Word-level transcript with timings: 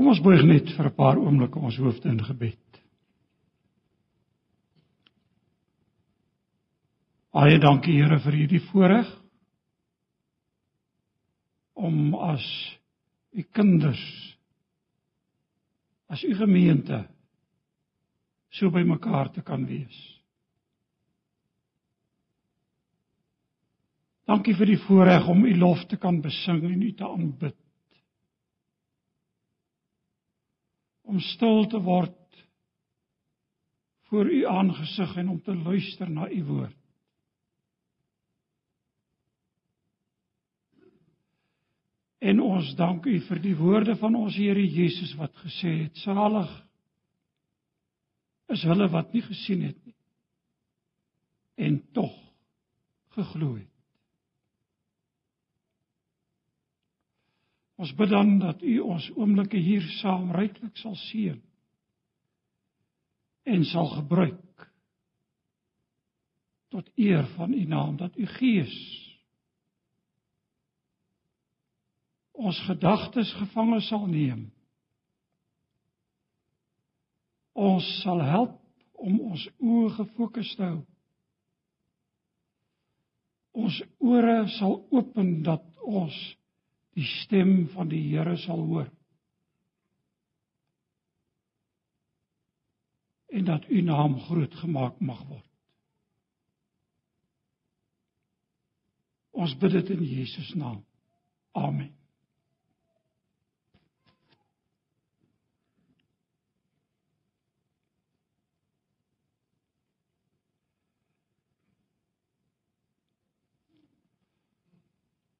Kom 0.00 0.08
ons 0.08 0.20
buig 0.24 0.40
net 0.48 0.70
vir 0.72 0.86
'n 0.88 0.96
paar 0.96 1.18
oomblikke 1.20 1.60
ons 1.60 1.76
hoofde 1.76 2.08
in 2.08 2.22
gebed. 2.24 2.78
Baie 7.36 7.58
dankie 7.60 7.98
Here 8.00 8.16
vir 8.24 8.32
hierdie 8.32 8.62
voorreg 8.70 9.10
om 11.76 12.14
as 12.14 12.48
u 13.36 13.44
kinders 13.52 14.00
as 16.08 16.24
u 16.24 16.32
gemeente 16.34 17.04
so 18.48 18.70
by 18.70 18.80
mekaar 18.80 19.28
te 19.36 19.42
kan 19.42 19.66
wees. 19.68 20.00
Dankie 24.24 24.56
vir 24.56 24.66
die 24.66 24.82
voorreg 24.88 25.28
om 25.28 25.44
u 25.44 25.58
lof 25.58 25.84
te 25.92 26.00
kan 26.00 26.22
besing 26.24 26.64
en 26.64 26.82
u 26.88 26.94
te 26.94 27.04
aanbid. 27.04 27.60
Om 31.10 31.18
stil 31.32 31.66
te 31.70 31.80
word 31.82 32.16
voor 34.10 34.30
u 34.30 34.44
aangesig 34.46 35.16
en 35.16 35.28
om 35.28 35.40
te 35.42 35.54
luister 35.54 36.10
na 36.10 36.28
u 36.30 36.44
woord. 36.44 36.76
En 42.20 42.40
ons 42.40 42.74
dank 42.76 43.06
u 43.06 43.16
vir 43.26 43.38
die 43.40 43.54
woorde 43.56 43.96
van 43.96 44.14
ons 44.18 44.36
Here 44.36 44.66
Jesus 44.66 45.14
wat 45.18 45.34
gesê 45.40 45.70
het: 45.84 46.02
Salig 46.04 46.50
is 48.52 48.62
hulle 48.66 48.90
wat 48.92 49.14
nie 49.14 49.22
gesien 49.24 49.62
het 49.70 49.78
nie 49.86 49.96
en 51.60 51.76
tog 51.92 52.14
geglo 53.16 53.54
het. 53.54 53.69
Ons 57.80 57.94
bid 57.96 58.10
dan 58.12 58.38
dat 58.38 58.62
u 58.62 58.78
ons 58.84 59.06
oomblikke 59.16 59.56
hier 59.56 59.84
saam 60.00 60.32
ryklik 60.36 60.76
sal 60.76 60.98
seën 61.08 61.38
en 63.50 63.62
sal 63.64 63.88
gebruik 63.94 64.66
tot 66.70 66.90
eer 67.00 67.24
van 67.38 67.54
u 67.56 67.62
naam 67.64 67.96
dat 67.96 68.18
u 68.20 68.26
Gees 68.36 68.74
ons 72.40 72.60
gedagtes 72.66 73.32
gevange 73.36 73.80
sal 73.84 74.06
neem. 74.08 74.46
Ons 77.52 77.88
sal 78.00 78.22
help 78.24 78.56
om 78.96 79.18
ons 79.30 79.46
oë 79.60 79.90
gefokus 79.98 80.52
te 80.56 80.64
hou. 80.64 80.78
Ons 83.60 83.80
ore 83.98 84.36
sal 84.56 84.78
open 84.92 85.40
dat 85.44 85.66
ons 85.84 86.16
die 87.00 87.08
stem 87.08 87.68
van 87.72 87.88
die 87.88 88.02
Here 88.10 88.36
sal 88.36 88.60
hoor. 88.68 88.88
En 93.30 93.44
dat 93.44 93.68
u 93.70 93.80
naam 93.80 94.18
groot 94.20 94.54
gemaak 94.60 94.98
mag 95.00 95.22
word. 95.28 95.46
Ons 99.30 99.54
bid 99.56 99.72
dit 99.78 99.94
in 99.94 100.02
Jesus 100.04 100.52
naam. 100.58 100.82
Amen. 101.56 101.94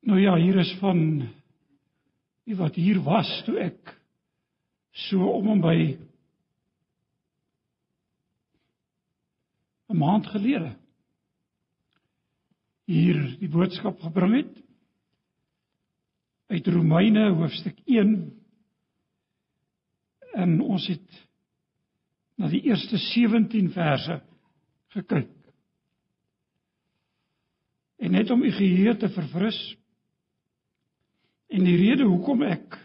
Nou 0.01 0.21
ja, 0.21 0.35
hier 0.41 0.57
is 0.59 0.73
van 0.81 1.29
die 2.51 2.59
wat 2.59 2.75
hier 2.75 2.99
was 3.07 3.29
toe 3.47 3.61
ek 3.63 3.93
so 5.07 5.29
om 5.37 5.53
en 5.53 5.61
by 5.63 5.77
'n 9.91 9.99
maand 9.99 10.27
gelede 10.33 10.73
hier 12.91 13.21
die 13.39 13.51
boodskap 13.51 14.03
gebring 14.03 14.35
het 14.41 14.57
uit 16.51 16.67
Romeine 16.75 17.29
hoofstuk 17.39 17.79
1 17.87 18.17
en 20.35 20.61
ons 20.61 20.87
het 20.91 21.21
na 22.41 22.49
die 22.51 22.63
eerste 22.67 22.99
17 22.99 23.71
verse 23.71 24.17
gekyk. 24.97 25.37
En 28.01 28.11
net 28.17 28.31
om 28.31 28.43
u 28.43 28.51
geheue 28.51 28.97
te 28.97 29.11
verfris, 29.13 29.59
En 31.51 31.65
die 31.67 31.77
rede 31.77 32.07
hoekom 32.07 32.45
ek 32.47 32.79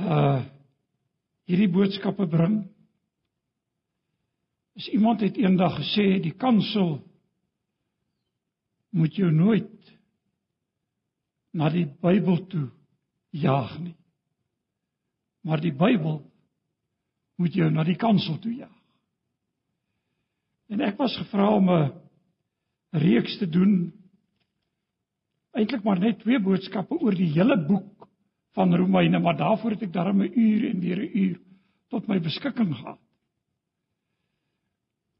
uh 0.00 0.42
hierdie 1.44 1.68
boodskappe 1.68 2.24
bring 2.32 2.62
is 4.80 4.86
iemand 4.96 5.20
het 5.20 5.36
eendag 5.36 5.74
gesê 5.76 6.06
die 6.24 6.32
kansel 6.40 6.96
moet 8.96 9.12
jou 9.20 9.28
nooit 9.28 9.92
na 11.52 11.68
die 11.70 11.84
Bybel 11.84 12.40
toe 12.48 12.68
jaag 13.30 13.76
nie. 13.82 13.94
Maar 15.44 15.60
die 15.60 15.74
Bybel 15.76 16.22
moet 17.36 17.54
jou 17.54 17.68
na 17.70 17.84
die 17.84 17.98
kansel 18.00 18.38
toe 18.40 18.54
jaag. 18.54 18.80
En 20.72 20.80
ek 20.80 20.96
was 20.98 21.14
gevra 21.20 21.50
om 21.54 21.68
'n 21.70 21.92
reeks 22.90 23.38
te 23.38 23.46
doen 23.46 23.92
eintlik 25.54 25.84
maar 25.84 26.00
net 26.02 26.20
twee 26.22 26.40
boodskappe 26.42 26.98
oor 27.00 27.14
die 27.14 27.30
hele 27.34 27.56
boek 27.68 28.08
van 28.54 28.74
Romeine, 28.74 29.18
maar 29.18 29.36
daarvoor 29.36 29.74
het 29.74 29.82
ek 29.82 29.92
darm 29.92 30.22
'n 30.22 30.32
uur 30.34 30.70
en 30.70 30.80
weer 30.80 31.00
'n 31.02 31.18
uur 31.18 31.38
tot 31.90 32.06
my 32.08 32.20
beskikking 32.20 32.74
gehad. 32.74 32.98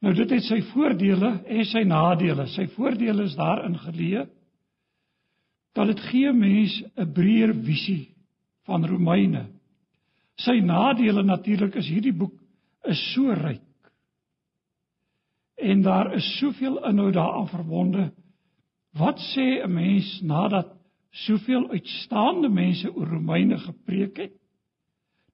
Nou 0.00 0.14
dit 0.14 0.30
het 0.30 0.42
sy 0.42 0.60
voordele 0.74 1.30
en 1.46 1.64
sy 1.64 1.82
nadele. 1.82 2.46
Sy 2.46 2.66
voordele 2.76 3.24
is 3.24 3.36
daarin 3.36 3.78
geleë 3.78 4.26
dat 5.74 5.86
dit 5.86 6.00
gee 6.10 6.32
mens 6.32 6.82
'n 6.96 7.12
breër 7.12 7.54
visie 7.54 8.14
van 8.66 8.86
Romeine. 8.86 9.46
Sy 10.36 10.60
nadele 10.60 11.22
natuurlik 11.22 11.74
is 11.74 11.88
hierdie 11.88 12.12
boek 12.12 12.34
is 12.84 13.00
so 13.14 13.32
ryk. 13.32 13.62
En 15.56 15.82
daar 15.82 16.14
is 16.14 16.38
soveel 16.38 16.84
inhoud 16.84 17.14
daaraan 17.14 17.48
verbonde 17.48 18.12
Wat 18.94 19.18
sê 19.34 19.62
'n 19.62 19.72
mens 19.72 20.20
nadat 20.22 20.70
soveel 21.10 21.70
uitstaande 21.70 22.48
mense 22.48 22.94
oor 22.94 23.06
Romeine 23.06 23.58
gepreek 23.58 24.16
het? 24.16 24.32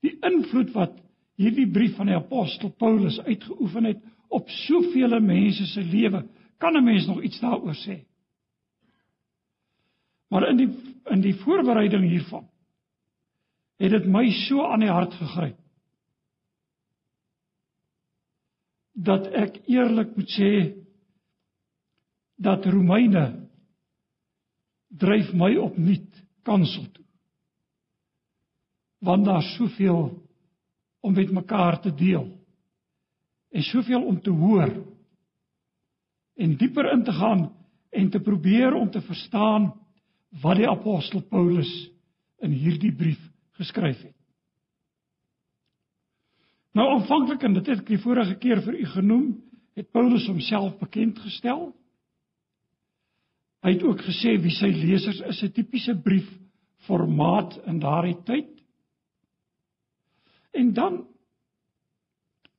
Die 0.00 0.16
invloed 0.21 0.72
wat 0.72 0.97
hierdie 1.37 1.69
brief 1.71 1.97
van 1.97 2.06
die 2.06 2.16
apostel 2.16 2.71
Paulus 2.71 3.21
uitgeoefen 3.21 3.84
het 3.84 4.00
op 4.28 4.48
soveel 4.48 5.21
mense 5.21 5.66
se 5.66 5.82
lewe, 5.82 6.25
kan 6.59 6.76
'n 6.76 6.84
mens 6.84 7.06
nog 7.06 7.22
iets 7.22 7.41
daaroor 7.41 7.76
sê? 7.76 8.04
Maar 10.31 10.48
in 10.48 10.56
die 10.56 10.71
in 11.10 11.21
die 11.21 11.34
voorbereiding 11.34 12.04
hiervan 12.09 12.48
het 13.81 13.91
dit 13.91 14.06
my 14.06 14.31
so 14.31 14.65
aan 14.66 14.81
die 14.81 14.92
hart 14.92 15.15
gegryp 15.15 15.56
dat 18.92 19.27
ek 19.27 19.62
eerlik 19.66 20.16
moet 20.16 20.31
sê 20.37 20.50
dat 22.37 22.66
Romeine 22.66 23.40
dryf 24.91 25.33
my 25.33 25.55
opnuut 25.56 26.23
kansel 26.43 26.87
toe. 26.93 27.05
Want 28.99 29.25
daar's 29.25 29.55
soveel 29.56 30.11
om 31.01 31.15
met 31.15 31.31
mekaar 31.33 31.81
te 31.81 31.95
deel. 31.95 32.27
En 33.51 33.62
soveel 33.62 34.03
om 34.05 34.21
te 34.21 34.31
hoor 34.31 34.73
en 36.41 36.56
dieper 36.56 36.93
in 36.93 37.05
te 37.05 37.12
gaan 37.12 37.51
en 37.91 38.11
te 38.11 38.21
probeer 38.21 38.73
om 38.73 38.91
te 38.91 39.01
verstaan 39.01 39.73
wat 40.41 40.56
die 40.56 40.69
apostel 40.69 41.22
Paulus 41.22 41.71
in 42.39 42.53
hierdie 42.55 42.93
brief 42.97 43.21
geskryf 43.59 43.98
het. 44.03 44.16
Nou 46.72 46.86
aanvanklik 46.89 47.43
en 47.43 47.57
dit 47.59 47.66
het 47.66 47.83
ek 47.83 47.89
die 47.91 47.98
vorige 47.98 48.36
keer 48.39 48.63
vir 48.63 48.78
u 48.78 48.84
genoem, 48.95 49.27
het 49.75 49.91
Paulus 49.91 50.27
homself 50.31 50.78
bekend 50.78 51.19
gestel 51.19 51.71
Hy 53.60 53.74
het 53.74 53.83
ook 53.84 54.01
gesê 54.07 54.39
wie 54.41 54.53
sy 54.57 54.71
lesers 54.72 55.21
is 55.28 55.42
'n 55.42 55.53
tipiese 55.53 55.95
brief 55.95 56.28
formaat 56.86 57.59
in 57.66 57.78
daardie 57.78 58.16
tyd. 58.24 58.51
En 60.53 60.72
dan 60.72 61.07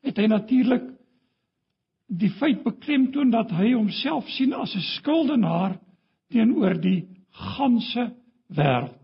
het 0.01 0.17
hy 0.17 0.27
natuurlik 0.27 0.83
die 2.11 2.29
feit 2.29 2.63
beklemtoon 2.63 3.31
dat 3.31 3.51
hy 3.51 3.73
homself 3.73 4.27
sien 4.29 4.53
as 4.53 4.75
'n 4.75 4.87
skuldenaar 4.97 5.79
teenoor 6.29 6.79
die 6.81 7.07
ganse 7.31 8.11
wêreld. 8.47 8.97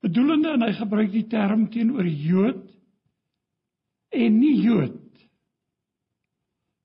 Bedoelende 0.00 0.54
en 0.56 0.62
hy 0.62 0.72
gebruik 0.72 1.12
die 1.12 1.26
term 1.28 1.68
teenoor 1.70 2.06
Jood 2.06 2.64
en 4.10 4.38
nie 4.40 4.56
Jood. 4.62 4.98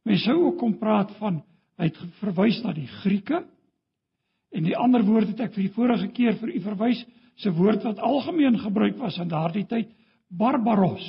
Mens 0.06 0.24
sou 0.24 0.36
ook 0.46 0.58
kon 0.60 0.78
praat 0.78 1.12
van 1.18 1.42
hy 1.80 1.90
het 1.90 1.98
verwys 2.20 2.62
na 2.64 2.74
die 2.74 2.88
Grieke 3.02 3.46
En 4.52 4.64
die 4.64 4.78
ander 4.78 5.04
woord 5.04 5.34
het 5.34 5.40
ek 5.40 5.54
vir 5.54 5.66
die 5.68 5.76
vorige 5.76 6.08
keer 6.14 6.38
vir 6.40 6.54
u 6.54 6.60
verwys, 6.64 7.06
se 7.36 7.52
woord 7.52 7.84
wat 7.84 8.00
algemeen 8.00 8.58
gebruik 8.60 8.98
was 8.98 9.18
in 9.20 9.32
daardie 9.32 9.66
tyd, 9.68 9.90
barbaros, 10.30 11.06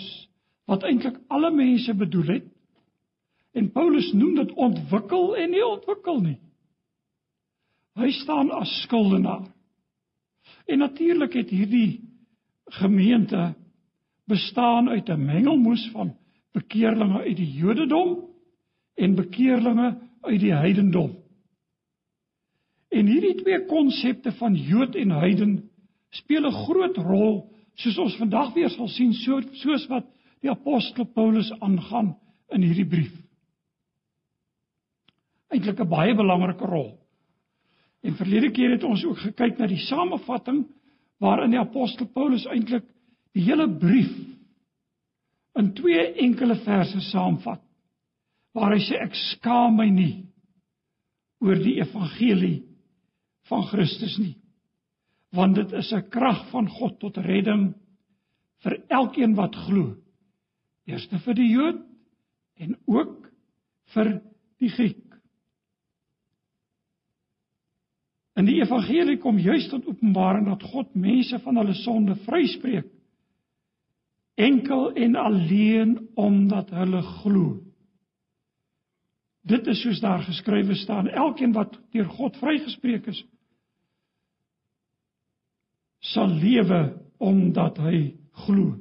wat 0.66 0.84
eintlik 0.84 1.18
alle 1.28 1.52
mense 1.54 1.94
bedoel 1.94 2.32
het. 2.36 2.48
En 3.56 3.70
Paulus 3.72 4.10
noem 4.12 4.34
dit 4.34 4.52
ontwikkel 4.52 5.36
en 5.36 5.50
nie 5.50 5.64
ontwikkel 5.64 6.20
nie. 6.20 6.38
Hy 7.96 8.10
staan 8.12 8.50
as 8.52 8.72
skuldenaar. 8.82 9.46
En 10.66 10.82
natuurlik 10.82 11.38
het 11.38 11.50
hierdie 11.50 12.02
gemeente 12.76 13.54
bestaan 14.28 14.88
uit 14.88 15.08
'n 15.08 15.24
mengelmoes 15.24 15.88
van 15.92 16.16
bekeerlinge 16.52 17.22
uit 17.22 17.36
die 17.36 17.52
Jodendom 17.52 18.24
en 18.94 19.14
bekeerlinge 19.14 19.98
uit 20.20 20.40
die 20.40 20.54
heidendom. 20.54 21.14
En 22.96 23.08
hierdie 23.10 23.34
twee 23.42 23.58
konsepte 23.68 24.32
van 24.38 24.54
Jood 24.56 24.96
en 24.96 25.10
heiden 25.20 25.56
speel 26.16 26.46
'n 26.48 26.58
groot 26.64 26.96
rol 26.96 27.34
soos 27.74 27.98
ons 27.98 28.16
vandag 28.16 28.54
weer 28.54 28.70
sal 28.70 28.88
sien 28.88 29.12
so 29.12 29.40
soos 29.52 29.86
wat 29.88 30.06
die 30.40 30.50
apostel 30.50 31.04
Paulus 31.04 31.52
aangaan 31.60 32.14
in 32.48 32.62
hierdie 32.62 32.88
brief. 32.88 33.12
Eintlik 35.52 35.80
'n 35.80 35.88
baie 35.88 36.14
belangrike 36.14 36.64
rol. 36.64 36.98
En 38.02 38.16
verlede 38.16 38.50
keer 38.50 38.70
het 38.70 38.84
ons 38.84 39.04
ook 39.04 39.18
gekyk 39.18 39.58
na 39.58 39.66
die 39.66 39.82
samevatting 39.88 40.66
waarin 41.18 41.50
die 41.50 41.60
apostel 41.60 42.06
Paulus 42.06 42.46
eintlik 42.46 42.84
die 43.32 43.42
hele 43.42 43.68
brief 43.68 44.12
in 45.54 45.72
twee 45.74 46.12
enkele 46.14 46.56
verse 46.56 47.00
saamvat 47.00 47.60
waar 48.54 48.72
hy 48.72 48.80
sê 48.80 48.96
ek 49.00 49.14
skaam 49.14 49.76
my 49.76 49.88
nie 49.88 50.24
oor 51.40 51.56
die 51.60 51.80
evangelie 51.80 52.65
van 53.50 53.64
Christus 53.70 54.16
nie. 54.18 54.36
Want 55.34 55.54
dit 55.54 55.72
is 55.72 55.92
'n 55.92 56.08
krag 56.08 56.48
van 56.50 56.68
God 56.68 56.98
tot 57.00 57.16
redding 57.16 57.74
vir 58.62 58.78
elkeen 58.88 59.34
wat 59.34 59.56
glo. 59.56 59.96
Eerste 60.86 61.18
vir 61.18 61.34
die 61.34 61.50
Jood 61.50 61.82
en 62.56 62.76
ook 62.86 63.30
vir 63.94 64.22
die 64.58 64.68
Griek. 64.68 65.02
In 68.36 68.44
die 68.44 68.60
evangelie 68.60 69.18
kom 69.18 69.38
juis 69.38 69.68
tot 69.68 69.86
openbaring 69.86 70.46
dat 70.46 70.62
God 70.62 70.94
mense 70.94 71.38
van 71.38 71.56
hulle 71.56 71.74
sonde 71.74 72.14
vryspreek 72.14 72.96
enkel 74.36 74.92
en 74.92 75.14
alleen 75.16 76.08
omdat 76.14 76.70
hulle 76.70 77.02
glo. 77.02 77.56
Dit 79.46 79.66
is 79.66 79.80
soos 79.80 80.00
daar 80.00 80.24
geskrywe 80.26 80.74
staan, 80.74 81.08
elkeen 81.08 81.52
wat 81.52 81.78
deur 81.94 82.08
God 82.18 82.36
vrygespreek 82.36 83.06
is, 83.06 83.22
sal 86.12 86.30
lewe 86.30 86.80
omdat 87.18 87.78
hy 87.82 88.00
glo. 88.46 88.74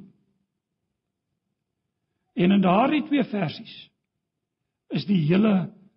En 2.36 2.52
in 2.52 2.60
daardie 2.60 3.02
twee 3.08 3.24
versies 3.24 3.74
is 4.92 5.06
die 5.08 5.22
hele 5.26 5.54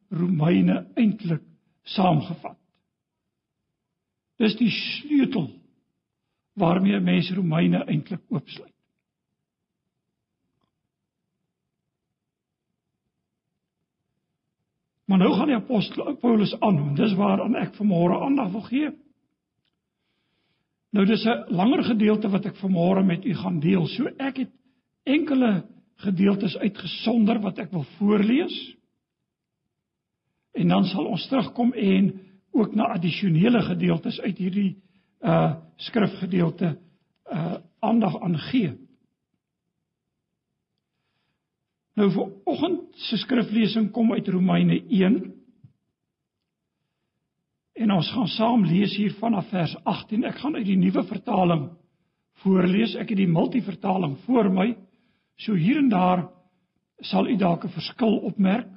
Romeine 0.09 0.87
eintlik 0.97 1.43
saamgevat. 1.93 2.57
Dis 4.39 4.55
die 4.57 4.71
sleutel 4.71 5.49
waarmee 6.59 6.99
mense 7.03 7.35
Romeine 7.35 7.83
eintlik 7.85 8.23
oopsluit. 8.31 8.73
Maar 15.09 15.17
nou 15.17 15.33
gaan 15.33 15.49
die 15.49 15.57
apostel 15.57 16.15
Paulus 16.21 16.59
aan, 16.59 16.93
dis 16.95 17.13
waaraan 17.17 17.55
ek 17.57 17.73
vanmôre 17.79 18.19
aandag 18.21 18.51
wil 18.53 18.65
gee. 18.67 18.91
Nou 20.91 21.06
dis 21.06 21.24
'n 21.25 21.53
langer 21.53 21.83
gedeelte 21.83 22.30
wat 22.30 22.45
ek 22.45 22.56
vanmôre 22.56 23.03
met 23.06 23.25
u 23.25 23.33
gaan 23.33 23.59
deel. 23.59 23.88
So 23.88 24.06
ek 24.18 24.38
het 24.38 24.51
enkele 25.03 25.65
gedeeltes 25.95 26.57
uitgesonder 26.57 27.39
wat 27.39 27.57
ek 27.57 27.71
wil 27.71 27.86
voorlees. 27.97 28.75
En 30.51 30.68
dan 30.68 30.86
sal 30.86 31.06
ons 31.06 31.27
terugkom 31.27 31.74
en 31.74 32.19
ook 32.51 32.75
na 32.75 32.83
addisionele 32.83 33.62
gedeeltes 33.62 34.21
uit 34.21 34.38
hierdie 34.38 34.77
uh 35.21 35.56
skrifgedeelte 35.75 36.77
uh 37.31 37.56
aandag 37.80 38.21
aan 38.21 38.38
gee. 38.38 38.74
Nou 41.95 42.12
vir 42.12 42.31
oggend 42.45 42.95
se 42.95 43.18
skriflesing 43.18 43.91
kom 43.91 44.13
uit 44.13 44.27
Romeine 44.27 44.81
1. 44.88 45.38
En 47.79 47.91
ons 47.95 48.09
gaan 48.11 48.27
saam 48.27 48.65
lees 48.67 48.91
hier 48.99 49.13
vanaf 49.21 49.47
vers 49.53 49.75
18. 49.87 50.25
Ek 50.27 50.41
gaan 50.41 50.57
uit 50.59 50.67
die 50.67 50.79
nuwe 50.79 51.03
vertaling 51.07 51.69
voorlees. 52.43 52.97
Ek 52.99 53.13
het 53.13 53.21
die 53.21 53.29
multivertaling 53.31 54.17
voor 54.25 54.49
my. 54.51 54.73
So 55.39 55.55
hier 55.55 55.79
en 55.79 55.87
daar 55.91 56.25
sal 57.07 57.29
u 57.31 57.37
dalk 57.39 57.63
'n 57.63 57.71
verskil 57.71 58.17
opmerk 58.27 58.67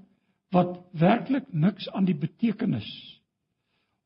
wat 0.53 0.79
werklik 0.93 1.53
niks 1.53 1.89
aan 1.91 2.05
die 2.05 2.15
betekenis. 2.15 2.87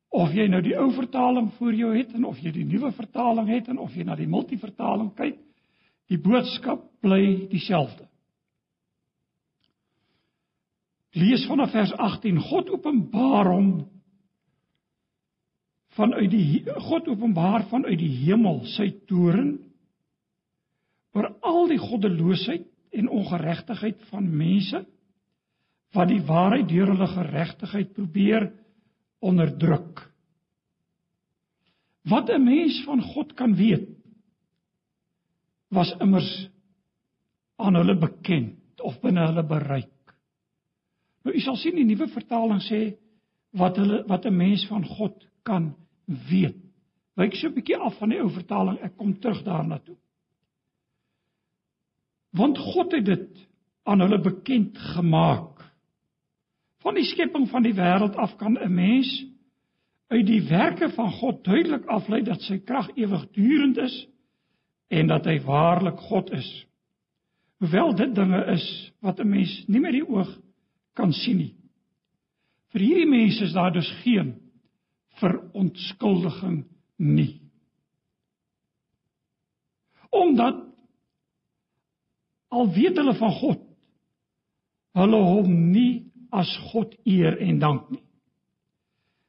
Of 0.09 0.33
jy 0.33 0.47
nou 0.47 0.61
die 0.61 0.77
ou 0.77 0.91
vertaling 0.91 1.51
voor 1.57 1.73
jou 1.73 1.97
het 1.97 2.13
en 2.13 2.25
of 2.25 2.39
jy 2.39 2.51
die 2.51 2.65
nuwe 2.65 2.91
vertaling 2.91 3.47
het 3.47 3.67
en 3.67 3.77
of 3.77 3.93
jy 3.93 4.03
na 4.03 4.15
die 4.15 4.27
multivertaling 4.27 5.13
kyk, 5.15 5.37
die 6.07 6.17
boodskap 6.17 6.81
bly 7.01 7.47
dieselfde. 7.51 8.07
Lees 11.13 11.45
vanaf 11.45 11.71
vers 11.71 11.93
18. 11.93 12.39
God 12.39 12.69
openbaar 12.69 13.45
hom 13.45 13.96
vanuit 15.97 16.31
die 16.31 16.63
God 16.87 17.07
openbaar 17.09 17.65
vanuit 17.71 17.97
die 17.99 18.13
hemel 18.23 18.61
sy 18.75 18.91
toorn 19.09 19.55
oor 21.17 21.31
al 21.41 21.65
die 21.71 21.81
goddeloosheid 21.81 22.67
en 22.97 23.09
ongeregtigheid 23.13 24.03
van 24.11 24.27
mense 24.29 24.83
wat 25.95 26.11
die 26.11 26.21
waarheid 26.27 26.67
deur 26.69 26.91
hulle 26.93 27.07
geregtigheid 27.09 27.93
probeer 27.95 28.51
onderdruk. 29.25 30.03
Wat 32.07 32.29
'n 32.29 32.43
mens 32.43 32.83
van 32.85 33.01
God 33.01 33.33
kan 33.33 33.55
weet 33.55 33.89
was 35.69 35.95
immers 35.99 36.49
aan 37.57 37.75
hulle 37.75 37.97
bekend 37.97 38.81
of 38.81 39.01
binne 39.01 39.25
hulle 39.25 39.43
bereik. 39.43 40.13
Nou 41.23 41.35
u 41.35 41.39
sal 41.39 41.55
sien 41.55 41.75
die 41.75 41.85
nuwe 41.85 42.07
vertaling 42.07 42.61
sê 42.61 42.95
wat 43.51 43.77
hulle 43.77 44.03
wat 44.07 44.25
'n 44.25 44.37
mens 44.37 44.67
van 44.67 44.85
God 44.85 45.27
kan 45.43 45.75
weet. 46.07 46.57
Wyk 47.17 47.35
so 47.35 47.47
'n 47.47 47.53
bietjie 47.53 47.77
af 47.77 47.97
van 47.97 48.09
die 48.09 48.19
ou 48.21 48.29
vertaling. 48.29 48.77
Ek 48.81 48.97
kom 48.97 49.19
terug 49.19 49.43
daarna 49.43 49.79
toe. 49.79 49.97
Want 52.31 52.57
God 52.57 52.91
het 52.91 53.05
dit 53.05 53.47
aan 53.83 53.99
hulle 53.99 54.19
bekend 54.21 54.77
gemaak. 54.77 55.63
Van 56.83 56.93
die 56.93 57.05
skepping 57.05 57.49
van 57.49 57.63
die 57.63 57.73
wêreld 57.73 58.15
af 58.15 58.35
kan 58.37 58.57
'n 58.57 58.73
mens 58.73 59.25
uit 60.07 60.25
die 60.25 60.41
werke 60.47 60.89
van 60.89 61.11
God 61.11 61.43
duidelik 61.43 61.85
aflei 61.85 62.21
dat 62.23 62.41
sy 62.41 62.57
krag 62.57 62.89
ewigdurend 62.95 63.77
is 63.77 64.07
en 64.87 65.07
dat 65.07 65.25
hy 65.25 65.39
waarlik 65.43 65.99
God 65.99 66.31
is. 66.31 66.67
Hoewel 67.59 67.95
dit 67.95 68.15
dinge 68.15 68.45
is 68.53 68.91
wat 69.01 69.19
'n 69.19 69.29
mens 69.29 69.63
nie 69.67 69.79
met 69.79 69.91
die 69.91 70.07
oog 70.07 70.39
kan 70.93 71.11
sien 71.13 71.37
nie. 71.37 71.55
Vir 72.71 72.81
hierdie 72.81 73.09
mense 73.09 73.43
is 73.43 73.53
daar 73.53 73.73
dus 73.73 73.91
geen 74.03 74.35
verontskuldiging 75.21 76.63
nie. 76.97 77.33
Omdat 80.09 80.63
al 82.53 82.69
weet 82.73 82.97
hulle 82.97 83.13
van 83.19 83.33
God, 83.41 83.63
hulle 84.97 85.21
hom 85.29 85.55
nie 85.71 86.07
as 86.33 86.49
God 86.71 86.95
eer 87.05 87.37
en 87.43 87.59
dank 87.61 87.89
nie. 87.93 88.03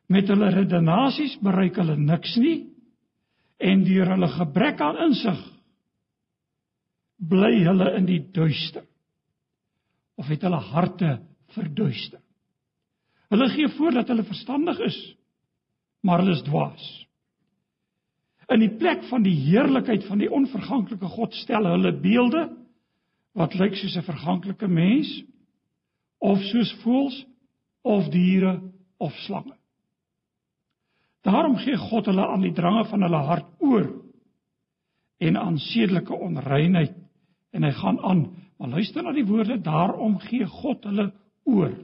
Met 0.09 0.31
hulle 0.33 0.51
redenasies 0.55 1.37
bereik 1.45 1.77
hulle 1.81 1.99
niks 2.01 2.37
nie 2.41 2.59
en 3.59 3.83
deur 3.85 4.15
hulle 4.15 4.31
gebrek 4.39 4.81
aan 4.81 5.01
insig 5.09 5.41
bly 7.19 7.53
hulle 7.67 7.91
in 7.99 8.07
die 8.07 8.21
duister 8.33 8.87
of 10.19 10.31
het 10.31 10.43
hulle 10.47 10.61
harte 10.71 11.19
verduister. 11.55 12.21
Hulle 13.29 13.49
gee 13.53 13.69
voor 13.77 13.99
dat 13.99 14.09
hulle 14.09 14.25
verstandig 14.27 14.79
is, 14.87 14.99
maar 16.09 16.23
hulle 16.23 16.39
is 16.39 16.47
dwaas. 16.47 16.85
In 18.49 18.63
die 18.65 18.73
plek 18.81 19.03
van 19.11 19.27
die 19.27 19.37
heerlikheid 19.37 20.07
van 20.09 20.23
die 20.23 20.31
onverganklike 20.33 21.11
God 21.13 21.37
stel 21.37 21.69
hulle 21.69 21.93
beelde 22.01 22.47
wat 23.37 23.55
lyk 23.61 23.77
soos 23.77 23.97
'n 23.97 24.09
verganklike 24.09 24.69
mens 24.69 25.11
of 26.19 26.41
soos 26.49 26.73
voëls 26.83 27.27
of 27.85 28.09
diere 28.09 28.61
of 28.99 29.13
slange. 29.27 29.55
Daarom 31.23 31.57
gee 31.57 31.77
God 31.77 32.07
hulle 32.07 32.27
aan 32.27 32.41
die 32.41 32.55
drange 32.57 32.85
van 32.89 33.03
hulle 33.03 33.23
hart 33.29 33.47
oor 33.61 33.87
en 35.19 35.37
aan 35.37 35.59
sedelike 35.59 36.15
onreinheid 36.15 36.97
en 37.53 37.63
hy 37.63 37.73
gaan 37.73 38.01
aan 38.01 38.29
maar 38.59 38.69
luister 38.69 39.03
na 39.03 39.13
die 39.13 39.27
woorde 39.27 39.61
daarom 39.61 40.19
gee 40.19 40.47
God 40.47 40.85
hulle 40.85 41.13
oor. 41.45 41.75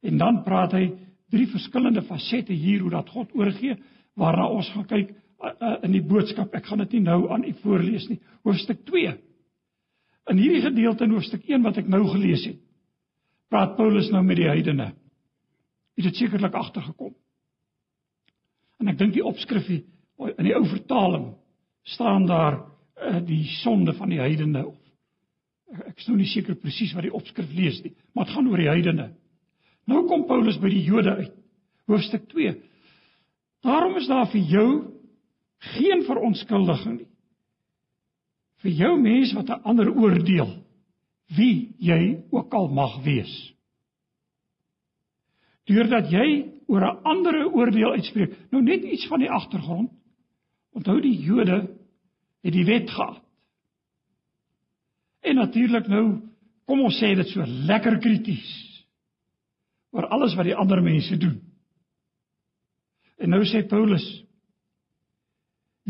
En 0.00 0.18
dan 0.18 0.42
praat 0.42 0.72
hy 0.72 0.84
drie 1.30 1.46
verskillende 1.50 2.02
fasette 2.06 2.52
hier 2.52 2.82
hoe 2.84 2.92
dat 2.92 3.10
God 3.14 3.32
oorgee 3.38 3.76
waarna 4.18 4.48
ons 4.50 4.68
gaan 4.74 4.86
kyk 4.90 5.12
uh, 5.12 5.76
in 5.86 5.94
die 5.94 6.04
boodskap. 6.04 6.54
Ek 6.54 6.66
gaan 6.68 6.82
dit 6.84 6.98
nie 6.98 7.04
nou 7.06 7.20
aan 7.32 7.46
u 7.46 7.52
voorlees 7.62 8.08
nie. 8.10 8.18
Hoofstuk 8.46 8.82
2. 8.88 9.14
In 10.30 10.40
hierdie 10.40 10.64
gedeelte 10.64 11.06
in 11.06 11.14
hoofstuk 11.16 11.46
1 11.48 11.62
wat 11.66 11.80
ek 11.80 11.88
nou 11.90 12.02
gelees 12.10 12.44
het, 12.46 12.58
praat 13.50 13.76
Paulus 13.78 14.10
nou 14.12 14.22
met 14.26 14.38
die 14.38 14.50
heidene. 14.50 14.90
Het 15.98 16.10
dit 16.10 16.20
sekerlik 16.22 16.54
agtergekom. 16.54 17.14
En 18.80 18.90
ek 18.92 18.98
dink 19.00 19.14
die 19.16 19.26
opskrifie 19.26 19.82
in 20.20 20.44
die 20.44 20.54
ou 20.56 20.64
vertaling 20.68 21.30
staan 21.88 22.26
daar 22.28 22.60
uh, 22.60 23.20
die 23.24 23.42
sonde 23.62 23.94
van 23.96 24.12
die 24.12 24.20
heidene 24.20 24.66
of 24.68 24.76
ek 25.86 26.00
is 26.02 26.08
nou 26.10 26.16
nie 26.18 26.28
seker 26.28 26.56
presies 26.58 26.92
wat 26.96 27.06
die 27.06 27.14
opskrif 27.14 27.50
lees 27.54 27.78
nie, 27.84 27.92
maar 28.14 28.26
dit 28.26 28.34
gaan 28.34 28.48
oor 28.50 28.58
die 28.58 28.70
heidene. 28.70 29.04
Nou 29.90 30.04
kom 30.06 30.26
Paulus 30.28 30.58
by 30.62 30.70
die 30.70 30.84
Jode 30.86 31.16
uit. 31.18 31.36
Hoofstuk 31.90 32.28
2. 32.30 32.54
Daarom 33.66 33.96
is 33.98 34.06
daar 34.08 34.28
vir 34.30 34.44
jou 34.52 34.68
geen 35.74 36.04
verontskuldiging 36.06 37.00
nie. 37.00 37.08
Vir 38.60 38.76
jou 38.76 38.92
mens 39.00 39.32
wat 39.34 39.48
'n 39.48 39.62
ander 39.64 39.90
oordeel, 39.90 40.50
wie 41.36 41.74
jy 41.78 42.22
ook 42.30 42.54
al 42.54 42.68
mag 42.68 43.02
wees. 43.04 43.32
Deurdat 45.64 46.10
jy 46.10 46.52
oor 46.68 46.80
'n 46.80 47.02
ander 47.02 47.52
oordeel 47.52 47.92
uitspreek. 47.92 48.36
Nou 48.50 48.62
net 48.62 48.82
iets 48.82 49.06
van 49.06 49.18
die 49.18 49.30
agtergrond. 49.30 49.90
Onthou 50.72 51.00
die 51.00 51.18
Jode 51.18 51.76
het 52.42 52.52
die 52.52 52.64
wet 52.64 52.90
gehad. 52.90 53.22
En 55.20 55.34
natuurlik 55.34 55.88
nou 55.88 56.20
kom 56.64 56.80
ons 56.80 57.02
sê 57.02 57.14
dit 57.14 57.28
so 57.28 57.44
lekker 57.46 57.98
krities 57.98 58.69
oor 59.90 60.06
alles 60.06 60.34
wat 60.38 60.48
die 60.48 60.56
ander 60.56 60.82
mense 60.82 61.16
doen. 61.18 61.38
En 63.20 63.32
nou 63.34 63.42
sê 63.44 63.62
Paulus 63.68 64.04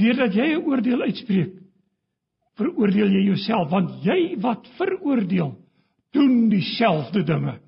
deurdat 0.01 0.35
jy 0.35 0.47
'n 0.55 0.65
oordeel 0.65 1.03
uitspreek, 1.03 1.55
veroordeel 2.57 3.11
jy 3.11 3.25
jouself 3.31 3.71
want 3.71 4.05
jy 4.05 4.37
wat 4.41 4.67
veroordeel, 4.79 5.53
doen 6.13 6.49
dieselfde 6.49 7.23
dinge. 7.23 7.61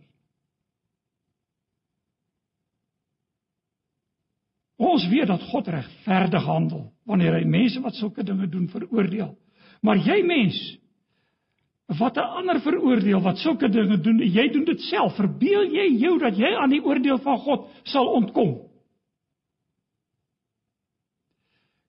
Ons 4.83 5.07
weet 5.09 5.27
dat 5.31 5.43
God 5.43 5.69
regverdig 5.69 6.45
handel 6.45 6.93
wanneer 7.07 7.37
hy 7.39 7.45
mense 7.45 7.81
wat 7.81 7.95
sulke 7.95 8.25
dinge 8.27 8.49
doen 8.49 8.69
veroordeel. 8.69 9.39
Maar 9.83 9.97
jy 9.97 10.23
mens 10.27 10.59
wat 11.87 12.17
'n 12.17 12.21
ander 12.21 12.61
veroordeel 12.61 13.21
wat 13.21 13.39
sulke 13.39 13.69
dinge 13.69 14.01
doen, 14.01 14.19
jy 14.19 14.49
doen 14.49 14.65
dit 14.65 14.81
self. 14.81 15.17
Verbeel 15.17 15.65
jy 15.65 15.87
jou 15.99 16.19
dat 16.19 16.37
jy 16.37 16.55
aan 16.57 16.71
die 16.71 16.85
oordeel 16.85 17.19
van 17.19 17.39
God 17.39 17.69
sal 17.83 18.07
ontkom? 18.07 18.69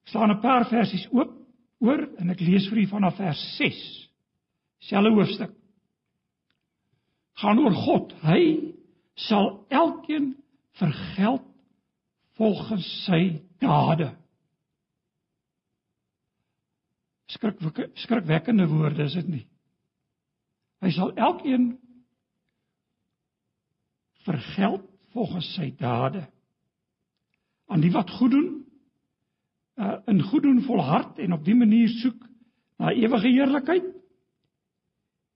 Ek 0.03 0.07
staan 0.07 0.31
'n 0.31 0.41
paar 0.41 0.65
versies 0.65 1.07
oop 1.11 1.31
oor 1.79 2.09
en 2.17 2.29
ek 2.29 2.39
lees 2.39 2.67
vir 2.69 2.77
u 2.77 2.87
vanaf 2.87 3.15
vers 3.15 3.55
6. 3.57 4.09
Selfe 4.79 5.09
hoofstuk. 5.09 5.51
Gaan 7.33 7.59
oor 7.59 7.73
God. 7.73 8.13
Hy 8.21 8.73
sal 9.15 9.65
elkeen 9.69 10.35
vergeld 10.71 11.41
volgens 12.37 13.05
sy 13.05 13.41
dade. 13.59 14.11
Skrik 17.33 17.57
skrikwekkende 17.93 18.67
woorde 18.67 19.03
is 19.03 19.13
dit 19.13 19.27
nie. 19.27 19.47
Hy 20.83 20.91
sal 20.91 21.13
elkeen 21.15 21.77
vergeld 24.27 24.83
volgens 25.15 25.47
sy 25.55 25.69
dade. 25.79 26.25
Aan 27.71 27.83
die 27.83 27.91
wat 27.93 28.11
goed 28.17 28.33
doen, 28.33 28.49
uh, 29.79 29.95
in 30.11 30.21
goed 30.27 30.43
doen 30.43 30.59
volhard 30.65 31.19
en 31.23 31.33
op 31.33 31.45
die 31.45 31.55
manier 31.55 31.91
soek 32.01 32.19
na 32.81 32.91
ewige 32.91 33.31
heerlikheid, 33.31 33.87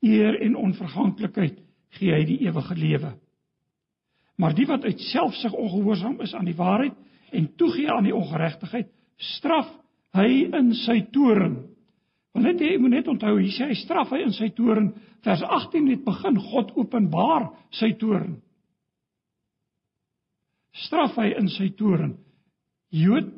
eer 0.04 0.36
en 0.44 0.60
onverganklikheid, 0.60 1.62
gee 1.96 2.12
hy 2.12 2.26
die 2.28 2.42
ewige 2.46 2.76
lewe. 2.76 3.14
Maar 4.38 4.54
die 4.54 4.68
wat 4.70 4.84
uit 4.84 5.00
selfsug 5.10 5.56
ongehoorsaam 5.56 6.20
is 6.22 6.36
aan 6.36 6.46
die 6.46 6.58
waarheid 6.58 6.98
en 7.32 7.48
toegee 7.56 7.90
aan 7.92 8.06
die 8.06 8.16
ongeregtigheid, 8.16 8.92
straf 9.18 9.70
hy 10.18 10.44
in 10.54 10.74
sy 10.84 11.00
toorn. 11.14 11.62
Want 12.38 12.46
net 12.46 12.62
jy 12.62 12.76
moet 12.78 12.94
net 12.94 13.08
onthou, 13.10 13.34
hy 13.42 13.50
sê 13.50 13.72
hy 13.72 13.78
straf 13.80 14.12
hy 14.14 14.22
in 14.28 14.36
sy 14.36 14.52
toorn. 14.54 14.92
Vers 15.26 15.42
18 15.42 15.90
het 15.90 16.04
begin 16.06 16.38
God 16.52 16.76
openbaar 16.78 17.50
sy 17.74 17.96
toorn. 17.98 18.38
Straf 20.86 21.18
hy 21.18 21.32
in 21.40 21.50
sy 21.50 21.72
toorn. 21.80 22.14
Jood 22.94 23.34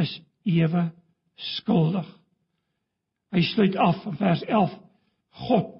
is 0.00 0.14
ewe 0.48 0.86
skuldig. 1.58 2.08
Hy 3.30 3.44
sluit 3.52 3.76
af 3.76 4.00
in 4.08 4.16
vers 4.18 4.46
11. 4.48 4.78
God 5.46 5.74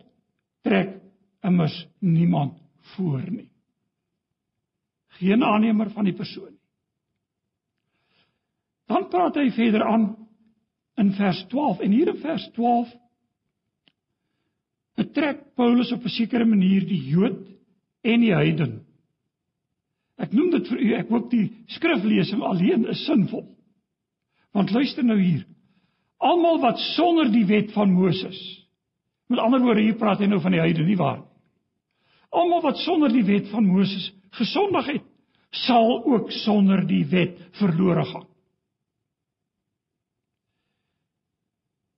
trek 0.62 0.99
immers 1.43 1.81
niemand 2.05 2.61
voor 2.93 3.25
nie 3.25 3.50
geen 5.21 5.45
aannemer 5.45 5.90
van 5.90 6.07
die 6.09 6.17
persoon 6.17 6.49
nie. 6.52 6.59
Dan 8.90 9.07
praat 9.12 9.37
hy 9.38 9.50
verder 9.55 9.85
aan 9.87 10.07
in 11.00 11.12
vers 11.16 11.45
12 11.49 11.80
en 11.85 11.95
hier 11.95 12.11
in 12.12 12.21
vers 12.23 12.45
12 12.57 12.92
betrek 15.00 15.42
Paulus 15.57 15.92
op 15.97 16.04
'n 16.04 16.12
sekere 16.12 16.45
manier 16.45 16.85
die 16.87 17.00
Jood 17.09 17.40
en 18.04 18.21
die 18.21 18.35
heiden. 18.35 18.80
Ek 20.21 20.33
noem 20.33 20.50
dit 20.50 20.69
vir 20.69 20.80
u, 20.80 20.92
ek 20.95 21.09
hoop 21.09 21.30
die 21.30 21.47
skriflesing 21.66 22.42
alleen 22.42 22.85
is 22.92 23.04
sinvol. 23.07 23.47
Want 24.52 24.71
luister 24.71 25.04
nou 25.04 25.19
hier. 25.21 25.47
Almal 26.19 26.61
wat 26.61 26.78
sonder 26.78 27.30
die 27.33 27.47
wet 27.47 27.73
van 27.73 27.92
Moses. 27.92 28.66
Met 29.28 29.38
ander 29.38 29.61
woorde, 29.61 29.80
hier 29.80 29.97
praat 29.97 30.21
hy 30.21 30.26
nou 30.26 30.40
van 30.40 30.52
die 30.52 30.61
heiden, 30.61 30.87
nie 30.87 30.97
waar 30.97 31.19
nie? 31.23 31.30
Almal 32.30 32.62
wat 32.62 32.78
sonder 32.85 33.11
die 33.11 33.25
wet 33.26 33.49
van 33.50 33.66
Moses 33.66 34.12
gesondig 34.38 34.87
het, 34.87 35.07
sal 35.66 36.04
ook 36.07 36.30
sonder 36.45 36.85
die 36.87 37.02
wet 37.11 37.38
verlore 37.59 38.04
gaan. 38.07 38.30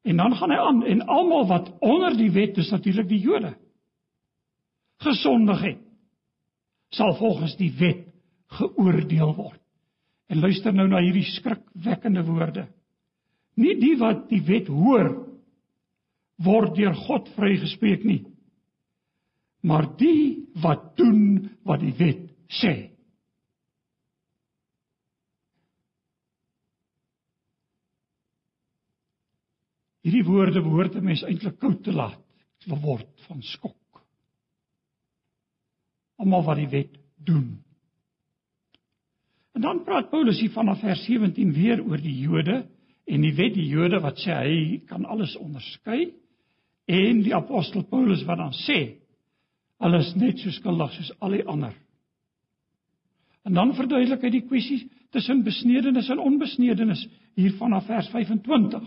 En 0.03 0.19
dan 0.19 0.35
gaan 0.35 0.51
hy 0.51 0.59
aan 0.59 0.85
en 0.85 1.03
almal 1.07 1.47
wat 1.47 1.71
onder 1.81 2.17
die 2.19 2.31
wet, 2.35 2.55
dis 2.55 2.71
natuurlik 2.71 3.09
die 3.09 3.21
Jode, 3.23 3.55
gesondig 5.03 5.63
het, 5.63 5.83
sal 6.93 7.15
volgens 7.19 7.57
die 7.57 7.71
wet 7.79 8.07
geoordeel 8.59 9.35
word. 9.35 9.61
En 10.29 10.41
luister 10.41 10.75
nou 10.75 10.89
na 10.89 11.01
hierdie 11.03 11.27
skrikwekkende 11.29 12.25
woorde. 12.25 12.67
Nie 13.61 13.75
die 13.81 13.95
wat 14.01 14.29
die 14.31 14.43
wet 14.47 14.69
hoor 14.73 15.11
word 16.43 16.77
deur 16.77 16.95
God 17.07 17.29
vrygespreek 17.37 18.05
nie, 18.09 18.23
maar 19.63 19.87
die 20.01 20.49
wat 20.63 20.97
doen 20.99 21.51
wat 21.69 21.83
die 21.85 21.95
wet 21.99 22.25
sê. 22.63 22.92
Hierdie 30.03 30.25
woorde 30.27 30.63
behoort 30.63 30.97
'n 30.99 31.05
mens 31.05 31.23
eintlik 31.23 31.59
koud 31.59 31.83
te 31.85 31.93
laat 31.93 32.19
word 32.67 33.27
van 33.27 33.43
skok. 33.43 34.03
Almal 36.17 36.45
wat 36.47 36.57
die 36.57 36.69
wet 36.69 36.99
doen. 37.17 37.63
En 39.53 39.61
dan 39.61 39.85
praat 39.85 40.11
Paulus 40.11 40.41
hier 40.41 40.51
vanaf 40.51 40.81
vers 40.81 41.05
17 41.05 41.53
weer 41.53 41.83
oor 41.85 42.01
die 42.01 42.19
Jode 42.21 42.63
en 43.05 43.21
die 43.21 43.35
wet 43.35 43.55
die 43.55 43.69
Jode 43.69 44.01
wat 44.01 44.19
sê 44.23 44.33
hy 44.33 44.79
kan 44.87 45.05
alles 45.05 45.37
onderskei 45.37 46.13
en 46.87 47.23
die 47.23 47.35
apostel 47.35 47.85
Paulus 47.85 48.25
wat 48.25 48.39
dan 48.39 48.55
sê 48.65 48.79
alles 49.83 50.15
net 50.15 50.39
so 50.39 50.51
skuldig 50.51 50.93
soos 50.95 51.13
al 51.21 51.37
die 51.37 51.45
ander. 51.47 51.75
En 53.43 53.55
dan 53.59 53.75
verduidelik 53.75 54.23
hy 54.23 54.31
die 54.31 54.45
kwessies 54.47 54.85
tussen 55.13 55.43
besnedenis 55.45 56.09
en 56.15 56.23
onbesnedenis 56.23 57.03
hier 57.35 57.57
vanaf 57.59 57.89
vers 57.91 58.09
25. 58.13 58.87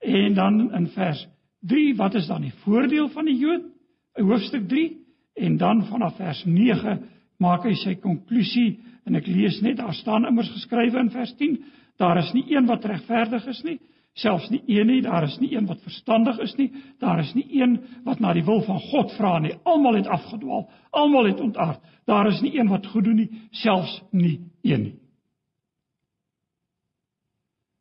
En 0.00 0.34
dan 0.34 0.72
in 0.74 0.86
vers 0.94 1.28
3, 1.60 1.96
wat 1.96 2.14
is 2.14 2.26
dan 2.26 2.42
die 2.42 2.54
voordeel 2.64 3.08
van 3.08 3.24
die 3.24 3.36
Jood? 3.36 3.68
Hoofstuk 4.12 4.68
3 4.68 4.96
en 5.34 5.56
dan 5.56 5.84
vanaf 5.86 6.16
vers 6.16 6.44
9 6.44 6.98
maak 7.40 7.64
hy 7.64 7.74
sy 7.78 7.94
konklusie 8.00 8.80
en 9.08 9.16
ek 9.16 9.28
lees 9.30 9.60
net 9.64 9.78
daar 9.80 9.94
staan 9.96 10.26
immers 10.28 10.50
geskrywe 10.52 10.98
in 11.00 11.12
vers 11.12 11.32
10, 11.38 11.56
daar 12.00 12.20
is 12.20 12.32
nie 12.36 12.44
een 12.52 12.66
wat 12.68 12.84
regverdig 12.84 13.46
is 13.48 13.62
nie, 13.64 13.78
selfs 14.18 14.48
nie 14.50 14.60
een 14.66 14.88
nie, 14.90 15.00
daar 15.04 15.24
is 15.24 15.36
nie 15.40 15.52
een 15.54 15.68
wat 15.68 15.80
verstandig 15.84 16.38
is 16.44 16.54
nie, 16.58 16.70
daar 17.00 17.20
is 17.22 17.32
nie 17.36 17.46
een 17.60 17.78
wat 18.04 18.20
na 18.20 18.32
die 18.36 18.44
wil 18.44 18.62
van 18.66 18.80
God 18.90 19.12
vra 19.16 19.38
nie. 19.38 19.54
Almal 19.64 20.00
het 20.00 20.08
afgedwaal, 20.10 20.66
almal 20.90 21.30
het 21.30 21.40
ontaard. 21.40 21.80
Daar 22.06 22.28
is 22.28 22.40
nie 22.44 22.56
een 22.58 22.68
wat 22.68 22.86
goed 22.86 23.04
doen 23.04 23.20
nie, 23.22 23.30
selfs 23.50 24.00
nie 24.10 24.40
een 24.62 24.82
nie. 24.88 24.96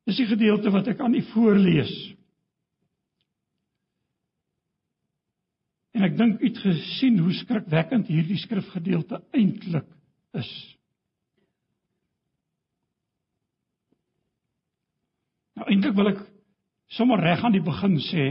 Dis 0.09 0.17
die 0.17 0.29
gedeelte 0.31 0.71
wat 0.73 0.87
ek 0.89 1.03
aan 1.05 1.13
u 1.13 1.21
voorlees. 1.35 1.93
En 5.93 6.07
ek 6.07 6.15
dink 6.17 6.41
u 6.41 6.47
het 6.47 6.57
gesien 6.63 7.19
hoe 7.21 7.35
skrikwekkend 7.37 8.09
hierdie 8.09 8.39
skrifgedeelte 8.41 9.21
eintlik 9.37 9.85
is. 10.39 10.51
eintlik 15.69 15.93
wil 15.93 16.09
ek 16.13 16.21
sommer 16.95 17.21
reg 17.21 17.43
aan 17.45 17.53
die 17.53 17.61
begin 17.61 17.99
sê 18.01 18.25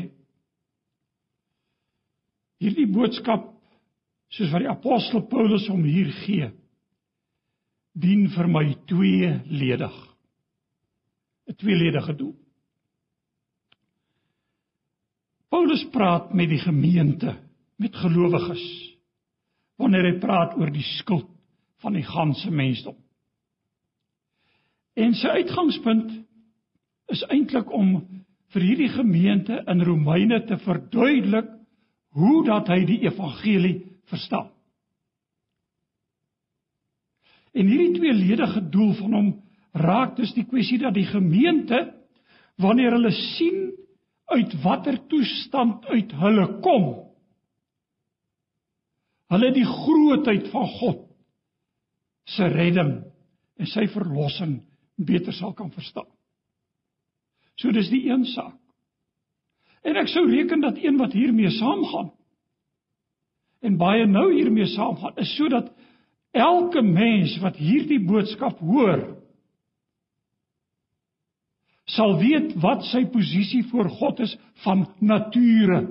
hierdie 2.58 2.88
boodskap 2.90 3.50
soos 4.34 4.50
wat 4.50 4.64
die 4.64 4.72
apostel 4.72 5.22
Paulus 5.30 5.68
hom 5.70 5.84
hier 5.86 6.10
gee 6.24 6.48
dien 7.94 8.26
vir 8.34 8.50
my 8.50 8.64
tweeledig 8.90 9.98
'n 11.48 11.56
tweeledige 11.56 12.14
doel 12.16 12.36
Paulus 15.48 15.86
praat 15.90 16.34
met 16.34 16.48
die 16.48 16.60
gemeente 16.60 17.38
met 17.76 17.96
gelowiges 17.96 18.64
wanneer 19.80 20.12
hy 20.12 20.18
praat 20.20 20.56
oor 20.58 20.70
die 20.70 20.86
skuld 20.98 21.28
van 21.82 21.92
die 21.96 22.06
ganse 22.06 22.50
mensdom 22.50 22.96
en 24.98 25.14
sy 25.14 25.28
uitgangspunt 25.40 26.10
is 27.14 27.22
eintlik 27.32 27.70
om 27.72 27.96
vir 28.54 28.64
hierdie 28.64 28.90
gemeente 28.92 29.62
in 29.68 29.82
Romeine 29.84 30.40
te 30.48 30.58
verduidelik 30.64 31.50
hoe 32.18 32.38
dat 32.46 32.70
hy 32.72 32.80
die 32.88 33.02
evangelie 33.04 33.76
verstaan. 34.08 34.48
En 37.52 37.68
hierdie 37.68 37.98
tweeledige 37.98 38.62
doel 38.72 38.94
van 39.00 39.16
hom 39.18 39.28
raak 39.72 40.16
dus 40.16 40.32
die 40.36 40.46
kwessie 40.48 40.78
dat 40.78 40.94
die 40.94 41.06
gemeente 41.06 41.82
wanneer 42.58 42.96
hulle 42.96 43.12
sien 43.12 43.68
uit 44.34 44.54
watter 44.62 44.98
toestand 45.08 45.86
uit 45.92 46.12
hulle 46.20 46.46
kom 46.64 46.88
hulle 49.32 49.50
die 49.52 49.66
grootheid 49.66 50.48
van 50.52 50.68
God 50.78 51.04
se 52.28 52.48
redding 52.52 52.94
en 53.58 53.68
sy 53.68 53.86
verlossing 53.92 54.60
beter 54.98 55.34
sal 55.34 55.52
kan 55.54 55.70
verstaan. 55.74 56.08
So 57.58 57.72
dis 57.74 57.90
die 57.90 58.06
een 58.08 58.24
saak. 58.34 58.56
En 59.86 59.98
ek 59.98 60.10
sou 60.10 60.24
reken 60.28 60.62
dat 60.62 60.78
een 60.82 60.98
wat 60.98 61.14
hiermee 61.14 61.50
saamgaan 61.54 62.12
en 63.66 63.78
baie 63.78 64.06
nou 64.06 64.28
hiermee 64.32 64.68
saamgaan 64.70 65.16
is 65.18 65.30
sodat 65.36 65.70
elke 66.36 66.82
mens 66.82 67.34
wat 67.42 67.56
hierdie 67.58 68.00
boodskap 68.06 68.60
hoor 68.62 69.02
sal 71.88 72.18
weet 72.20 72.52
wat 72.60 72.84
sy 72.90 73.04
posisie 73.12 73.62
voor 73.70 73.88
God 73.98 74.20
is 74.26 74.34
van 74.64 74.86
nature. 75.00 75.86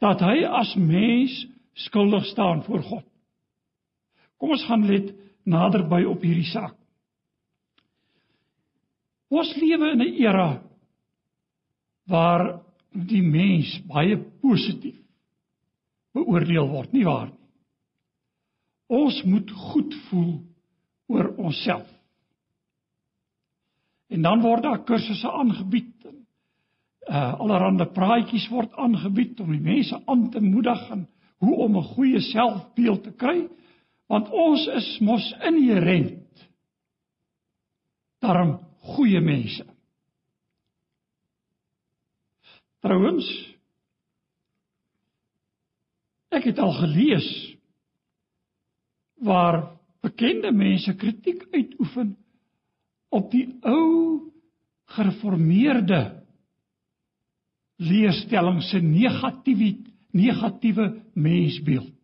Dat 0.00 0.22
hy 0.24 0.44
as 0.46 0.74
mens 0.78 1.34
skuldig 1.86 2.26
staan 2.30 2.62
voor 2.66 2.84
God. 2.86 3.06
Kom 4.40 4.54
ons 4.54 4.64
gaan 4.68 4.86
let 4.88 5.10
naderby 5.44 6.04
op 6.08 6.22
hierdie 6.24 6.48
saak. 6.48 6.76
Ons 9.30 9.52
lewe 9.60 9.92
in 9.92 10.02
'n 10.02 10.14
era 10.22 10.62
waar 12.06 12.62
die 12.90 13.22
mens 13.22 13.78
baie 13.86 14.16
positief 14.42 14.98
beoordeel 16.12 16.66
word, 16.68 16.92
nie 16.92 17.04
waar 17.04 17.28
nie? 17.30 17.40
Ons 18.90 19.22
moet 19.22 19.50
goed 19.50 19.94
voel 20.08 20.32
oor 21.06 21.28
onsself. 21.38 21.86
En 24.10 24.22
dan 24.22 24.42
word 24.42 24.62
daar 24.66 24.82
kursusse 24.84 25.30
aangebied 25.30 26.04
en 26.10 26.18
uh 27.10 27.40
allerhande 27.42 27.86
praatjies 27.94 28.48
word 28.50 28.74
aangebied 28.78 29.40
om 29.40 29.50
die 29.54 29.62
mense 29.62 29.96
aan 30.06 30.28
te 30.30 30.42
moedig 30.42 30.82
en 30.90 31.08
hoe 31.40 31.56
om 31.56 31.76
'n 31.76 31.90
goeie 31.94 32.20
selfbeeld 32.20 33.02
te 33.02 33.12
kry, 33.12 33.48
want 34.06 34.30
ons 34.30 34.66
is 34.66 34.98
mos 35.00 35.34
inherënt 35.46 36.48
daarom 38.20 38.58
goeie 38.94 39.20
mense. 39.20 39.64
Trouwens 42.80 43.28
ek 46.30 46.44
het 46.44 46.58
al 46.58 46.72
gelees 46.72 47.56
waar 49.20 49.78
bekende 50.00 50.52
mense 50.52 50.94
kritiek 50.96 51.46
uitoefen 51.52 52.16
op 53.10 53.30
die 53.30 53.46
ou 53.66 54.30
gereformeerde 54.94 56.02
leerstelling 57.80 58.62
se 58.62 58.80
negatiewe 58.82 59.76
negatiewe 60.10 61.02
mensbeeld. 61.14 61.94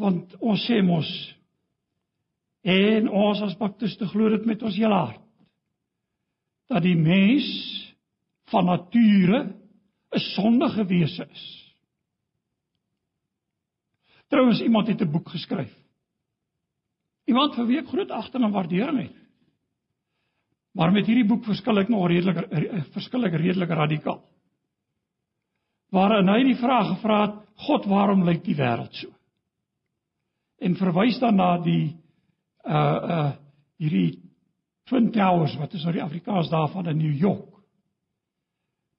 Want 0.00 0.32
ons 0.40 0.62
sê 0.66 0.80
mos 0.82 1.10
en 2.64 3.10
ons 3.10 3.42
as 3.44 3.58
baptiste 3.60 4.08
glo 4.08 4.30
dit 4.32 4.46
met 4.48 4.64
ons 4.64 4.78
hele 4.78 5.02
hart 5.04 5.20
dat 6.72 6.86
die 6.86 6.96
mens 6.96 7.48
van 8.48 8.64
nature 8.64 9.40
'n 10.12 10.18
sondige 10.18 10.84
wese 10.86 11.26
is. 11.28 11.61
Trouwens 14.32 14.60
iemand 14.60 14.86
het 14.86 15.00
'n 15.00 15.10
boek 15.10 15.28
geskryf. 15.28 15.72
Iemand 17.24 17.54
vir 17.54 17.66
wie 17.66 17.78
ek 17.78 17.88
groot 17.88 18.10
agting 18.10 18.44
en 18.44 18.50
waardering 18.50 18.98
het. 18.98 19.16
Maar 20.72 20.92
met 20.92 21.06
hierdie 21.06 21.26
boek 21.28 21.44
verskil 21.44 21.78
ek 21.78 21.88
nog 21.88 22.06
redelik 22.08 22.48
verskil 22.92 23.24
ek 23.24 23.34
redelik 23.34 23.68
radikaal. 23.68 24.22
Waarin 25.90 26.28
hy 26.28 26.42
die 26.44 26.56
vraag 26.56 26.88
gevra 26.94 27.20
het: 27.20 27.34
God, 27.66 27.84
waarom 27.84 28.24
lyk 28.24 28.44
die 28.44 28.56
wêreld 28.56 28.94
so? 28.94 29.12
En 30.58 30.76
verwys 30.76 31.18
dan 31.18 31.36
na 31.36 31.58
die 31.58 31.96
uh 32.64 33.00
uh 33.16 33.32
hierdie 33.76 34.22
Twin 34.84 35.10
Towers 35.12 35.56
wat 35.58 35.74
is 35.74 35.84
nou 35.84 35.92
die 35.92 36.02
Afrikaans 36.02 36.48
daarvan 36.48 36.86
in 36.86 36.96
New 36.96 37.18
York 37.20 37.60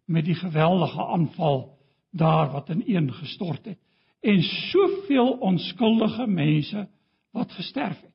met 0.06 0.26
die 0.26 0.36
geweldige 0.36 1.06
aanval 1.06 1.80
daar 2.12 2.52
wat 2.52 2.70
in 2.70 2.84
een 2.86 3.14
gestort 3.14 3.66
het 3.66 3.80
en 4.24 4.42
soveel 4.72 5.34
onskuldige 5.44 6.28
mense 6.28 6.88
wat 7.36 7.52
gesterf 7.52 8.00
het. 8.00 8.12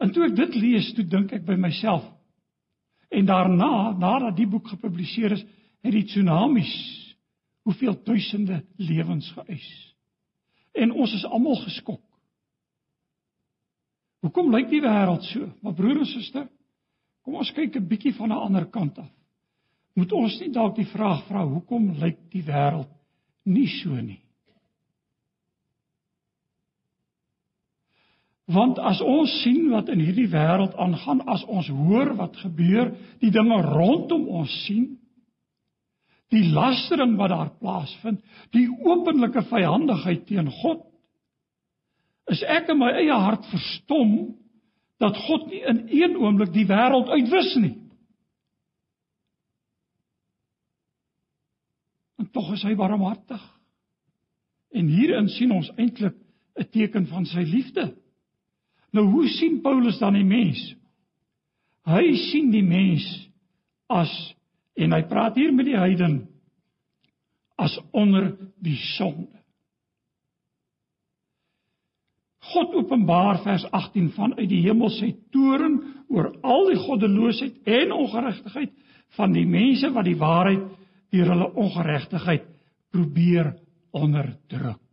En 0.00 0.12
toe 0.12 0.26
ek 0.28 0.36
dit 0.36 0.54
lees, 0.60 0.92
toe 0.96 1.04
dink 1.04 1.32
ek 1.36 1.44
by 1.46 1.56
myself 1.60 2.04
en 3.12 3.28
daarna, 3.28 3.92
nadat 3.94 4.34
die 4.36 4.48
boek 4.50 4.66
gepubliseer 4.72 5.36
is, 5.36 5.44
het 5.84 5.94
die 5.94 6.04
tsunamies 6.08 6.72
hoeveel 7.66 7.94
duisende 8.04 8.62
lewens 8.82 9.28
geëis. 9.36 9.68
En 10.74 10.92
ons 10.92 11.14
is 11.14 11.24
almal 11.24 11.56
geskok. 11.62 12.02
Hoekom 14.26 14.50
lyk 14.52 14.68
die 14.72 14.82
wêreld 14.82 15.24
so? 15.30 15.46
Maar 15.62 15.76
broer 15.78 16.02
en 16.02 16.08
suster, 16.10 16.48
kom 17.22 17.38
ons 17.38 17.52
kyk 17.54 17.76
'n 17.76 17.88
bietjie 17.88 18.14
van 18.14 18.32
'n 18.32 18.42
ander 18.46 18.66
kant 18.66 18.98
af. 18.98 19.12
Moet 19.94 20.12
ons 20.12 20.40
nie 20.40 20.50
dalk 20.50 20.76
die 20.76 20.90
vraag 20.92 21.24
vra 21.26 21.46
hoekom 21.46 21.92
lyk 21.98 22.30
die 22.30 22.42
wêreld 22.42 22.90
nie 23.44 23.68
so 23.68 23.94
nie? 23.94 24.25
Want 28.46 28.78
as 28.78 29.00
ons 29.02 29.32
sien 29.42 29.72
wat 29.72 29.88
in 29.90 30.00
hierdie 30.04 30.28
wêreld 30.30 30.76
aangaan, 30.78 31.24
as 31.26 31.42
ons 31.50 31.66
hoor 31.66 32.12
wat 32.18 32.36
gebeur, 32.44 32.92
die 33.18 33.32
dinge 33.34 33.58
rondom 33.64 34.28
ons 34.38 34.52
sien, 34.66 34.92
die 36.30 36.44
lastering 36.54 37.16
wat 37.18 37.32
daar 37.32 37.50
plaasvind, 37.58 38.22
die 38.54 38.68
openlike 38.86 39.42
vyandigheid 39.50 40.26
teen 40.30 40.50
God, 40.62 40.84
is 42.30 42.42
ek 42.50 42.70
in 42.70 42.80
my 42.80 42.92
eie 42.98 43.18
hart 43.26 43.46
verstom 43.50 44.14
dat 45.02 45.18
God 45.26 45.50
nie 45.50 45.62
in 45.66 45.82
een 45.90 46.16
oomblik 46.18 46.54
die 46.54 46.66
wêreld 46.66 47.10
uitwis 47.12 47.52
nie. 47.62 47.74
En 52.16 52.30
tog 52.32 52.54
is 52.54 52.64
hy 52.66 52.74
barmhartig. 52.78 53.42
En 54.74 54.88
hierin 54.90 55.28
sien 55.34 55.52
ons 55.52 55.68
eintlik 55.76 56.16
'n 56.56 56.70
teken 56.72 57.06
van 57.06 57.26
sy 57.26 57.44
liefde. 57.44 57.92
Nou 58.96 59.04
hoe 59.12 59.28
sien 59.28 59.60
Paulus 59.64 59.98
dan 60.00 60.16
die 60.16 60.24
mens? 60.24 60.60
Hy 61.86 62.14
sien 62.30 62.50
die 62.50 62.64
mens 62.64 63.04
as 63.92 64.12
en 64.76 64.92
hy 64.96 65.02
praat 65.08 65.36
hier 65.38 65.52
met 65.54 65.68
die 65.68 65.78
heiden 65.78 66.24
as 67.60 67.76
onder 67.96 68.32
die 68.60 68.76
sonde. 68.96 69.30
God 72.46 72.74
openbaar 72.78 73.40
vers 73.42 73.64
18 73.74 74.10
vanuit 74.14 74.48
die 74.50 74.62
hemel 74.64 74.90
sy 74.94 75.12
toorn 75.34 75.80
oor 76.12 76.30
al 76.46 76.68
die 76.70 76.78
goddeloosheid 76.78 77.70
en 77.78 77.94
ongeregtigheid 77.96 78.74
van 79.16 79.34
die 79.34 79.46
mense 79.50 79.90
wat 79.94 80.06
die 80.06 80.18
waarheid 80.20 80.66
deur 81.14 81.32
hulle 81.32 81.48
ongeregtigheid 81.64 82.46
probeer 82.94 83.54
onderdruk. 83.96 84.85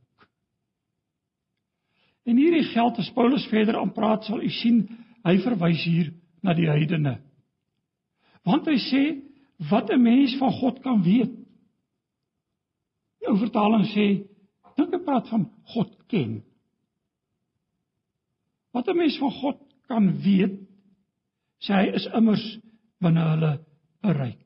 En 2.23 2.39
hierdie 2.39 2.63
geld 2.71 2.99
as 3.01 3.11
Paulus 3.15 3.45
verder 3.51 3.77
aan 3.79 3.91
praat 3.91 4.23
sal 4.27 4.43
u 4.43 4.49
sien 4.49 4.83
hy 5.27 5.37
verwys 5.43 5.83
hier 5.83 6.13
na 6.43 6.55
die 6.55 6.69
heidene. 6.69 7.17
Want 8.47 8.67
hy 8.67 8.77
sê 8.79 9.03
wat 9.69 9.91
'n 9.91 10.01
mens 10.01 10.35
van 10.39 10.51
God 10.51 10.81
kan 10.83 11.03
weet. 11.03 11.33
Die 13.19 13.29
ou 13.31 13.37
vertaling 13.39 13.85
sê 13.91 14.07
dink 14.75 14.93
hy 14.93 14.99
praat 15.03 15.29
van 15.29 15.49
God 15.75 15.91
ken. 16.07 16.43
Wat 18.73 18.87
'n 18.87 18.97
mens 18.97 19.17
van 19.17 19.31
God 19.31 19.59
kan 19.87 20.11
weet, 20.23 20.59
sê 21.59 21.73
hy 21.73 21.87
is 21.95 22.07
immers 22.13 22.59
binne 22.99 23.23
hulle 23.29 23.53
bereik. 24.01 24.39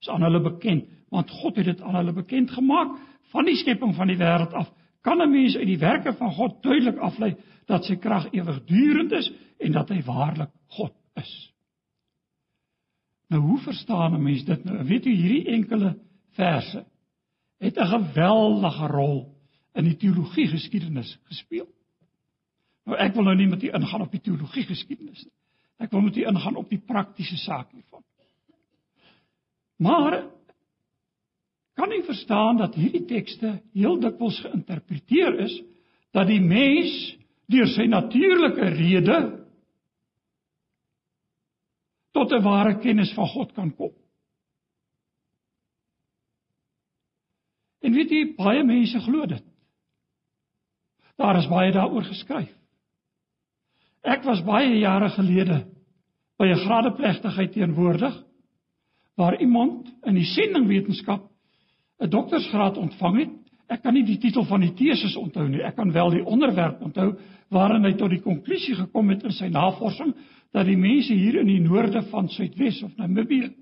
Is 0.00 0.08
aan 0.08 0.22
hulle 0.22 0.40
bekend, 0.40 0.88
want 1.10 1.30
God 1.30 1.56
het 1.56 1.64
dit 1.64 1.80
aan 1.80 1.94
hulle 1.94 2.12
bekend 2.12 2.50
gemaak 2.50 2.98
van 3.32 3.44
die 3.44 3.56
skepping 3.56 3.94
van 3.96 4.06
die 4.06 4.20
wêreld 4.20 4.52
af. 4.52 4.70
Kan 5.06 5.22
'n 5.22 5.30
mens 5.30 5.56
uit 5.56 5.66
die 5.66 5.78
werke 5.78 6.12
van 6.18 6.32
God 6.34 6.62
duidelik 6.62 6.98
aflei 6.98 7.36
dat 7.66 7.84
sy 7.84 7.94
krag 7.96 8.26
ewigdurend 8.32 9.12
is 9.12 9.30
en 9.58 9.72
dat 9.72 9.88
hy 9.88 10.02
waarlik 10.02 10.50
God 10.66 10.94
is. 11.14 11.52
Nou 13.30 13.42
hoe 13.42 13.58
verstaan 13.58 14.14
'n 14.14 14.22
mens 14.22 14.44
dit 14.44 14.64
nou? 14.64 14.84
Weet 14.84 15.04
jy 15.04 15.14
hierdie 15.14 15.46
enkele 15.54 15.96
verse 16.34 16.84
het 17.58 17.78
'n 17.78 17.86
geweldige 17.86 18.86
rol 18.86 19.34
in 19.74 19.84
die 19.84 19.96
teologie 19.96 20.48
geskiedenis 20.48 21.18
gespeel. 21.24 21.68
Nou 22.84 22.98
ek 22.98 23.14
wil 23.14 23.24
nou 23.24 23.36
nie 23.36 23.48
met 23.48 23.62
u 23.62 23.70
ingaan 23.70 24.00
op 24.00 24.10
die 24.10 24.20
teologie 24.20 24.64
geskiedenis 24.64 25.24
nie. 25.24 25.32
Ek 25.78 25.90
wil 25.90 26.00
met 26.00 26.16
u 26.16 26.26
ingaan 26.26 26.56
op 26.56 26.68
die 26.68 26.82
praktiese 26.86 27.36
saak 27.36 27.70
hiervan. 27.72 28.02
Maar 29.76 30.35
kan 31.76 31.92
u 31.92 32.02
verstaan 32.04 32.56
dat 32.56 32.74
hierdie 32.74 33.04
tekste 33.04 33.58
heel 33.76 33.98
dikwels 34.00 34.38
geïnterpreteer 34.40 35.40
is 35.44 35.56
dat 36.16 36.28
die 36.30 36.40
mens 36.40 36.94
deur 37.52 37.68
sy 37.68 37.84
natuurlike 37.90 38.70
rede 38.78 39.18
tot 42.16 42.32
'n 42.32 42.42
ware 42.42 42.78
kennis 42.80 43.12
van 43.12 43.28
God 43.28 43.52
kan 43.52 43.74
kom. 43.76 43.92
En 47.80 47.92
weet 47.92 48.10
jy, 48.10 48.34
baie 48.36 48.64
mense 48.64 49.00
glo 49.00 49.26
dit. 49.26 49.44
Daar 51.16 51.36
is 51.36 51.48
baie 51.48 51.72
daaroor 51.72 52.02
geskryf. 52.02 52.52
Ek 54.02 54.24
was 54.24 54.42
baie 54.44 54.78
jare 54.78 55.08
gelede 55.08 55.66
by 56.38 56.46
'n 56.46 56.64
gradeplegtigheid 56.64 57.52
teenwoordig 57.52 58.24
waar 59.14 59.40
iemand 59.40 59.88
in 60.04 60.14
die 60.14 60.24
sendingwetenskap 60.24 61.35
'n 62.00 62.10
doktorsgraad 62.10 62.76
ontvang 62.76 63.18
het. 63.18 63.30
Ek 63.68 63.82
kan 63.82 63.94
nie 63.94 64.04
die 64.04 64.18
titel 64.18 64.44
van 64.44 64.60
die 64.60 64.74
teses 64.74 65.16
onthou 65.16 65.48
nie. 65.48 65.62
Ek 65.62 65.76
kan 65.76 65.92
wel 65.92 66.10
die 66.10 66.24
onderwerp 66.24 66.82
onthou 66.82 67.16
waarin 67.50 67.84
hy 67.84 67.92
tot 67.94 68.10
die 68.10 68.22
konklusie 68.22 68.74
gekom 68.74 69.08
het 69.10 69.24
in 69.24 69.32
sy 69.32 69.48
navorsing 69.48 70.14
dat 70.52 70.66
die 70.66 70.76
mense 70.76 71.14
hier 71.14 71.40
in 71.40 71.46
die 71.46 71.60
noorde 71.60 72.02
van 72.10 72.28
Suidwes 72.28 72.82
of 72.82 72.96
Namibië 72.96 73.54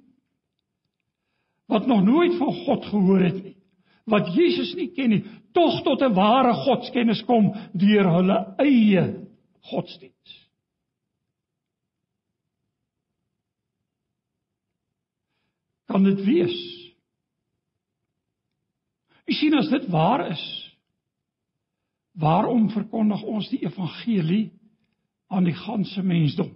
wat 1.66 1.86
nog 1.86 2.02
nooit 2.04 2.36
van 2.36 2.52
God 2.52 2.84
gehoor 2.84 3.20
het 3.24 3.42
nie, 3.42 3.56
wat 4.04 4.34
Jesus 4.34 4.74
nie 4.76 4.90
ken 4.92 5.08
nie, 5.08 5.22
tog 5.52 5.80
tot 5.82 6.02
'n 6.02 6.14
ware 6.14 6.52
godskennis 6.52 7.22
kom 7.24 7.54
deur 7.72 8.10
hulle 8.10 8.54
eie 8.58 9.26
godsdiens. 9.60 10.50
Kan 15.86 16.04
dit 16.04 16.24
wees? 16.24 16.73
U 19.24 19.32
sien 19.32 19.54
as 19.56 19.70
dit 19.72 19.86
waar 19.92 20.26
is, 20.30 20.42
waarom 22.20 22.68
verkondig 22.70 23.22
ons 23.22 23.48
die 23.50 23.62
evangelie 23.64 24.52
aan 25.32 25.46
die 25.48 25.56
ganse 25.56 26.02
mensdom? 26.02 26.52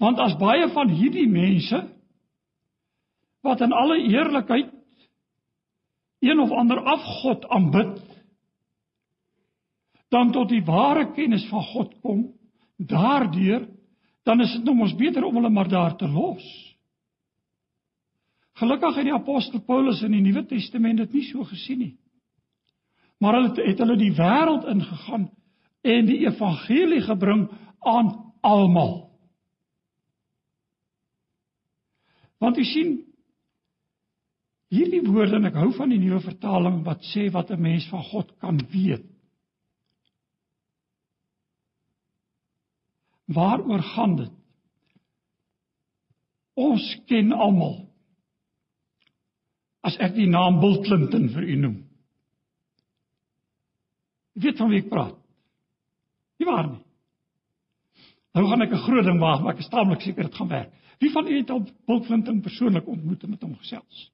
Want 0.00 0.18
as 0.18 0.36
baie 0.40 0.66
van 0.74 0.90
hierdie 0.90 1.28
mense 1.30 1.78
wat 3.44 3.60
in 3.60 3.72
alle 3.76 4.00
eerlikheid 4.00 4.72
een 6.24 6.40
of 6.40 6.50
ander 6.50 6.80
afgod 6.80 7.44
aanbid, 7.52 8.00
dan 10.08 10.32
tot 10.32 10.48
die 10.48 10.62
ware 10.64 11.10
kennis 11.12 11.44
van 11.50 11.62
God 11.74 11.94
kom, 12.00 12.24
daardeur, 12.76 13.66
dan 14.24 14.40
is 14.40 14.52
dit 14.56 14.64
nou 14.64 14.76
mos 14.78 14.94
beter 14.96 15.26
om 15.26 15.36
hulle 15.36 15.50
maar 15.52 15.68
daar 15.68 15.96
te 16.00 16.08
los. 16.08 16.44
Gelukkig 18.54 18.96
het 18.96 19.08
die 19.08 19.14
apostel 19.14 19.62
Paulus 19.66 20.02
in 20.06 20.14
die 20.14 20.22
Nuwe 20.22 20.44
Testament 20.46 21.02
dit 21.02 21.16
nie 21.18 21.24
so 21.26 21.44
gesien 21.48 21.80
nie. 21.82 21.94
Maar 23.18 23.38
hulle 23.38 23.64
het 23.66 23.80
hulle 23.82 23.96
die 23.98 24.12
wêreld 24.14 24.68
ingegaan 24.70 25.30
en 25.84 26.06
die 26.06 26.20
evangelie 26.26 27.02
gebring 27.04 27.48
aan 27.80 28.12
almal. 28.44 28.94
Want 32.38 32.58
u 32.58 32.64
sien 32.64 32.94
hierdie 34.74 35.02
woorde 35.06 35.38
en 35.38 35.48
ek 35.48 35.58
hou 35.58 35.70
van 35.76 35.92
die 35.92 36.00
nuwe 36.02 36.20
vertaling 36.24 36.82
wat 36.86 37.02
sê 37.12 37.28
wat 37.32 37.50
'n 37.50 37.60
mens 37.60 37.86
van 37.88 38.02
God 38.10 38.32
kan 38.38 38.58
weet. 38.72 39.06
Waaroor 43.26 43.82
gaan 43.82 44.16
dit? 44.16 44.32
Ons 46.54 47.00
ken 47.06 47.32
almal. 47.32 47.93
As 49.84 49.98
ek 50.00 50.14
die 50.16 50.28
naam 50.30 50.60
Bill 50.62 50.78
Clinton 50.86 51.28
vir 51.34 51.44
u 51.44 51.56
noem. 51.60 51.76
Jy 54.34 54.46
weet 54.46 54.62
van 54.62 54.72
wie 54.72 54.80
ek 54.82 54.90
praat. 54.90 55.18
Nie 56.40 56.48
waar 56.48 56.70
nie. 56.70 56.80
Nou 58.34 58.48
gaan 58.48 58.64
ek 58.64 58.72
'n 58.72 58.86
groot 58.86 59.04
ding 59.04 59.20
waag, 59.20 59.42
maar 59.42 59.54
ek 59.54 59.60
is 59.60 59.68
taamlik 59.70 60.00
seker 60.00 60.24
dit 60.24 60.34
gaan 60.34 60.48
werk. 60.48 60.72
Wie 60.98 61.10
van 61.10 61.26
u 61.26 61.36
het 61.36 61.50
al 61.50 61.66
Bill 61.86 62.00
Clinton 62.00 62.40
persoonlik 62.40 62.86
ontmoet 62.86 63.22
en 63.22 63.30
met 63.30 63.42
hom 63.42 63.56
gesels? 63.56 64.10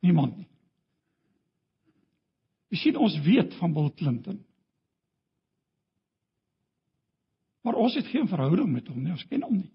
Niemand 0.00 0.36
nie. 0.36 0.48
Jy 2.70 2.78
sien 2.78 2.96
ons 2.96 3.18
weet 3.20 3.54
van 3.54 3.72
Bill 3.72 3.90
Clinton. 3.90 4.38
Maar 7.62 7.74
ons 7.74 7.94
het 7.94 8.06
geen 8.06 8.28
verhouding 8.28 8.72
met 8.72 8.88
hom 8.88 9.02
nie, 9.02 9.12
ons 9.12 9.26
ken 9.26 9.42
hom 9.42 9.56
nie. 9.56 9.72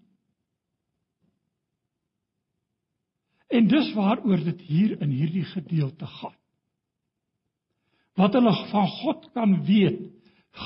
En 3.56 3.68
dis 3.70 3.92
waaroor 3.96 4.42
dit 4.44 4.60
hier 4.68 4.96
in 5.00 5.12
hierdie 5.14 5.44
gedeelte 5.48 6.06
gaan. 6.18 6.34
Wat 8.16 8.34
hulle 8.36 8.52
van 8.70 8.88
God 8.88 9.28
kan 9.36 9.58
weet, 9.68 10.00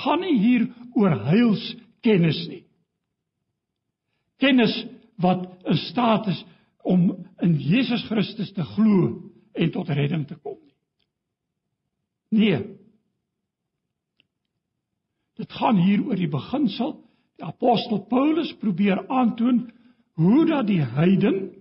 gaan 0.00 0.22
nie 0.22 0.38
hier 0.38 0.66
oor 0.98 1.16
heilskennis 1.26 2.40
nie. 2.50 2.64
Kennis 4.40 4.74
wat 5.20 5.46
in 5.68 5.79
staat 5.90 6.31
is 6.33 6.44
om 6.87 7.11
in 7.44 7.57
Jesus 7.61 8.03
Christus 8.09 8.53
te 8.57 8.64
glo 8.64 9.11
en 9.53 9.72
tot 9.74 9.90
redding 9.90 10.26
te 10.26 10.38
kom 10.38 10.57
nie. 10.62 10.76
Nee. 12.31 12.61
Dit 15.37 15.53
gaan 15.53 15.83
hier 15.83 16.07
oor 16.07 16.16
die 16.16 16.31
beginsel. 16.31 16.94
Die 17.37 17.46
apostel 17.46 18.05
Paulus 18.09 18.55
probeer 18.62 19.03
aandoon 19.09 19.66
hoe 20.20 20.46
dat 20.46 20.66
die 20.68 20.83
heiden 20.83 21.60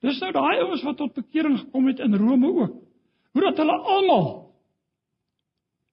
Dis 0.00 0.20
nou 0.22 0.30
daai 0.32 0.62
ouens 0.62 0.84
wat 0.86 0.96
tot 0.96 1.14
bekering 1.14 1.58
gekom 1.58 1.88
het 1.90 2.00
in 2.00 2.16
Rome 2.16 2.48
ook. 2.48 2.76
Hoe 3.32 3.42
dat 3.42 3.60
hulle 3.60 3.76
almal 3.94 4.28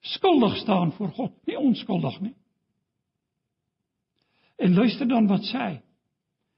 skuldig 0.07 0.55
staan 0.61 0.93
voor 0.95 1.09
God, 1.17 1.33
nie 1.45 1.57
onskuldig 1.59 2.19
nie. 2.21 2.35
En 4.57 4.73
luister 4.73 5.07
dan 5.07 5.27
wat 5.27 5.43
sê 5.49 5.59
hy. 5.59 5.75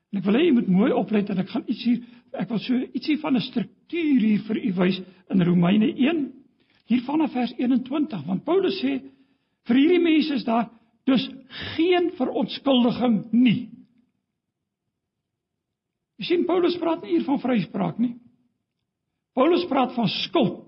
En 0.09 0.21
ek 0.21 0.25
wil 0.25 0.37
hê 0.37 0.45
jy 0.47 0.55
moet 0.55 0.69
mooi 0.73 0.91
oplet 0.95 1.29
en 1.29 1.41
ek 1.41 1.51
gaan 1.51 1.65
iets 1.69 1.83
hier 1.85 1.99
ek 2.39 2.49
wil 2.51 2.61
so 2.61 2.77
ietsie 2.77 3.17
van 3.21 3.35
'n 3.35 3.41
struktuur 3.41 4.21
hier 4.21 4.41
vir 4.47 4.57
u 4.57 4.73
wys 4.77 5.01
in 5.33 5.41
Romeine 5.41 5.89
1 5.89 6.21
hier 6.89 7.01
vanaf 7.05 7.33
vers 7.33 7.53
21 7.57 8.25
want 8.25 8.45
Paulus 8.45 8.77
sê 8.81 8.99
vir 9.65 9.75
hierdie 9.75 10.01
mense 10.01 10.33
is 10.33 10.45
daar 10.45 10.69
dus 11.05 11.29
geen 11.75 12.11
verontskuldiging 12.17 13.31
nie. 13.31 13.69
Jy 16.19 16.27
sien 16.27 16.47
Paulus 16.47 16.75
praat 16.79 17.03
nie 17.03 17.15
hier 17.15 17.23
van 17.27 17.39
vryspraak 17.39 17.99
nie. 18.01 18.17
Paulus 19.37 19.63
praat 19.69 19.93
van 19.95 20.09
skuld. 20.11 20.65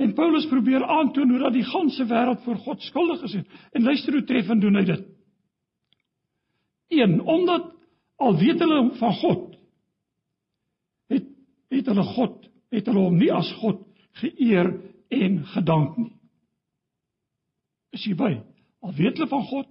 En 0.00 0.14
Paulus 0.16 0.46
probeer 0.48 0.86
aantoon 0.88 1.34
hoe 1.34 1.42
dat 1.42 1.52
die 1.52 1.66
ganse 1.68 2.06
wêreld 2.08 2.40
voor 2.46 2.56
God 2.64 2.82
skuldig 2.82 3.26
is 3.28 3.34
en 3.36 3.82
luister 3.84 4.16
hoe 4.16 4.24
treffend 4.24 4.64
doen 4.64 4.78
hy 4.80 4.84
dit. 4.88 5.02
1 6.96 7.20
omdat 7.20 7.68
al 8.16 8.38
weet 8.40 8.62
hulle 8.64 8.78
van 8.96 9.12
God 9.20 9.58
het 11.12 11.28
het 11.68 11.90
hulle 11.92 12.06
God 12.14 12.48
het 12.72 12.88
hulle 12.88 13.04
hom 13.04 13.18
nie 13.20 13.28
as 13.34 13.50
God 13.60 13.84
geëer 14.22 14.72
en 15.20 15.36
gedank 15.52 16.00
nie. 16.00 16.14
Is 17.92 18.06
jy 18.08 18.16
by? 18.16 18.32
Al 18.80 18.96
weet 18.96 19.20
hulle 19.20 19.28
van 19.28 19.44
God 19.52 19.68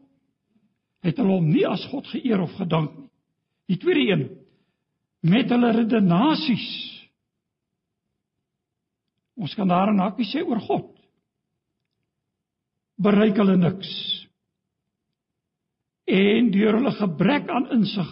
het 1.05 1.17
hulle 1.17 1.37
hom 1.37 1.49
nie 1.49 1.65
as 1.67 1.85
God 1.91 2.07
geëer 2.11 2.41
of 2.43 2.55
gedank 2.59 2.95
nie. 2.97 3.09
Die 3.69 3.77
tweede 3.77 4.05
een 4.11 4.23
met 5.29 5.51
hulle 5.51 5.71
redenasies. 5.75 6.69
Ons 9.39 9.53
kan 9.55 9.67
daar 9.67 9.93
'n 9.93 9.99
hakkie 9.99 10.25
sê 10.25 10.43
oor 10.43 10.59
God. 10.59 10.95
Bereik 12.97 13.37
hulle 13.37 13.57
niks 13.57 14.19
en 16.09 16.51
deur 16.51 16.73
hulle 16.73 16.91
gebrek 16.91 17.49
aan 17.49 17.69
insig 17.71 18.09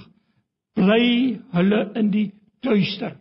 bly 0.78 1.40
hulle 1.52 1.80
in 1.96 2.12
die 2.12 2.28
duister. 2.62 3.18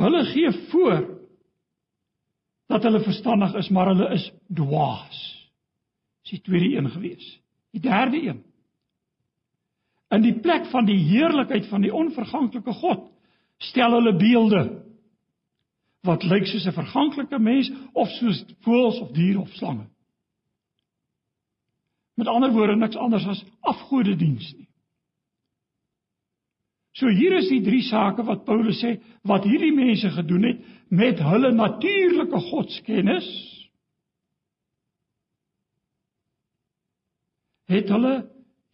Hulle 0.00 0.24
gee 0.24 0.50
voor 0.70 1.20
dat 2.66 2.82
hulle 2.82 3.02
verstandig 3.04 3.54
is, 3.54 3.68
maar 3.68 3.86
hulle 3.86 4.08
is 4.14 4.32
dwaas. 4.48 5.39
Dis 6.30 6.38
die 6.38 6.46
tweede 6.46 6.76
een 6.76 6.90
gewees. 6.90 7.40
Die 7.74 7.80
derde 7.80 8.22
een. 8.22 8.44
In 10.10 10.22
die 10.22 10.38
plek 10.40 10.66
van 10.70 10.86
die 10.86 10.98
heerlikheid 10.98 11.66
van 11.66 11.82
die 11.82 11.94
onverganklike 11.94 12.72
God 12.72 13.08
stel 13.58 13.92
hulle 13.98 14.14
beelde 14.16 14.62
wat 16.06 16.22
lyk 16.24 16.46
soos 16.46 16.66
'n 16.66 16.72
verganklike 16.72 17.38
mens 17.38 17.70
of 17.92 18.08
soos 18.08 18.44
voëls 18.64 19.00
of 19.00 19.10
diere 19.12 19.40
of 19.40 19.50
slange. 19.58 19.86
Met 22.14 22.26
ander 22.26 22.52
woorde 22.52 22.76
niks 22.76 22.96
anders 22.96 23.26
as 23.26 23.44
afgodediens 23.60 24.54
nie. 24.54 24.68
So 26.92 27.08
hier 27.08 27.36
is 27.38 27.48
die 27.48 27.62
drie 27.62 27.82
sake 27.82 28.22
wat 28.22 28.44
Paulus 28.44 28.80
sê 28.82 29.00
wat 29.22 29.44
hierdie 29.44 29.74
mense 29.74 30.10
gedoen 30.10 30.42
het 30.42 30.64
met 30.88 31.18
hulle 31.18 31.52
natuurlike 31.52 32.40
godskennis. 32.50 33.59
Het 37.70 37.90
hulle 37.94 38.14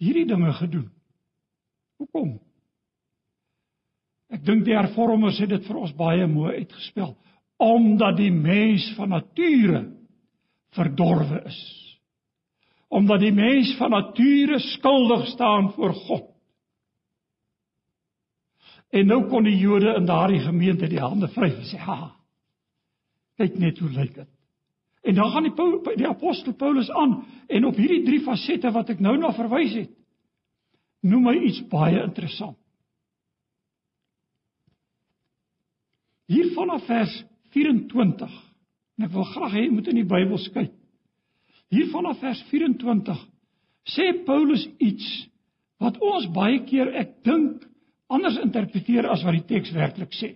hierdie 0.01 0.27
dinge 0.29 0.53
gedoen. 0.57 0.89
Hoekom? 2.01 2.37
Ek 4.33 4.43
dink 4.45 4.65
die 4.67 4.77
hervormers 4.77 5.39
het 5.41 5.53
dit 5.53 5.67
vir 5.69 5.81
ons 5.85 5.95
baie 5.97 6.27
mooi 6.31 6.63
uitgespel 6.63 7.15
omdat 7.57 8.19
die 8.19 8.33
mens 8.33 8.85
van 8.99 9.15
nature 9.15 9.79
verdorwe 10.77 11.39
is. 11.49 11.61
Omdat 12.93 13.23
die 13.25 13.33
mens 13.33 13.71
van 13.79 13.95
nature 13.95 14.59
skuldig 14.61 15.25
staan 15.33 15.71
voor 15.73 15.95
God. 15.95 16.27
En 18.93 19.09
nou 19.09 19.23
kon 19.31 19.49
die 19.49 19.57
Jode 19.57 19.97
in 19.97 20.05
daardie 20.07 20.43
gemeente 20.45 20.89
die 20.89 21.01
hande 21.01 21.29
vryf 21.33 21.57
en 21.57 21.69
sê: 21.71 21.81
"Ha. 21.81 22.13
Kyk 23.41 23.59
net 23.59 23.79
hoe 23.79 23.91
lyk 23.91 24.15
dit." 24.15 24.36
En 25.07 25.15
dan 25.15 25.31
gaan 25.31 25.47
die 25.47 25.97
die 25.97 26.09
apostel 26.09 26.55
Paulus 26.59 26.91
aan 26.91 27.21
en 27.47 27.65
op 27.65 27.77
hierdie 27.79 28.03
drie 28.05 28.21
fasette 28.25 28.71
wat 28.75 28.91
ek 28.91 29.03
nou 29.03 29.15
na 29.21 29.31
verwys 29.37 29.75
het, 29.79 29.93
noem 31.07 31.29
hy 31.31 31.37
iets 31.47 31.61
baie 31.71 32.01
interessant. 32.03 32.57
Hier 36.27 36.51
vanaf 36.57 36.83
vers 36.89 37.15
24. 37.55 38.33
En 38.99 39.07
ek 39.07 39.13
wil 39.15 39.29
graag 39.31 39.55
hê 39.55 39.63
jy 39.67 39.71
moet 39.77 39.93
in 39.93 40.01
die 40.01 40.09
Bybel 40.11 40.43
kyk. 40.57 40.75
Hier 41.71 41.87
vanaf 41.93 42.19
vers 42.23 42.43
24 42.51 43.23
sê 43.95 44.09
Paulus 44.27 44.65
iets 44.83 45.07
wat 45.83 46.01
ons 46.03 46.27
baie 46.35 46.59
keer 46.67 46.91
ek 46.99 47.21
dink 47.27 47.63
anders 48.11 48.39
interpreteer 48.43 49.07
as 49.11 49.23
wat 49.27 49.39
die 49.39 49.47
teks 49.55 49.71
werklik 49.77 50.15
sê. 50.19 50.35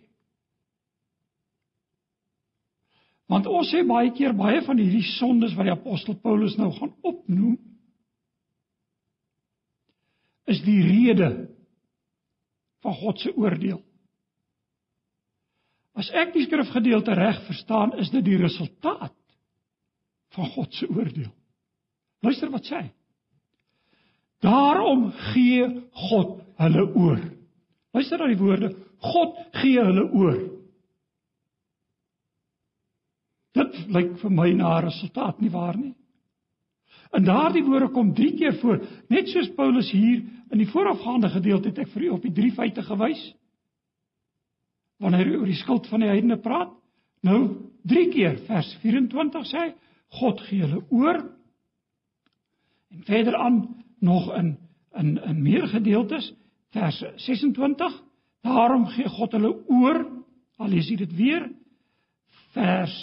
Want 3.30 3.46
ons 3.46 3.68
sê 3.70 3.84
baie 3.86 4.10
keer 4.16 4.34
baie 4.34 4.58
van 4.66 4.78
hierdie 4.80 5.06
sondes 5.14 5.54
wat 5.54 5.68
die 5.68 5.74
apostel 5.74 6.16
Paulus 6.18 6.56
nou 6.58 6.72
gaan 6.74 6.94
opnoem 7.06 7.58
is 10.50 10.58
die 10.66 10.80
rede 10.82 11.28
van 12.82 12.96
God 12.98 13.20
se 13.22 13.30
oordeel. 13.38 13.78
As 15.94 16.08
ek 16.16 16.32
die 16.34 16.46
skrifgedeelte 16.46 17.14
reg 17.14 17.42
verstaan, 17.46 17.92
is 18.02 18.10
dit 18.10 18.24
die 18.24 18.38
resultaat 18.40 19.14
van 20.34 20.50
God 20.56 20.74
se 20.74 20.88
oordeel. 20.90 21.30
Luister 22.24 22.50
wat 22.50 22.66
sê 22.66 22.80
hy. 22.80 22.88
Daarom 24.42 25.10
gee 25.30 25.66
God 26.08 26.38
hulle 26.60 26.86
oor. 26.96 27.20
Luister 27.94 28.20
na 28.20 28.30
die 28.30 28.40
woorde: 28.40 28.72
God 29.04 29.36
gee 29.60 29.82
hulle 29.82 30.06
oor. 30.16 30.38
Dit 33.56 33.78
lyk 33.90 34.18
vir 34.20 34.30
my 34.30 34.52
na 34.52 34.78
'n 34.78 34.84
resultaat 34.84 35.40
nie 35.40 35.50
waar 35.50 35.76
nie. 35.76 35.94
En 37.10 37.24
daardie 37.24 37.64
woorde 37.64 37.88
kom 37.88 38.14
3 38.14 38.34
keer 38.38 38.54
voor, 38.60 38.78
net 39.08 39.28
soos 39.28 39.50
Paulus 39.54 39.90
hier 39.90 40.22
in 40.50 40.58
die 40.58 40.68
voorafgaande 40.70 41.28
gedeelte 41.28 41.68
het 41.68 41.78
ek 41.78 41.88
vir 41.88 42.02
u 42.02 42.08
op 42.08 42.22
die 42.22 42.32
drie 42.32 42.52
feite 42.52 42.82
gewys. 42.82 43.34
Wanneer 45.00 45.26
hy 45.26 45.36
oor 45.36 45.46
die 45.46 45.58
skuld 45.62 45.88
van 45.90 46.00
die 46.00 46.08
heidene 46.08 46.36
praat, 46.36 46.70
nou 47.22 47.40
3 47.82 48.08
keer 48.12 48.38
vers 48.46 48.74
24 48.82 49.46
sê 49.46 49.58
hy 49.58 49.70
God 50.20 50.40
gee 50.48 50.62
hulle 50.62 50.82
oor. 50.90 51.20
En 52.90 53.02
verder 53.06 53.36
aan 53.36 53.62
nog 54.00 54.34
in 54.36 54.56
in 54.98 55.18
in 55.22 55.42
meer 55.42 55.68
gedeeltes 55.70 56.32
vers 56.74 56.98
26 57.16 58.02
daarom 58.42 58.86
gee 58.86 59.08
God 59.08 59.32
hulle 59.32 59.52
oor 59.70 60.00
al 60.58 60.72
lees 60.72 60.88
jy 60.90 60.96
dit 60.96 61.12
weer 61.16 61.46
vers 62.54 62.96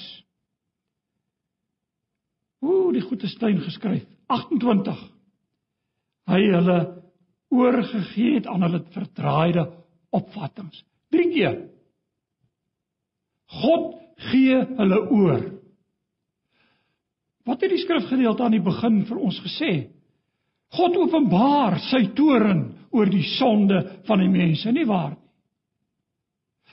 Ooh 2.67 2.91
die 2.95 3.03
goed 3.06 3.23
is 3.23 3.36
klein 3.39 3.62
geskryf. 3.63 4.06
28 4.27 4.99
hy 6.27 6.41
hulle 6.51 6.80
oorgegee 7.56 8.36
het 8.36 8.47
aan 8.51 8.65
hulle 8.67 8.82
verdraaide 8.91 9.63
opvattinge 10.15 10.84
drie 11.13 11.30
keer 11.32 11.62
God 13.62 13.93
gee 14.27 14.58
hulle 14.75 14.97
oor. 15.15 15.43
Wat 17.47 17.62
het 17.63 17.71
die 17.71 17.80
skrifgedeelte 17.80 18.43
aan 18.43 18.58
die 18.58 18.63
begin 18.63 19.06
vir 19.08 19.21
ons 19.23 19.38
gesê? 19.39 19.71
God 20.75 20.97
openbaar 20.99 21.77
sy 21.88 22.10
toorn 22.17 22.65
oor 22.91 23.08
die 23.08 23.23
sonde 23.38 23.80
van 24.08 24.19
die 24.19 24.32
mense, 24.32 24.71
nie 24.75 24.84
waar 24.89 25.13
nie? 25.15 25.26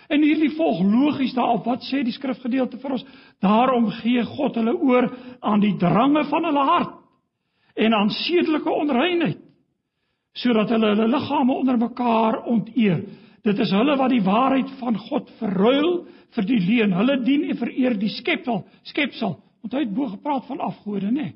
En 0.08 0.22
hierdie 0.22 0.52
volg 0.56 0.82
logies 0.84 1.34
daarop 1.36 1.66
wat 1.68 1.84
sê 1.86 2.02
die 2.04 2.14
skrifgedeelte 2.14 2.80
vir 2.82 2.96
ons? 2.96 3.04
Daarom 3.42 3.88
gee 4.02 4.24
God 4.34 4.58
hulle 4.60 4.74
oor 4.74 5.08
aan 5.40 5.62
die 5.64 5.74
drange 5.80 6.24
van 6.30 6.48
hulle 6.48 6.64
hart 6.70 7.00
en 7.74 7.94
aan 7.94 8.12
sedelike 8.14 8.70
onreinheid 8.70 9.40
sodat 10.34 10.72
hulle 10.74 10.90
hulle 10.92 11.06
liggame 11.12 11.54
onder 11.54 11.76
mekaar 11.78 12.40
onteer. 12.50 13.04
Dit 13.46 13.60
is 13.62 13.70
hulle 13.70 13.94
wat 14.00 14.10
die 14.10 14.24
waarheid 14.24 14.72
van 14.80 14.98
God 14.98 15.28
verruil 15.38 15.92
vir 16.34 16.48
die 16.48 16.58
leuen. 16.58 16.94
Hulle 16.96 17.20
dien 17.22 17.44
en 17.52 17.58
vereer 17.60 17.94
die 18.00 18.10
skepsel, 18.10 18.64
skepsel. 18.90 19.36
Onthou 19.62 19.82
het 19.84 19.94
bo 19.94 20.08
gepraat 20.10 20.48
van 20.50 20.64
afgode, 20.64 21.12
nê? 21.12 21.28
Nee 21.28 21.34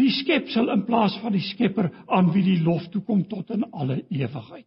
die 0.00 0.10
skepsel 0.10 0.70
in 0.74 0.84
plaas 0.88 1.16
van 1.22 1.34
die 1.34 1.44
Skepper 1.52 1.90
aan 2.10 2.32
wie 2.34 2.42
die 2.46 2.60
lof 2.64 2.86
toe 2.92 3.02
kom 3.06 3.24
tot 3.30 3.52
in 3.54 3.66
alle 3.70 4.00
ewigheid. 4.10 4.66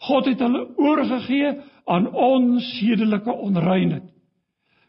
God 0.00 0.24
het 0.30 0.40
hulle 0.40 0.62
oorgegee 0.80 1.52
aan 1.84 2.08
onsedelike 2.14 3.32
onreinheid. 3.32 4.08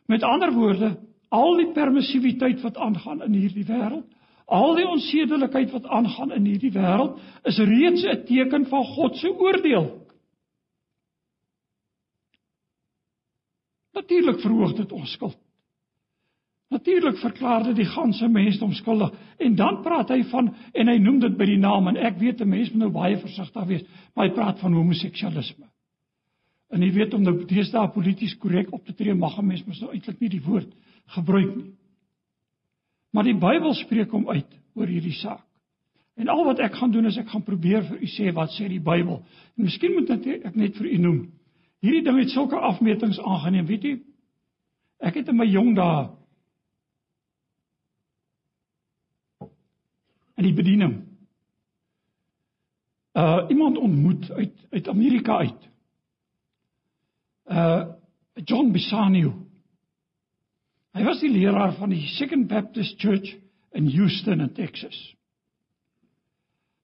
Met 0.07 0.23
ander 0.23 0.53
woorde, 0.53 0.95
al 1.29 1.55
die 1.59 1.71
permissiwiteit 1.71 2.61
wat 2.61 2.77
aangaan 2.77 3.23
in 3.23 3.33
hierdie 3.33 3.65
wêreld, 3.67 4.07
al 4.51 4.75
die 4.75 4.87
onsedelikheid 4.87 5.71
wat 5.71 5.87
aangaan 5.87 6.31
in 6.35 6.47
hierdie 6.47 6.71
wêreld, 6.75 7.19
is 7.47 7.57
reeds 7.57 8.03
'n 8.03 8.23
teken 8.27 8.65
van 8.67 8.83
God 8.83 9.17
se 9.17 9.31
oordeel. 9.39 9.87
Natuurlik 13.93 14.39
verhoog 14.39 14.73
dit 14.75 14.91
ons 14.91 15.11
skuld. 15.11 15.37
Natuurlik 16.71 17.17
verklaar 17.19 17.65
dit 17.67 17.81
die 17.81 17.89
ganse 17.91 18.27
mensdom 18.31 18.71
skuldig 18.73 19.11
en 19.43 19.55
dan 19.59 19.81
praat 19.83 20.13
hy 20.13 20.21
van 20.31 20.53
en 20.71 20.87
hy 20.87 20.95
noem 21.03 21.17
dit 21.19 21.33
by 21.35 21.47
die 21.49 21.59
naam 21.59 21.89
en 21.91 21.97
ek 21.99 22.15
weet 22.21 22.41
'n 22.41 22.49
mens 22.49 22.69
moet 22.71 22.79
nou 22.85 22.91
baie 22.95 23.17
versigtig 23.17 23.65
wees, 23.67 23.83
maar 24.15 24.27
hy 24.27 24.33
praat 24.33 24.59
van 24.59 24.73
homoseksualisme. 24.73 25.67
En 26.71 26.81
jy 26.81 26.91
weet 26.95 27.13
om 27.13 27.23
nou 27.23 27.45
deesdae 27.45 27.91
polities 27.91 28.37
korrek 28.37 28.71
op 28.71 28.85
te 28.85 28.93
tree 28.93 29.13
mag 29.13 29.37
'n 29.37 29.47
mens 29.47 29.65
mos 29.65 29.81
nou 29.81 29.91
eintlik 29.91 30.19
nie 30.19 30.29
die 30.29 30.43
woord 30.45 30.71
gebruik 31.07 31.55
nie. 31.55 31.73
Maar 33.11 33.23
die 33.23 33.39
Bybel 33.39 33.73
spreek 33.73 34.11
hom 34.11 34.29
uit 34.29 34.59
oor 34.75 34.87
hierdie 34.87 35.19
saak. 35.19 35.45
En 36.15 36.27
al 36.27 36.45
wat 36.45 36.59
ek 36.59 36.75
gaan 36.75 36.91
doen 36.91 37.05
is 37.05 37.17
ek 37.17 37.27
gaan 37.27 37.43
probeer 37.43 37.83
vir 37.83 37.97
u 38.01 38.05
sê 38.05 38.33
wat 38.33 38.49
sê 38.49 38.67
die 38.67 38.79
Bybel. 38.79 39.23
En 39.57 39.63
miskien 39.63 39.93
moet 39.93 40.09
ek 40.09 40.55
net 40.55 40.77
vir 40.77 40.87
u 40.87 40.97
noem. 40.97 41.31
Hierdie 41.81 42.03
ding 42.03 42.19
het 42.19 42.29
sulke 42.29 42.55
afmetings 42.55 43.19
aangeneem, 43.19 43.65
weet 43.65 43.83
jy? 43.83 43.99
Ek 45.01 45.15
het 45.15 45.27
in 45.27 45.37
my 45.37 45.45
jong 45.45 45.75
dae 45.75 46.20
in 50.41 50.49
die 50.49 50.57
bediening. 50.57 50.95
Uh 53.13 53.45
iemand 53.51 53.77
ontmoet 53.77 54.31
uit 54.31 54.67
uit 54.69 54.87
Amerika 54.87 55.37
uit. 55.37 55.69
Uh 57.45 57.83
John 58.33 58.71
Bisaniu. 58.71 59.33
Hy 60.95 61.03
was 61.03 61.19
die 61.19 61.31
leraar 61.31 61.75
van 61.75 61.91
die 61.91 62.07
Second 62.15 62.47
Baptist 62.47 62.99
Church 62.99 63.35
in 63.75 63.89
Houston 63.91 64.41
in 64.41 64.53
Texas. 64.55 64.97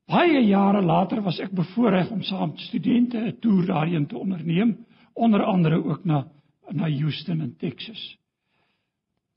Baie 0.07 0.43
jare 0.45 0.81
later 0.83 1.21
was 1.23 1.39
ek 1.43 1.51
bevoorreg 1.51 2.11
om 2.11 2.21
saam 2.23 2.53
met 2.53 2.67
studente 2.67 3.17
'n 3.17 3.39
toer 3.39 3.65
daarheen 3.65 4.07
te 4.07 4.17
onderneem, 4.17 4.85
onder 5.13 5.43
andere 5.43 5.83
ook 5.83 6.05
na 6.05 6.27
na 6.69 6.89
Houston 6.89 7.41
in 7.41 7.55
Texas. 7.55 8.17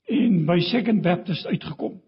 En 0.05 0.45
by 0.45 0.59
Second 0.59 1.01
Baptist 1.01 1.45
uitgekom 1.45 2.01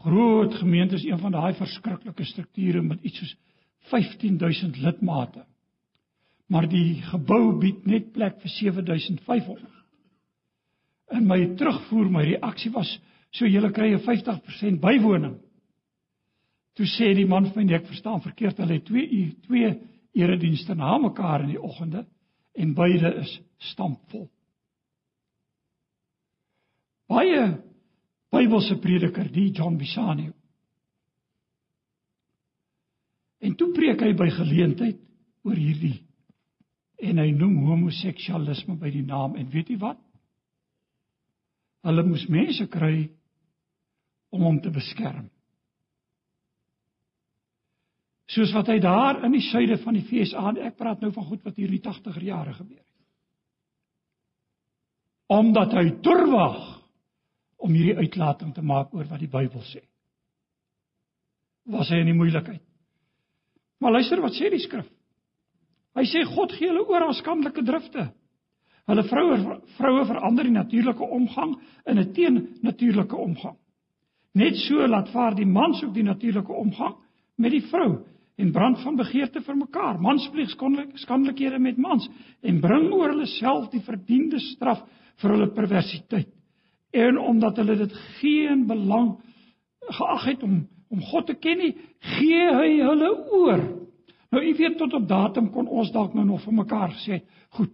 groot 0.00 0.54
gemeente 0.54 0.94
is 0.94 1.04
een 1.04 1.18
van 1.18 1.32
daai 1.32 1.54
verskriklike 1.54 2.24
strukture 2.24 2.82
met 2.82 3.02
iets 3.02 3.18
soos 3.18 3.36
15000 3.90 4.76
lidmate. 4.76 5.44
Maar 6.46 6.68
die 6.68 7.02
gebou 7.02 7.58
bied 7.60 7.86
net 7.86 8.12
plek 8.12 8.40
vir 8.40 8.50
7500. 8.50 9.68
In 11.16 11.26
my 11.26 11.38
terugvoer 11.58 12.10
my 12.10 12.24
reaksie 12.24 12.72
was 12.72 12.90
so 13.30 13.46
julle 13.46 13.70
kry 13.70 13.92
'n 13.94 14.02
50% 14.02 14.80
bywoning. 14.80 15.38
Toe 16.74 16.86
sê 16.86 17.14
die 17.14 17.26
man 17.26 17.44
vir 17.44 17.56
my 17.56 17.64
nee, 17.64 17.76
ek 17.76 17.86
verstaan 17.86 18.22
verkeerd, 18.22 18.58
hulle 18.58 18.72
het 18.72 18.84
twee 18.84 19.34
twee 19.46 19.78
eredienste 20.12 20.74
na 20.74 20.98
mekaar 20.98 21.42
in 21.42 21.54
die 21.54 21.62
oggende 21.62 22.06
en 22.54 22.74
beide 22.74 23.14
is 23.14 23.40
stampvol. 23.58 24.30
Baie 27.06 27.69
Bybelse 28.30 28.78
prediker, 28.78 29.26
die 29.32 29.50
John 29.50 29.78
Bisani. 29.78 30.28
En 33.40 33.56
toe 33.56 33.70
preek 33.74 34.02
hy 34.04 34.12
by 34.14 34.28
geleentheid 34.36 35.00
oor 35.48 35.56
hierdie 35.56 35.98
en 37.00 37.18
hy 37.22 37.30
noem 37.32 37.62
homoseksualisme 37.64 38.76
by 38.80 38.90
die 38.92 39.04
naam 39.06 39.38
en 39.40 39.48
weet 39.52 39.70
jy 39.72 39.78
wat? 39.80 40.00
Hulle 41.88 42.04
moes 42.04 42.26
mense 42.28 42.66
kry 42.68 43.08
om 44.36 44.44
hom 44.44 44.58
te 44.60 44.72
beskerm. 44.72 45.30
Soos 48.30 48.52
wat 48.54 48.68
hy 48.70 48.76
daar 48.84 49.24
in 49.26 49.32
die 49.34 49.42
suide 49.42 49.80
van 49.82 49.96
die 49.96 50.04
FSA, 50.06 50.52
ek 50.68 50.76
praat 50.78 51.00
nou 51.02 51.10
van 51.16 51.26
goed 51.26 51.42
wat 51.48 51.56
hier 51.56 51.72
in 51.72 51.80
die 51.80 51.86
80er 51.88 52.22
jare 52.22 52.52
gebeur 52.54 52.78
het. 52.78 52.86
Omdat 55.30 55.74
hy 55.78 55.86
durwag 56.04 56.60
om 57.60 57.74
hierdie 57.76 57.96
uitlating 57.96 58.54
te 58.54 58.64
maak 58.64 58.94
oor 58.94 59.06
wat 59.10 59.20
die 59.20 59.30
Bybel 59.30 59.62
sê. 59.68 59.82
Was 61.70 61.90
hy 61.92 62.00
in 62.02 62.10
die 62.10 62.16
moeilikheid? 62.16 62.62
Maar 63.80 63.98
luister 63.98 64.20
wat 64.20 64.36
sê 64.36 64.50
die 64.52 64.62
skrif. 64.62 64.88
Hy 65.96 66.04
sê 66.08 66.22
God 66.28 66.52
gee 66.56 66.70
hulle 66.70 66.84
oor 66.86 67.08
aan 67.08 67.16
skandelike 67.18 67.64
drifte. 67.66 68.06
Hulle 68.90 69.04
vroue 69.06 69.58
vroue 69.76 70.04
verander 70.08 70.48
die 70.48 70.54
natuurlike 70.54 71.04
omgang 71.04 71.56
in 71.86 71.98
'n 71.98 72.12
teennatuurlike 72.14 73.16
omgang. 73.16 73.56
Net 74.34 74.56
so 74.56 74.86
laat 74.86 75.10
vaar 75.10 75.34
die 75.34 75.46
man 75.46 75.74
soek 75.74 75.94
die 75.94 76.06
natuurlike 76.06 76.52
omgang 76.52 76.96
met 77.36 77.50
die 77.50 77.66
vrou 77.70 78.04
en 78.36 78.52
brand 78.52 78.78
van 78.82 78.96
begeerte 78.96 79.40
vir 79.40 79.56
mekaar. 79.56 80.00
Mans 80.00 80.28
pleeg 80.32 80.50
skandelikhede 80.94 81.58
met 81.58 81.76
mans 81.76 82.08
en 82.42 82.60
bring 82.60 82.92
oor 82.92 83.08
hulle 83.08 83.26
self 83.26 83.70
die 83.70 83.82
verdiende 83.84 84.38
straf 84.38 84.82
vir 85.20 85.30
hulle 85.30 85.50
perversiteit. 85.54 86.39
En 86.90 87.18
omdat 87.18 87.56
hulle 87.56 87.76
dit 87.76 87.92
geen 88.18 88.66
belang 88.66 89.14
geag 89.90 90.24
het 90.24 90.42
om 90.42 90.68
om 90.90 91.02
God 91.06 91.26
te 91.26 91.36
ken 91.38 91.60
nie, 91.62 91.74
gee 92.02 92.46
hy 92.50 92.70
hulle 92.82 93.10
oor. 93.30 93.60
Nou 94.34 94.40
u 94.42 94.54
weet 94.58 94.74
tot 94.78 94.94
op 94.98 95.04
datum 95.06 95.52
kon 95.54 95.68
ons 95.70 95.92
dalk 95.94 96.16
nou 96.18 96.24
nog 96.26 96.42
vir 96.42 96.56
mekaar 96.56 96.96
sê, 97.04 97.20
goed. 97.54 97.70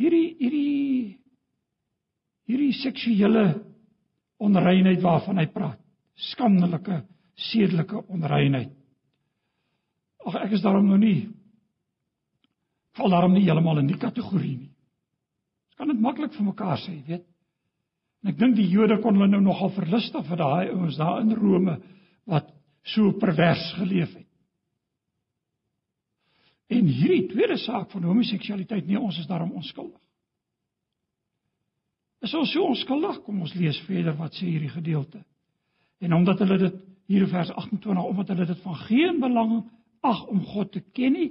Hierdie 0.00 0.30
hierdie 0.38 1.18
hierdie 2.48 2.72
seksuele 2.80 3.44
onreinheid 4.42 5.04
waarvan 5.04 5.42
hy 5.42 5.46
praat, 5.52 5.78
skandelike 6.32 7.02
sedelike 7.52 8.00
onreinheid. 8.12 8.72
Ag 10.24 10.40
ek 10.46 10.56
is 10.56 10.64
daarom 10.64 10.88
nou 10.88 10.98
nie 11.00 11.28
val 12.96 13.12
daarom 13.12 13.32
nie 13.32 13.44
heeltemal 13.46 13.80
in 13.80 13.88
die 13.88 14.00
kategorie 14.00 14.56
nie. 14.56 14.72
Ons 15.72 15.78
kan 15.80 15.88
dit 15.88 16.00
maklik 16.00 16.34
vir 16.36 16.48
mekaar 16.48 16.80
sê, 16.80 16.98
weet. 17.06 17.24
En 18.22 18.30
ek 18.30 18.38
dink 18.38 18.54
die 18.54 18.68
Jode 18.70 19.00
kon 19.02 19.16
hulle 19.18 19.30
nou 19.32 19.42
nogal 19.42 19.72
verlustig 19.74 20.26
vir 20.28 20.38
daai 20.38 20.70
ouens 20.70 20.98
daar 21.00 21.22
in 21.24 21.34
Rome 21.34 21.78
wat 22.30 22.52
so 22.94 23.10
pervers 23.18 23.64
geleef 23.80 24.12
het. 24.14 24.28
En 26.72 26.86
hierdie 26.86 27.26
tweede 27.32 27.58
saak 27.60 27.90
van 27.92 28.06
homoseksualiteit, 28.06 28.86
nee, 28.86 29.00
ons 29.00 29.18
is 29.18 29.26
daarom 29.28 29.50
onskuldig. 29.58 29.98
Is 32.22 32.34
ons 32.38 32.52
so 32.54 32.62
onskuldig? 32.70 33.18
Kom 33.26 33.42
ons 33.42 33.54
lees 33.58 33.80
verder 33.88 34.14
wat 34.16 34.38
sê 34.38 34.46
hierdie 34.46 34.70
gedeelte. 34.70 35.24
En 36.02 36.14
omdat 36.14 36.44
hulle 36.44 36.58
dit 36.62 36.78
hier 37.10 37.26
in 37.26 37.32
vers 37.32 37.50
28 37.50 38.06
omdat 38.06 38.30
hulle 38.32 38.46
dit 38.46 38.62
van 38.62 38.78
geen 38.86 39.18
belang 39.20 39.56
ag 40.06 40.22
om 40.30 40.40
God 40.54 40.70
te 40.72 40.84
ken 40.94 41.18
nie, 41.18 41.28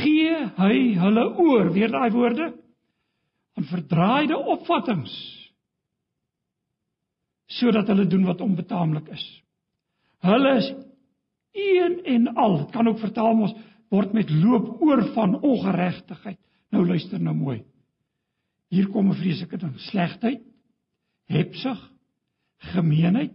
gee 0.00 0.32
hy 0.56 0.74
hulle 0.96 1.26
oor, 1.42 1.70
weer 1.76 1.92
daai 1.92 2.10
woorde, 2.14 2.48
aan 3.52 3.68
verdraaide 3.68 4.38
opvattinge 4.56 5.12
sodat 7.58 7.90
hulle 7.92 8.06
doen 8.06 8.24
wat 8.28 8.40
onbetaamlik 8.40 9.08
is. 9.12 9.26
Hulle 10.22 10.56
is 10.60 10.70
een 11.52 12.00
en 12.04 12.34
al, 12.34 12.56
dit 12.62 12.70
kan 12.74 12.88
ook 12.88 13.02
vertaal 13.02 13.36
word 13.36 13.60
word 13.92 14.14
met 14.16 14.30
loop 14.32 14.80
oor 14.80 15.02
van 15.12 15.34
ongeregtigheid. 15.44 16.38
Nou 16.72 16.86
luister 16.88 17.20
nou 17.20 17.34
mooi. 17.36 17.58
Hier 18.72 18.88
kom 18.88 19.10
'n 19.10 19.18
vreeslike 19.20 19.56
ding, 19.56 19.74
slegheid, 19.76 20.40
hebsug, 21.28 21.90
gemeenheid. 22.72 23.34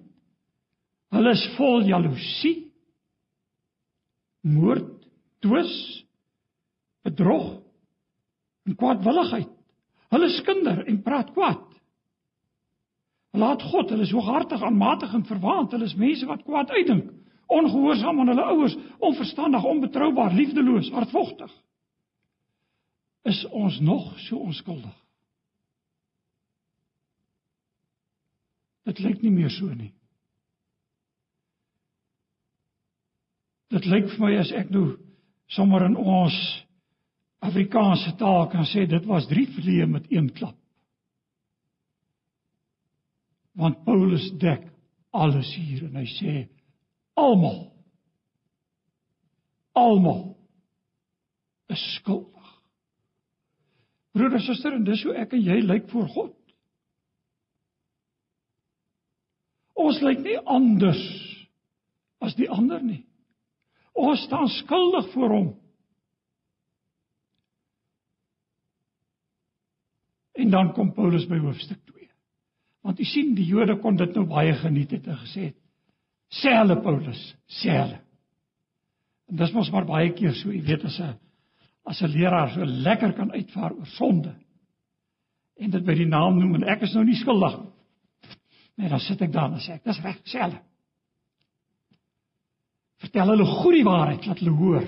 Hulle 1.14 1.32
is 1.32 1.46
vol 1.58 1.86
jaloesie, 1.86 2.72
moord, 4.42 5.06
twis, 5.40 6.06
bedrog 7.04 7.62
en 8.66 8.76
kwaadwilligheid. 8.76 9.50
Hulle 10.10 10.30
skinder 10.30 10.86
en 10.88 11.02
praat 11.04 11.32
kwaad. 11.36 11.67
Laat 13.38 13.62
God, 13.62 13.92
hulle 13.94 14.06
is 14.06 14.12
hooghartig, 14.16 14.62
aanmatigend, 14.64 15.28
verwaand, 15.30 15.72
hulle 15.76 15.86
is 15.86 15.96
mense 15.96 16.26
wat 16.26 16.44
kwaad 16.48 16.72
uitdink, 16.74 17.12
ongehoorsaam 17.54 18.20
aan 18.20 18.32
hulle 18.34 18.46
ouers, 18.54 18.76
onverstandig, 18.98 19.64
onbetroubaar, 19.64 20.34
liefdeloos, 20.34 20.90
hardvogtig. 20.96 21.52
Is 23.28 23.44
ons 23.52 23.80
nog 23.84 24.10
so 24.26 24.40
onskuldig? 24.42 24.96
Dit 28.88 29.04
lyk 29.04 29.22
nie 29.22 29.34
meer 29.36 29.52
so 29.52 29.68
nie. 29.68 29.92
Dit 33.70 33.86
lyk 33.86 34.08
vir 34.14 34.24
my 34.24 34.32
as 34.40 34.54
ek 34.56 34.72
nou 34.72 34.94
sommer 35.52 35.84
in 35.90 35.98
ons 36.00 36.38
Afrikaanse 37.44 38.16
taal 38.18 38.48
kan 38.50 38.66
sê 38.66 38.88
dit 38.90 39.04
was 39.06 39.28
drie 39.28 39.46
vliee 39.52 39.86
met 39.86 40.08
een 40.10 40.32
klap 40.34 40.56
want 43.58 43.84
Paulus 43.86 44.30
dek 44.42 44.68
alles 45.18 45.50
hier 45.58 45.88
en 45.88 45.98
hy 45.98 46.06
sê 46.14 46.36
almal 47.18 47.68
almal 49.78 50.36
is 51.70 51.84
skuldig. 51.98 52.54
Broeder 54.12 54.42
suster 54.42 54.74
en 54.74 54.86
dis 54.88 55.04
hoe 55.06 55.14
ek 55.22 55.36
en 55.38 55.44
jy 55.46 55.60
lyk 55.62 55.90
voor 55.92 56.08
God. 56.14 56.34
Ons 59.78 60.02
lyk 60.02 60.24
nie 60.26 60.40
anders 60.50 61.04
as 62.24 62.34
die 62.40 62.50
ander 62.50 62.82
nie. 62.82 63.04
Ons 63.98 64.24
staan 64.26 64.50
skuldig 64.62 65.12
voor 65.14 65.34
hom. 65.36 65.50
En 70.38 70.50
dan 70.54 70.74
kom 70.74 70.94
Paulus 70.94 71.26
by 71.30 71.38
hoofstuk 71.42 71.82
2. 71.92 71.97
Want 72.88 73.00
u 73.00 73.04
sien 73.04 73.34
die 73.36 73.46
Jode 73.46 73.76
kon 73.84 73.98
dit 74.00 74.14
nou 74.16 74.24
baie 74.30 74.54
geniet 74.56 74.94
het 74.96 75.08
en 75.12 75.18
gesê 75.20 75.50
het: 75.50 75.56
"Sê 76.32 76.54
hulle 76.56 76.78
Paulus, 76.82 77.24
sê 77.60 77.74
hulle." 77.76 77.98
En 79.28 79.36
dis 79.36 79.52
mos 79.52 79.72
maar 79.72 79.86
baie 79.86 80.14
keer 80.16 80.32
so, 80.36 80.54
jy 80.56 80.62
weet 80.64 80.86
as 80.88 81.00
'n 81.00 81.18
as 81.84 82.02
'n 82.02 82.12
leraar 82.12 82.50
so 82.54 82.64
lekker 82.64 83.14
kan 83.14 83.32
uitvaar 83.32 83.74
oor 83.74 83.86
sonde 83.86 84.36
en 85.60 85.72
dit 85.72 85.86
by 85.86 85.94
die 85.94 86.08
naam 86.08 86.40
noem 86.40 86.56
en 86.56 86.64
ek 86.64 86.82
is 86.82 86.94
nou 86.94 87.04
nie 87.04 87.16
skuldig 87.16 87.60
nie. 87.60 87.72
Nee, 88.78 88.90
dan 88.90 89.00
sit 89.00 89.22
ek 89.22 89.32
daar 89.34 89.52
en 89.52 89.60
sê 89.60 89.74
ek, 89.74 89.84
dis 89.84 90.02
reg, 90.04 90.18
sê 90.24 90.42
hulle. 90.42 90.62
Vertel 92.98 93.30
hulle 93.34 93.46
goed 93.46 93.74
die 93.74 93.84
waarheid, 93.84 94.26
laat 94.26 94.40
hulle 94.40 94.56
hoor. 94.56 94.88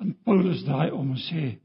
En 0.00 0.14
Paulus 0.24 0.64
daai 0.64 0.90
om 0.90 1.10
en 1.10 1.16
sê 1.16 1.58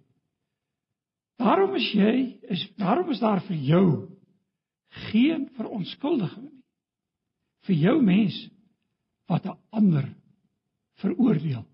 Daarom 1.39 1.75
is 1.79 1.87
jy 1.95 2.15
is 2.51 2.65
daarom 2.75 3.11
is 3.13 3.21
daar 3.23 3.39
vir 3.47 3.59
jou 3.63 3.85
geen 5.09 5.47
verontskuldiging 5.55 6.49
nie. 6.49 6.63
Vir 7.67 7.75
jou 7.75 7.95
mens 8.03 8.35
wat 9.29 9.45
'n 9.45 9.57
ander 9.71 10.09
veroordeel. 10.99 11.65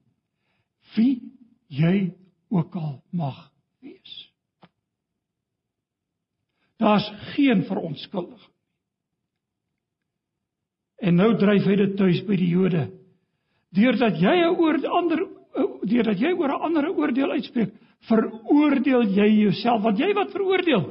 Wie 0.96 1.22
jy 1.68 2.14
ook 2.50 2.76
al 2.76 3.04
mag 3.12 3.52
wees. 3.82 4.32
Daar's 6.78 7.10
geen 7.34 7.64
verontskuldiging. 7.66 8.54
En 10.98 11.16
nou 11.16 11.38
dryf 11.38 11.66
hy 11.66 11.76
dit 11.76 11.98
tuis 11.98 12.22
by 12.28 12.36
die 12.36 12.50
Jode. 12.50 12.92
Deurdat 13.70 14.20
jy 14.22 14.36
'n 14.46 14.56
oor 14.60 14.78
ander 14.88 15.20
deurdat 15.86 16.20
jy 16.20 16.32
oor 16.34 16.50
'n 16.50 16.62
ander 16.62 16.90
oordeel 16.90 17.32
uitspreek, 17.32 17.74
veroordeel 18.10 19.08
jy 19.18 19.28
jouself 19.42 19.84
want 19.84 20.00
jy 20.00 20.12
wat 20.18 20.34
veroordeel 20.34 20.88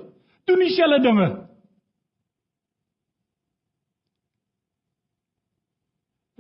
doen 0.49 0.65
dieselfde 0.65 1.03
dinge 1.05 1.29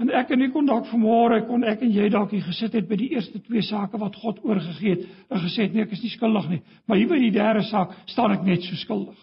en 0.05 0.11
ek 0.11 0.33
en 0.35 0.43
u 0.45 0.51
kon 0.53 0.67
dalk 0.69 0.89
vanmôre 0.91 1.45
kon 1.49 1.65
ek 1.65 1.85
en 1.87 1.93
jy 1.95 2.09
dalk 2.13 2.35
hier 2.35 2.45
gesit 2.45 2.75
het 2.77 2.89
by 2.89 2.99
die 3.01 3.13
eerste 3.15 3.41
twee 3.47 3.63
sake 3.63 4.01
wat 4.01 4.17
God 4.21 4.43
oorgegee 4.45 4.97
het 4.97 5.07
en 5.31 5.45
gesê 5.47 5.69
het 5.69 5.77
nee, 5.77 5.87
ek 5.87 5.95
is 5.97 6.03
nie 6.03 6.13
skuldig 6.13 6.51
nie, 6.51 6.61
maar 6.87 7.01
hier 7.01 7.13
by 7.13 7.21
die 7.23 7.33
derde 7.35 7.63
saak 7.71 7.95
staan 8.11 8.35
ek 8.35 8.45
net 8.47 8.67
so 8.67 8.77
skuldig. 8.83 9.17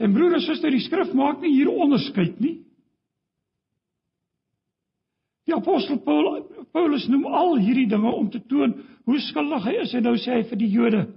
En 0.00 0.14
broer 0.16 0.38
en 0.38 0.44
suster, 0.44 0.72
die 0.72 0.80
skrif 0.80 1.12
maak 1.16 1.42
nie 1.42 1.52
hier 1.58 1.68
onderskeid 1.68 2.38
nie. 2.40 2.62
Die 5.50 5.56
apostel 5.56 5.98
Paul, 6.06 6.44
Paulus 6.72 7.08
noem 7.10 7.26
al 7.26 7.56
hierdie 7.58 7.88
dinge 7.90 8.10
om 8.14 8.28
te 8.30 8.38
toon 8.46 8.76
hoe 9.08 9.18
skuldig 9.26 9.64
hy 9.66 9.80
is 9.82 9.94
en 9.98 10.06
nou 10.06 10.14
sê 10.20 10.36
hy 10.38 10.44
vir 10.46 10.60
die 10.60 10.70
Jode 10.70 11.08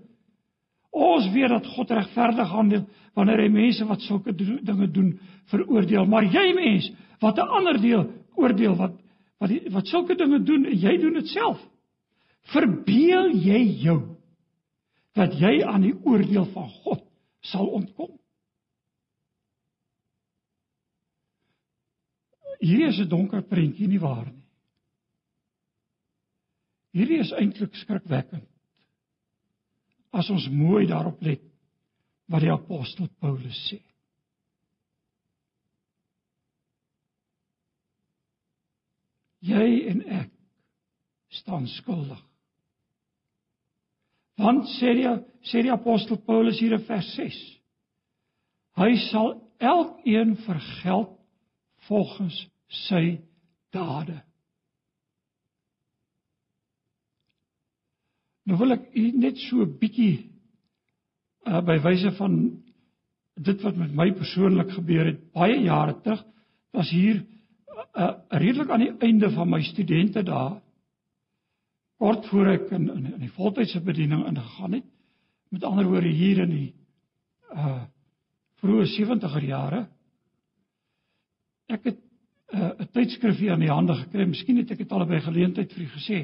Ons 0.93 1.31
weet 1.33 1.49
dat 1.49 1.65
God 1.73 1.89
regverdig 1.89 2.49
handel 2.53 2.83
wanneer 3.17 3.41
hy 3.41 3.49
mense 3.49 3.85
wat 3.89 4.03
sulke 4.05 4.33
dinge 4.37 4.87
doen 4.93 5.15
veroordeel, 5.49 6.05
maar 6.05 6.27
jy 6.29 6.51
mens 6.53 6.91
wat 7.21 7.39
'n 7.41 7.49
ander 7.57 7.81
deel 7.81 8.05
oordeel 8.37 8.75
wat 8.77 8.93
wat 9.41 9.49
die, 9.49 9.61
wat 9.73 9.87
sulke 9.87 10.15
dinge 10.15 10.39
doen 10.39 10.65
en 10.65 10.77
jy 10.77 10.97
doen 10.97 11.13
dit 11.13 11.27
self. 11.27 11.59
Verbeel 12.53 13.33
jy 13.33 13.61
jou 13.83 14.01
dat 15.15 15.33
jy 15.33 15.63
aan 15.65 15.81
die 15.81 15.95
oordeel 16.05 16.45
van 16.53 16.69
God 16.69 17.01
sal 17.41 17.67
ontkom? 17.67 18.13
Hierdie 22.63 22.87
is 22.87 22.99
'n 22.99 23.09
donker 23.11 23.43
prentjie 23.43 23.87
nie 23.87 23.99
waar 23.99 24.31
nie. 24.31 24.43
Hierdie 26.93 27.19
is 27.19 27.33
eintlik 27.35 27.75
skrikwekkend. 27.75 28.47
As 30.13 30.29
ons 30.29 30.45
mooi 30.47 30.85
daarop 30.87 31.21
let 31.25 31.41
wat 32.29 32.41
die 32.45 32.51
apostel 32.53 33.09
Paulus 33.19 33.57
sê. 33.67 33.81
Jy 39.43 39.89
en 39.89 40.05
ek 40.21 40.31
staan 41.41 41.65
skuldig. 41.67 42.21
Want 44.39 44.69
sê 44.77 44.93
die 45.01 45.09
sê 45.49 45.65
die 45.65 45.73
apostel 45.73 46.21
Paulus 46.23 46.61
hier 46.61 46.77
in 46.77 46.85
vers 46.87 47.09
6. 47.17 47.41
Hy 48.79 48.95
sal 49.09 49.35
elkeen 49.59 50.37
vergeld 50.45 51.11
volgens 51.89 52.37
sy 52.73 53.19
dade. 53.73 54.19
Nou 58.49 58.59
wil 58.59 58.75
ek 58.75 58.89
net 58.95 59.39
so 59.47 59.63
'n 59.63 59.77
bietjie 59.79 60.29
uh, 61.47 61.61
by 61.61 61.77
wyse 61.83 62.11
van 62.17 62.33
dit 63.39 63.61
wat 63.63 63.77
met 63.77 63.93
my 63.95 64.11
persoonlik 64.13 64.73
gebeur 64.75 65.05
het 65.05 65.21
baie 65.33 65.61
jare 65.63 65.95
terug 66.01 66.21
was 66.75 66.89
hier 66.91 67.23
uh, 67.95 68.13
redelik 68.29 68.69
aan 68.69 68.83
die 68.83 68.93
einde 69.07 69.31
van 69.33 69.49
my 69.49 69.61
studente 69.65 70.23
dae 70.23 70.59
kort 72.03 72.27
voor 72.29 72.51
ek 72.57 72.69
in 72.75 72.89
in, 72.91 73.05
in 73.13 73.23
die 73.23 73.33
voltydse 73.37 73.81
bediening 73.81 74.25
ingegaan 74.27 74.77
het 74.77 74.85
met 75.49 75.63
ander 75.63 75.87
woorde 75.87 76.11
hier 76.11 76.43
in 76.45 76.55
die 76.59 76.69
uh 77.53 77.81
vroeë 78.63 78.85
70er 78.95 79.43
jare 79.43 79.81
ek 81.67 81.89
het 81.89 82.02
'n 82.53 82.61
uh, 82.61 82.87
tydskrif 82.93 83.37
hier 83.37 83.51
aan 83.51 83.65
die 83.65 83.73
hande 83.73 83.95
gekry 83.95 84.25
miskien 84.29 84.57
het 84.57 84.71
ek 84.71 84.77
dit 84.85 84.91
al 84.91 85.05
by 85.05 85.19
geleentheid 85.19 85.73
vir 85.73 85.83
u 85.83 85.89
gesê 85.97 86.19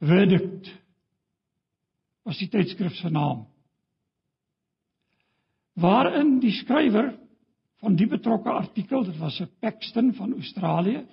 verdict 0.00 0.70
was 2.24 2.38
die 2.38 2.48
tydskrif 2.48 2.94
se 2.94 3.10
naam 3.10 3.46
waarin 5.74 6.38
die 6.40 6.54
skrywer 6.62 7.14
van 7.84 7.96
die 7.96 8.08
betrokke 8.08 8.50
artikel, 8.50 9.04
dit 9.04 9.18
was 9.18 9.40
'n 9.40 9.50
Paxton 9.60 10.12
van 10.14 10.32
Australië, 10.32 11.06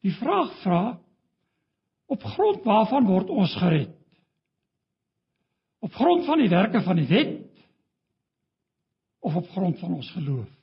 die 0.00 0.12
vraag 0.12 0.52
vra 0.62 0.98
op 2.06 2.22
grond 2.22 2.64
waarvan 2.64 3.04
word 3.06 3.28
ons 3.28 3.54
gered? 3.54 3.94
Op 5.78 5.92
grond 5.92 6.24
van 6.24 6.38
die 6.38 6.48
werke 6.48 6.82
van 6.82 6.96
die 6.96 7.06
wet 7.06 7.50
of 9.20 9.34
op 9.34 9.48
grond 9.48 9.78
van 9.78 9.94
ons 9.94 10.10
geloof? 10.10 10.55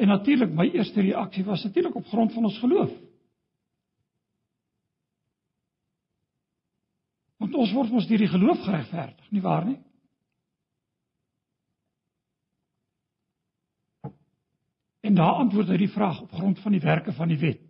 En 0.00 0.08
natuurlik 0.08 0.52
my 0.56 0.64
eerste 0.72 1.00
reaksie 1.00 1.44
was 1.44 1.62
natuurlik 1.62 1.94
op 1.94 2.06
grond 2.06 2.32
van 2.32 2.44
ons 2.44 2.58
geloof. 2.58 2.92
Want 7.36 7.54
ons 7.54 7.72
word 7.76 7.90
mos 7.92 8.06
deur 8.08 8.22
die 8.22 8.28
geloof 8.32 8.62
geregverdig, 8.64 9.26
nie 9.30 9.42
waar 9.44 9.66
nie? 9.68 9.76
En 15.04 15.18
daar 15.18 15.42
antwoord 15.42 15.68
hy 15.72 15.76
die 15.82 15.92
vraag 15.92 16.22
op 16.24 16.32
grond 16.32 16.60
van 16.64 16.72
die 16.72 16.80
werke 16.84 17.12
van 17.16 17.28
die 17.28 17.38
wet. 17.40 17.60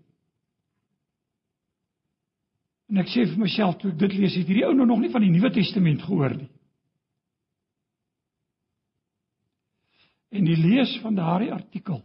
En 2.91 3.03
ek 3.03 3.11
sê 3.11 3.25
vir 3.27 3.43
myself 3.43 3.79
toe 3.79 3.91
ek 3.91 3.99
dit 4.05 4.15
lees, 4.19 4.37
het 4.39 4.47
hierdie 4.47 4.67
ou 4.69 4.75
nou 4.75 4.87
nog 4.87 5.03
nie 5.03 5.11
van 5.11 5.23
die 5.27 5.33
Nuwe 5.35 5.51
Testament 5.55 6.03
gehoor 6.07 6.37
nie. 6.37 6.51
En 10.31 10.47
die 10.47 10.59
lees 10.59 10.95
van 11.03 11.19
daardie 11.19 11.51
artikel 11.55 12.05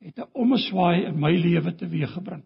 het 0.00 0.18
'n 0.18 0.30
omswaai 0.32 1.04
in 1.04 1.18
my 1.18 1.32
lewe 1.36 1.74
teweeggebring. 1.74 2.44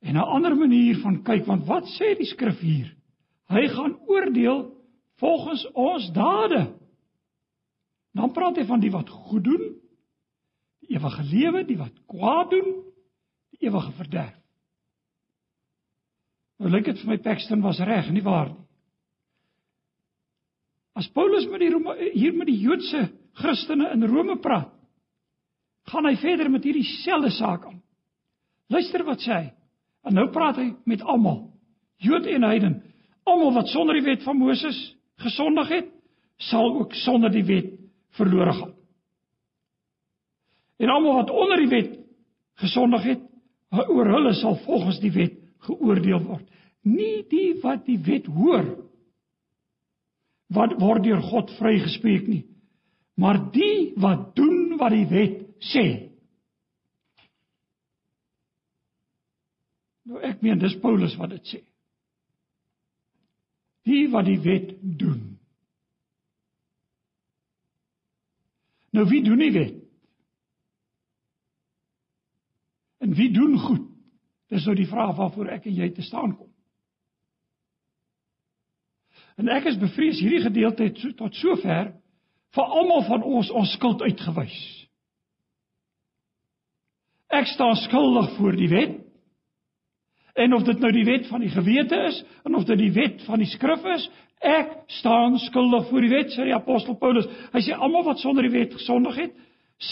En 0.00 0.14
'n 0.14 0.30
ander 0.36 0.56
manier 0.56 0.98
van 0.98 1.22
kyk, 1.22 1.46
want 1.46 1.66
wat 1.66 1.84
sê 1.84 2.16
die 2.16 2.26
skrif 2.26 2.58
hier? 2.58 2.96
Hy 3.46 3.68
gaan 3.68 3.98
oordeel 4.06 4.76
volgens 5.16 5.70
ons 5.72 6.12
dade. 6.12 6.78
Dan 8.12 8.32
praat 8.32 8.56
hy 8.56 8.64
van 8.64 8.80
die 8.80 8.90
wat 8.90 9.08
goed 9.08 9.44
doen, 9.44 9.80
die 10.80 10.96
ewige 10.96 11.22
lewe, 11.22 11.64
die 11.64 11.78
wat 11.78 12.06
kwaad 12.06 12.50
doen, 12.50 12.84
die 13.50 13.68
ewige 13.68 13.92
verderf. 13.92 14.40
Nou 16.58 16.70
lyk 16.70 16.84
dit 16.84 16.98
vir 16.98 17.08
my 17.08 17.18
Paxton 17.18 17.60
was 17.60 17.78
reg, 17.78 18.10
nie 18.10 18.22
waar 18.22 18.48
nie? 18.48 18.66
As 20.92 21.08
Paulus 21.14 21.46
met 21.48 21.62
die 21.62 21.70
Rome, 21.70 21.94
hier 22.12 22.34
met 22.34 22.46
die 22.50 22.58
Joodse 22.58 23.06
Christene 23.38 23.90
in 23.94 24.06
Rome 24.08 24.36
praat, 24.42 24.72
gaan 25.90 26.06
hy 26.06 26.16
verder 26.20 26.50
met 26.52 26.64
hierdie 26.66 26.86
selfde 27.02 27.30
saak 27.34 27.64
aan. 27.66 27.80
Luister 28.70 29.04
wat 29.06 29.22
sê 29.24 29.32
hy. 29.34 29.46
En 30.06 30.16
nou 30.16 30.28
praat 30.32 30.58
hy 30.60 30.70
met 30.88 31.02
almal, 31.02 31.48
Jood 32.00 32.24
en 32.32 32.46
heiden, 32.48 32.78
almal 33.28 33.52
wat 33.58 33.68
sonder 33.68 33.98
die 33.98 34.06
wet 34.06 34.22
van 34.24 34.38
Moses 34.40 34.78
gesondig 35.20 35.68
het, 35.68 35.88
sal 36.40 36.70
ook 36.78 36.94
sonder 37.02 37.32
die 37.32 37.44
wet 37.44 37.74
verlore 38.16 38.54
gaan. 38.56 38.72
En 40.80 40.88
almal 40.88 41.18
wat 41.20 41.30
onder 41.30 41.60
die 41.60 41.68
wet 41.68 41.98
gesondig 42.62 43.04
het, 43.04 43.26
oor 43.70 44.08
hulle 44.08 44.32
sal 44.34 44.56
volgens 44.64 45.00
die 45.02 45.12
wet 45.12 45.36
geoordeel 45.68 46.22
word. 46.24 46.46
Nie 46.88 47.20
die 47.28 47.58
wat 47.62 47.84
die 47.86 47.98
wet 48.06 48.26
hoor 48.32 48.64
wat 50.50 50.72
word 50.80 51.04
deur 51.04 51.20
God 51.22 51.52
vrygespreek 51.60 52.24
nie, 52.26 52.44
maar 53.20 53.40
die 53.52 53.92
wat 54.00 54.30
doen 54.36 54.78
wat 54.80 54.94
die 54.96 55.06
wet 55.10 55.42
sê. 55.72 55.84
Nou 60.08 60.22
ek 60.24 60.40
meen 60.44 60.62
dis 60.62 60.78
Paulus 60.80 61.18
wat 61.20 61.34
dit 61.34 61.52
sê. 61.52 61.60
Die 63.84 64.06
wat 64.12 64.24
die 64.24 64.40
wet 64.40 64.72
doen. 64.80 65.20
Nou 68.96 69.04
wie 69.12 69.20
doen 69.26 69.44
die 69.44 69.52
wet? 69.54 69.76
En 73.04 73.12
wie 73.16 73.30
doen 73.32 73.58
goed? 73.60 73.86
Dis 74.50 74.64
nou 74.66 74.74
die 74.76 74.88
vraag 74.88 75.14
waarvoor 75.20 75.52
ek 75.54 75.68
en 75.68 75.76
jy 75.76 75.92
te 75.94 76.04
staan 76.04 76.32
kom. 76.36 76.48
En 79.40 79.48
ek 79.52 79.70
is 79.70 79.78
bevrees 79.80 80.18
hierdie 80.20 80.42
gedeelte 80.44 80.88
het 80.88 80.98
so, 81.00 81.12
tot 81.16 81.36
sover 81.36 81.94
vir 82.56 82.64
almal 82.64 83.04
van 83.06 83.22
ons 83.22 83.50
ons 83.50 83.74
skuld 83.76 84.02
uitgewys. 84.02 84.58
Ek 87.30 87.46
staan 87.46 87.76
skuldig 87.86 88.32
voor 88.38 88.58
die 88.58 88.68
wet. 88.68 88.96
En 90.34 90.54
of 90.54 90.64
dit 90.66 90.78
nou 90.80 90.90
die 90.94 91.04
wet 91.04 91.26
van 91.28 91.42
die 91.42 91.50
gewete 91.50 91.96
is, 92.08 92.22
en 92.46 92.54
of 92.54 92.64
dit 92.64 92.78
die 92.78 92.92
wet 92.94 93.22
van 93.26 93.42
die 93.42 93.50
skrif 93.50 93.84
is, 93.94 94.08
Ek 94.40 94.72
staan 94.86 95.36
skuldig 95.38 95.90
voor 95.90 96.00
die 96.00 96.14
wet, 96.14 96.30
sê 96.32 96.46
die 96.48 96.56
apostel 96.56 96.96
Paulus. 96.96 97.26
Hy 97.52 97.60
sê 97.60 97.76
almal 97.76 98.06
wat 98.06 98.22
sonder 98.22 98.46
die 98.46 98.54
wet 98.54 98.72
gesondig 98.72 99.18
het, 99.20 99.34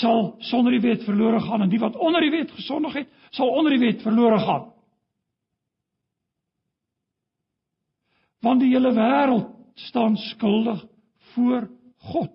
sal 0.01 0.39
sonder 0.49 0.73
die 0.73 0.85
wet 0.85 1.05
verlore 1.05 1.41
gaan 1.45 1.67
en 1.67 1.73
die 1.73 1.81
wat 1.81 1.97
onder 2.01 2.25
die 2.25 2.33
wet 2.33 2.55
gesondig 2.57 2.97
het, 2.97 3.11
sal 3.37 3.53
onder 3.53 3.77
die 3.77 3.83
wet 3.83 4.01
verlore 4.05 4.39
gaan. 4.41 4.65
Want 8.41 8.65
die 8.65 8.73
hele 8.73 8.95
wêreld 8.97 9.53
staan 9.89 10.17
skuldig 10.31 10.81
voor 11.35 11.69
God. 12.09 12.33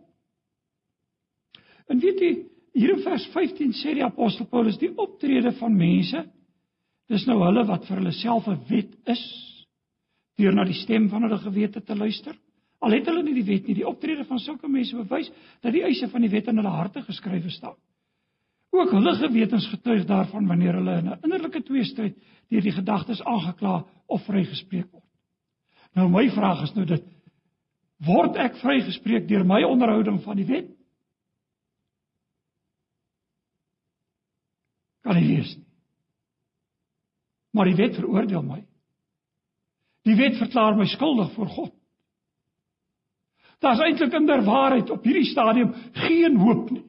En 1.93 2.01
weet 2.01 2.21
jy, 2.25 2.31
hier 2.73 2.95
in 2.95 3.03
vers 3.05 3.25
15 3.35 3.75
sê 3.77 3.93
die 3.93 4.05
apostel 4.05 4.47
Paulus 4.49 4.79
die 4.81 4.89
optrede 4.97 5.51
van 5.59 5.75
mense, 5.77 6.23
dis 7.11 7.25
nou 7.29 7.37
hulle 7.43 7.67
wat 7.69 7.85
vir 7.85 7.99
hulle 7.99 8.15
self 8.17 8.47
'n 8.49 8.57
wet 8.69 8.95
is 9.13 9.21
deur 10.41 10.55
na 10.57 10.65
die 10.65 10.79
stem 10.79 11.09
van 11.11 11.27
hulle 11.27 11.37
gewete 11.37 11.83
te 11.85 11.95
luister. 11.95 12.33
Al 12.81 12.97
het 12.97 13.05
hulle 13.05 13.21
nie 13.23 13.35
die 13.37 13.45
wet 13.45 13.67
nie, 13.67 13.75
die 13.77 13.87
optrede 13.87 14.25
van 14.25 14.39
sulke 14.39 14.67
mense 14.67 14.97
bewys 14.97 15.29
dat 15.61 15.73
die 15.73 15.83
eise 15.85 16.09
van 16.09 16.21
die 16.21 16.31
wet 16.33 16.47
in 16.47 16.57
hulle 16.57 16.73
harte 16.73 17.03
geskrywe 17.05 17.49
staan. 17.49 17.77
Ook 18.73 18.91
hulle 18.91 19.13
gewetens 19.15 19.67
getuig 19.69 20.05
daarvan 20.09 20.47
wanneer 20.47 20.73
hulle 20.73 20.97
in 20.97 21.09
'n 21.09 21.19
innerlike 21.23 21.61
tweestryd 21.61 22.17
deur 22.49 22.61
die 22.61 22.71
gedagtes 22.71 23.21
aangekla 23.21 23.85
of 24.07 24.25
vrygespreek 24.25 24.91
word. 24.91 25.11
Nou 25.95 26.09
my 26.09 26.29
vraag 26.29 26.63
is 26.63 26.73
nou 26.73 26.85
dit 26.85 27.03
word 28.05 28.35
ek 28.35 28.55
vrygespreek 28.55 29.27
deur 29.27 29.45
my 29.45 29.63
onderhouding 29.63 30.23
van 30.23 30.35
die 30.35 30.45
wet? 30.45 30.73
Kan 35.03 35.19
nie 35.19 35.27
wees 35.27 35.55
nie. 35.57 35.67
Maar 37.53 37.69
die 37.69 37.77
wet 37.77 37.95
veroordeel 37.99 38.43
my. 38.43 38.61
Die 40.07 40.15
wet 40.19 40.39
verklaar 40.39 40.75
my 40.75 40.87
skuldig 40.91 41.31
voor 41.35 41.51
God. 41.53 41.73
Daar's 43.63 43.79
eintlik 43.79 44.13
in 44.13 44.25
der 44.27 44.43
waarheid 44.43 44.89
op 44.91 45.03
hierdie 45.07 45.29
stadium 45.29 45.71
geen 45.93 46.35
hoop 46.39 46.71
nie. 46.71 46.83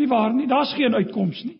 Nie 0.00 0.08
waar 0.10 0.32
nie, 0.34 0.48
daar's 0.50 0.72
geen 0.74 0.94
uitkoms 0.94 1.42
nie. 1.44 1.58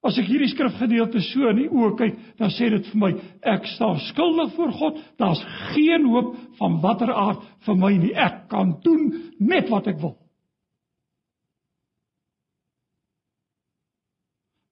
As 0.00 0.16
ek 0.16 0.30
hierdie 0.30 0.48
skrifgedeelte 0.48 1.20
so 1.26 1.50
in 1.50 1.58
die 1.60 1.68
oë 1.68 1.90
kyk, 1.98 2.20
dan 2.40 2.52
sê 2.54 2.70
dit 2.72 2.86
vir 2.88 3.00
my 3.02 3.10
ek 3.52 3.66
staan 3.74 4.00
skuldig 4.06 4.54
voor 4.56 4.72
God. 4.78 5.02
Daar's 5.20 5.42
geen 5.74 6.06
hoop 6.08 6.32
van 6.62 6.78
watter 6.80 7.12
aard 7.12 7.44
vir 7.66 7.76
my 7.76 7.92
nie. 7.98 8.14
Ek 8.16 8.46
kan 8.48 8.78
doen 8.86 9.10
net 9.36 9.68
wat 9.68 9.90
ek 9.92 10.00
wil. 10.00 10.16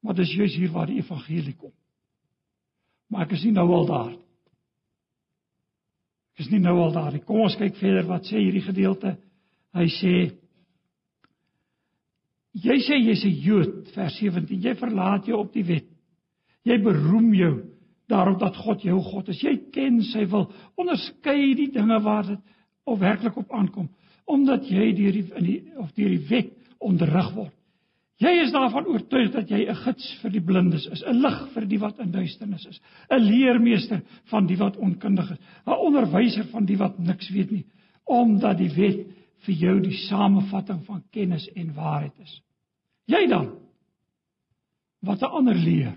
Maar 0.09 0.17
dis 0.17 0.31
juis 0.33 0.55
hier 0.57 0.71
waar 0.73 0.89
die 0.89 1.03
evangelie 1.03 1.53
kom. 1.53 1.75
Maar 3.13 3.27
ek 3.27 3.35
is 3.37 3.43
nie 3.45 3.53
nou 3.53 3.67
al 3.77 3.87
daar 3.91 4.07
nie. 4.15 4.23
Ek 6.33 6.47
is 6.47 6.49
nie 6.49 6.61
nou 6.65 6.79
al 6.81 6.95
daar 6.95 7.11
nie. 7.13 7.21
Kom 7.29 7.43
ons 7.45 7.57
kyk 7.61 7.77
verder 7.77 8.07
wat 8.09 8.25
sê 8.25 8.41
hierdie 8.41 8.65
gedeelte. 8.65 9.19
Hy 9.77 9.89
sê 10.01 10.15
Jy 12.59 12.79
sê 12.83 12.97
jy's 12.97 13.25
'n 13.25 13.37
Jood, 13.45 13.91
vers 13.93 14.17
17. 14.19 14.63
Jy 14.65 14.75
verlaat 14.81 15.27
jou 15.29 15.37
op 15.39 15.53
die 15.53 15.63
wet. 15.63 15.87
Jy 16.65 16.79
beroem 16.83 17.35
jou 17.35 17.53
daarop 18.09 18.41
dat 18.41 18.57
God 18.57 18.83
jou 18.83 18.99
God 19.03 19.29
is. 19.29 19.43
Jy 19.43 19.71
ken 19.71 20.01
sy 20.03 20.25
wil. 20.27 20.49
Onderskei 20.75 21.55
die 21.55 21.71
dinge 21.71 22.01
waar 22.01 22.27
dit 22.27 22.41
of 22.85 22.99
werklik 22.99 23.37
op 23.37 23.53
aankom, 23.53 23.91
omdat 24.25 24.65
jy 24.65 24.93
deur 24.97 25.13
die 25.13 25.27
in 25.37 25.45
die 25.45 25.61
of 25.77 25.93
deur 25.93 26.09
die 26.09 26.27
wet 26.31 26.53
onderrig 26.81 27.35
word. 27.35 27.58
Jy 28.19 28.33
is 28.43 28.51
daarvan 28.51 28.87
oortuig 28.91 29.31
dat 29.31 29.51
jy 29.51 29.69
'n 29.69 29.77
gids 29.85 30.07
vir 30.23 30.31
die 30.31 30.43
blindes 30.43 30.87
is, 30.87 31.05
'n 31.07 31.23
lig 31.23 31.39
vir 31.55 31.67
die 31.67 31.79
wat 31.79 31.99
in 31.99 32.11
duisternis 32.11 32.67
is, 32.67 32.81
'n 33.11 33.23
leermeester 33.23 34.03
van 34.25 34.47
die 34.47 34.57
wat 34.57 34.77
onkundig 34.77 35.31
is, 35.31 35.39
'n 35.67 35.71
onderwyser 35.71 36.45
van 36.51 36.65
die 36.65 36.77
wat 36.77 36.99
niks 36.99 37.31
weet 37.31 37.51
nie, 37.51 37.67
omdat 38.05 38.59
die 38.59 38.75
wet 38.75 39.07
vir 39.47 39.55
jou 39.55 39.81
die 39.81 39.97
samevatting 40.09 40.85
van 40.85 41.03
kennis 41.13 41.49
en 41.55 41.75
waarheid 41.75 42.19
is. 42.19 42.43
Jy 43.07 43.27
dan 43.29 43.53
wat 45.01 45.23
'n 45.23 45.31
ander 45.31 45.55
leer. 45.55 45.95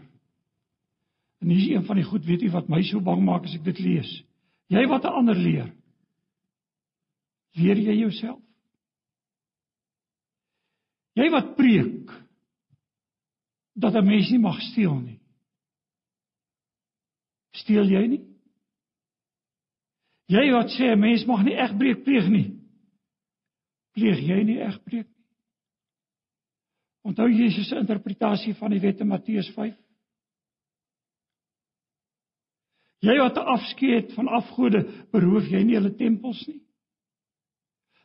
En 1.42 1.50
hier 1.50 1.58
is 1.58 1.76
een 1.76 1.86
van 1.86 1.96
die 1.96 2.06
goed 2.06 2.26
weet 2.26 2.44
u 2.44 2.50
wat 2.50 2.70
my 2.70 2.82
so 2.84 3.02
bang 3.02 3.24
maak 3.26 3.44
as 3.44 3.56
ek 3.56 3.64
dit 3.64 3.80
lees. 3.80 4.24
Jy 4.68 4.88
wat 4.88 5.04
'n 5.04 5.08
ander 5.08 5.36
leer. 5.36 5.74
Leer 7.54 7.78
jy 7.78 7.98
jouself? 7.98 8.40
Jy 11.20 11.28
wat 11.34 11.55
preek 11.55 12.12
dat 13.76 13.95
'n 13.95 14.05
mens 14.05 14.30
nie 14.32 14.39
mag 14.39 14.59
steel 14.62 14.99
nie. 14.99 15.20
Steel 17.51 17.89
jy 17.89 18.07
nie? 18.07 18.24
Jy 20.28 20.51
wat 20.51 20.70
sê 20.72 20.91
'n 20.91 20.99
mens 20.99 21.26
mag 21.26 21.43
nie 21.43 21.55
egbreek 21.55 22.03
pleeg 22.03 22.30
nie. 22.30 22.49
Pleeg 23.93 24.20
jy 24.20 24.43
nie 24.43 24.59
egbreek 24.59 25.07
nie? 25.07 25.26
Onthou 27.03 27.28
Jesus 27.30 27.68
se 27.68 27.76
interpretasie 27.76 28.53
van 28.55 28.72
die 28.72 28.80
wet 28.80 28.99
in 28.99 29.07
Matteus 29.07 29.49
5? 29.55 29.78
Jy 33.01 33.16
wat 33.18 33.38
afskeid 33.38 34.12
van 34.14 34.28
afgode, 34.28 34.84
beroof 35.12 35.47
jy 35.49 35.64
nie 35.66 35.76
hulle 35.80 35.95
tempels 35.97 36.43
nie? 36.47 36.62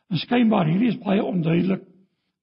En 0.09 0.17
skynbaar 0.17 0.65
hierdie 0.65 0.89
is 0.95 0.97
baie 1.03 1.23
onduidelik 1.23 1.85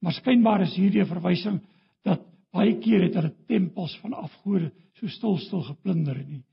Maar 0.05 0.13
skynbaar 0.19 0.67
is 0.67 0.77
hierdie 0.77 1.01
'n 1.01 1.09
verwysing 1.09 1.61
dat 2.05 2.21
baie 2.53 2.77
keer 2.79 3.03
het 3.03 3.15
hulle 3.15 3.33
tempels 3.49 3.97
van 4.03 4.13
afgode 4.13 4.71
so 4.99 5.09
stil 5.09 5.39
stil 5.39 5.63
geplunder 5.63 6.17
en 6.17 6.29
die 6.29 6.45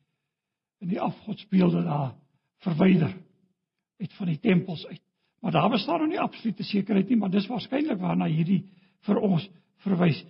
in 0.82 0.88
die 0.88 1.02
afgodsbeelde 1.02 1.84
daar 1.84 2.16
verwyder 2.64 3.14
uit 4.00 4.14
van 4.14 4.28
die 4.28 4.40
tempels 4.40 4.86
uit. 4.88 5.02
Maar 5.42 5.52
daar 5.52 5.70
bestaan 5.70 6.00
nog 6.00 6.10
nie 6.10 6.20
absolute 6.20 6.64
sekerheid 6.64 7.10
nie, 7.10 7.18
maar 7.18 7.30
dis 7.30 7.48
waarskynlik 7.48 8.00
waarna 8.00 8.26
hierdie 8.26 8.64
vir 9.06 9.20
ons 9.22 9.50
verwys. 9.86 10.26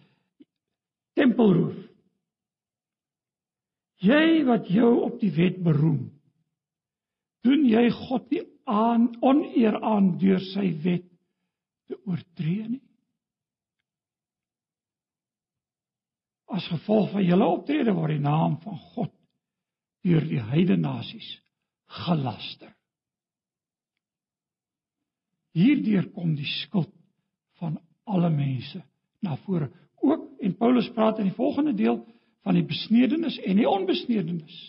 Tempelroof. 1.14 1.78
Jy 4.02 4.44
wat 4.48 4.68
jou 4.68 4.92
op 5.06 5.20
die 5.20 5.32
wet 5.32 5.64
beroem, 5.64 6.12
doen 7.44 7.66
jy 7.66 7.90
God 7.90 8.30
nie 8.32 8.44
aan 8.66 9.12
oneer 9.22 9.82
aan 9.82 10.18
deur 10.18 10.40
sy 10.40 10.72
wet 10.84 11.08
te 11.88 12.00
oortree 12.06 12.68
nie? 12.68 12.82
As 16.52 16.68
gevolg 16.68 17.12
van 17.14 17.24
julle 17.24 17.48
optrede 17.48 17.94
word 17.96 18.18
die 18.18 18.24
naam 18.24 18.58
van 18.64 18.80
God 18.94 19.12
deur 20.04 20.24
die 20.26 20.42
heidene 20.42 20.82
nasies 20.82 21.30
gelaster. 22.02 22.72
Hierdeur 25.56 26.08
kom 26.16 26.34
die 26.36 26.48
skuld 26.64 26.92
van 27.60 27.78
alle 28.10 28.32
mense 28.34 28.82
na 29.22 29.36
vore. 29.46 29.70
Ook 30.02 30.28
en 30.42 30.56
Paulus 30.58 30.90
praat 30.96 31.20
in 31.20 31.30
die 31.30 31.38
volgende 31.38 31.74
deel 31.78 32.00
van 32.42 32.58
die 32.58 32.66
besnedenis 32.66 33.38
en 33.46 33.60
die 33.60 33.70
onbesnedenis. 33.70 34.60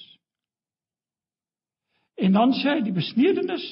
En 2.21 2.35
dan 2.37 2.53
sê 2.59 2.77
hy 2.77 2.83
die 2.85 2.95
besnedenis 2.95 3.65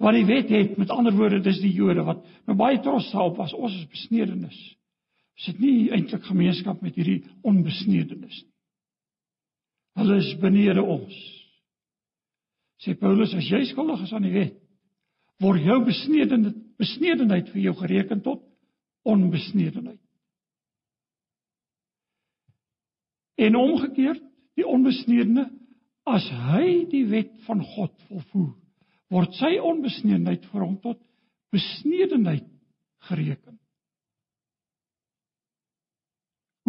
wat 0.00 0.16
die 0.16 0.24
wet 0.24 0.48
het, 0.48 0.76
met 0.80 0.92
ander 0.94 1.12
woorde, 1.12 1.42
dis 1.44 1.58
die 1.60 1.74
Jode 1.76 2.06
wat 2.06 2.22
nou 2.48 2.56
baie 2.56 2.78
trots 2.80 3.10
daarop 3.12 3.36
was, 3.42 3.52
ons 3.52 3.74
is 3.82 3.88
besnedenis 3.90 4.56
sit 5.44 5.60
nie 5.60 5.90
eintlik 5.94 6.24
gemeenskap 6.28 6.82
met 6.84 6.96
hierdie 6.98 7.22
onbesnedenis 7.46 8.42
nie. 8.44 8.50
Hulle 9.98 10.16
is 10.22 10.34
benede 10.40 10.82
ons. 10.82 11.14
Sê 12.80 12.94
Paulus, 12.96 13.34
as 13.36 13.48
jy 13.50 13.64
skuldig 13.68 14.04
is 14.06 14.12
aan 14.16 14.24
die 14.24 14.32
wet, 14.32 14.54
word 15.42 15.64
jou 15.64 15.78
besnedenheid 15.84 16.66
besnedenheid 16.80 17.50
vir 17.52 17.60
jou 17.66 17.74
gereken 17.76 18.22
tot 18.24 18.40
onbesnedenheid. 19.04 20.00
En 23.36 23.58
omgekeerd, 23.60 24.22
die 24.56 24.64
onbesnedene 24.64 25.44
as 26.08 26.24
hy 26.48 26.86
die 26.88 27.04
wet 27.10 27.34
van 27.44 27.60
God 27.74 27.92
volvoer, 28.08 28.54
word 29.12 29.36
sy 29.36 29.58
onbesnedenheid 29.60 30.48
vir 30.48 30.64
hom 30.64 30.78
tot 30.80 30.96
besnedenheid 31.52 32.48
gereken. 33.10 33.59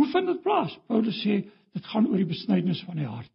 Hoe 0.02 0.10
vind 0.10 0.26
dit 0.26 0.42
plaas? 0.42 0.74
Paulus 0.90 1.18
sê 1.22 1.36
dit 1.46 1.86
gaan 1.94 2.08
oor 2.10 2.18
die 2.18 2.26
besnydenis 2.26 2.80
van 2.88 2.98
die 2.98 3.06
hart. 3.06 3.32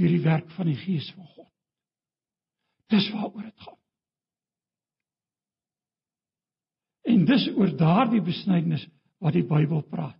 Deur 0.00 0.12
die 0.14 0.22
werk 0.24 0.46
van 0.56 0.70
die 0.70 0.78
Gees 0.80 1.10
van 1.12 1.26
God. 1.34 1.50
Dis 2.88 3.10
waaroor 3.12 3.42
dit 3.44 3.66
gaan. 3.66 3.76
En 7.12 7.26
dis 7.28 7.44
oor 7.52 7.74
daardie 7.76 8.22
besnydenis 8.24 8.86
wat 9.20 9.36
die 9.36 9.44
Bybel 9.44 9.84
praat. 9.92 10.16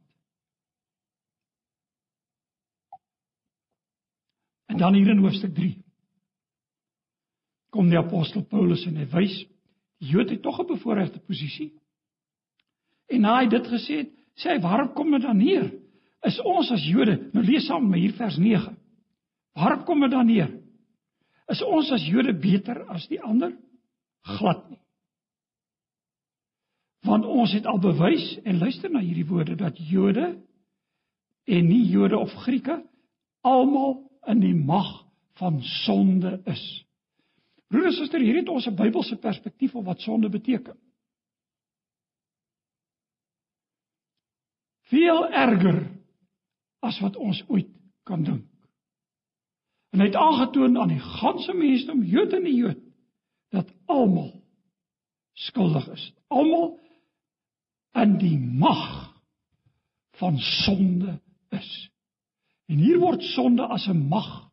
En 4.68 4.83
dan 4.85 4.99
hier 4.99 5.09
in 5.14 5.25
hoofstuk 5.25 5.55
3 5.57 5.79
kom 7.72 7.89
die 7.89 7.99
apostel 7.99 8.45
Paulus 8.53 8.85
en 8.85 9.01
hy 9.01 9.09
wys 9.16 9.41
die 9.49 10.12
Jode 10.12 10.37
het 10.37 10.45
tog 10.45 10.61
'n 10.61 10.68
bevoordeelde 10.68 11.25
posisie. 11.25 11.72
En 13.14 13.22
na 13.22 13.38
hy 13.40 13.48
dit 13.52 13.66
gesê 13.70 14.02
het, 14.02 14.12
sê 14.34 14.54
hy, 14.54 14.60
"Waarop 14.60 14.94
kom 14.94 15.10
dit 15.10 15.22
dan 15.22 15.38
neer? 15.38 15.70
Is 16.24 16.40
ons 16.40 16.70
as 16.72 16.84
Jode, 16.88 17.18
nou 17.32 17.44
lees 17.44 17.66
saam 17.66 17.88
met 17.88 18.00
hier 18.00 18.14
vers 18.16 18.36
9. 18.40 18.76
Waarop 19.54 19.84
kom 19.86 20.00
dit 20.00 20.10
dan 20.10 20.26
neer? 20.26 20.50
Is 21.52 21.60
ons 21.62 21.90
as 21.92 22.06
Jode 22.08 22.32
beter 22.40 22.80
as 22.88 23.04
die 23.10 23.20
ander? 23.20 23.52
Glad 24.24 24.70
nie. 24.70 24.80
Want 27.04 27.26
ons 27.28 27.52
het 27.52 27.66
al 27.68 27.78
bewys 27.78 28.38
en 28.44 28.58
luister 28.58 28.90
na 28.90 29.02
hierdie 29.04 29.26
woorde 29.28 29.58
dat 29.60 29.76
Jode 29.90 30.30
en 31.44 31.68
nie 31.68 31.84
Jode 31.90 32.16
of 32.16 32.32
Grieke 32.46 32.80
almal 33.44 33.98
in 34.32 34.40
die 34.40 34.54
mag 34.56 35.04
van 35.36 35.60
sonde 35.84 36.38
is. 36.48 36.64
Broers 37.68 37.98
en 37.98 37.98
susters, 37.98 38.24
hier 38.24 38.38
het 38.38 38.48
ons 38.48 38.66
'n 38.66 38.76
Bybelse 38.76 39.16
perspektief 39.16 39.74
op 39.74 39.84
wat 39.84 40.00
sonde 40.00 40.28
beteken. 40.28 40.78
Veel 44.95 45.28
erger 45.30 45.80
as 46.84 47.01
wat 47.03 47.16
ons 47.16 47.42
ooit 47.49 47.70
kan 48.07 48.22
dink. 48.24 48.47
En 49.95 50.03
hy 50.03 50.09
het 50.11 50.18
aangetoon 50.18 50.78
aan 50.78 50.90
die 50.90 51.03
ganse 51.20 51.55
mensdom, 51.55 52.03
Jood 52.03 52.34
en 52.34 52.42
nie 52.47 52.57
Jood, 52.59 52.80
dat 53.55 53.70
almal 53.90 54.32
skuldig 55.47 55.86
is. 55.95 56.09
Almal 56.34 56.72
in 58.03 58.16
die 58.18 58.38
mag 58.38 58.82
van 60.18 60.38
sonde 60.38 61.18
is. 61.55 61.70
En 62.70 62.82
hier 62.82 62.99
word 63.03 63.22
sonde 63.34 63.66
as 63.66 63.86
'n 63.88 64.09
mag 64.09 64.51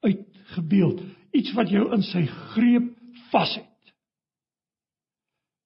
uitgebeeld, 0.00 1.02
iets 1.32 1.52
wat 1.52 1.68
jou 1.68 1.92
in 1.92 2.02
sy 2.02 2.24
greep 2.26 2.88
vashet. 3.30 3.92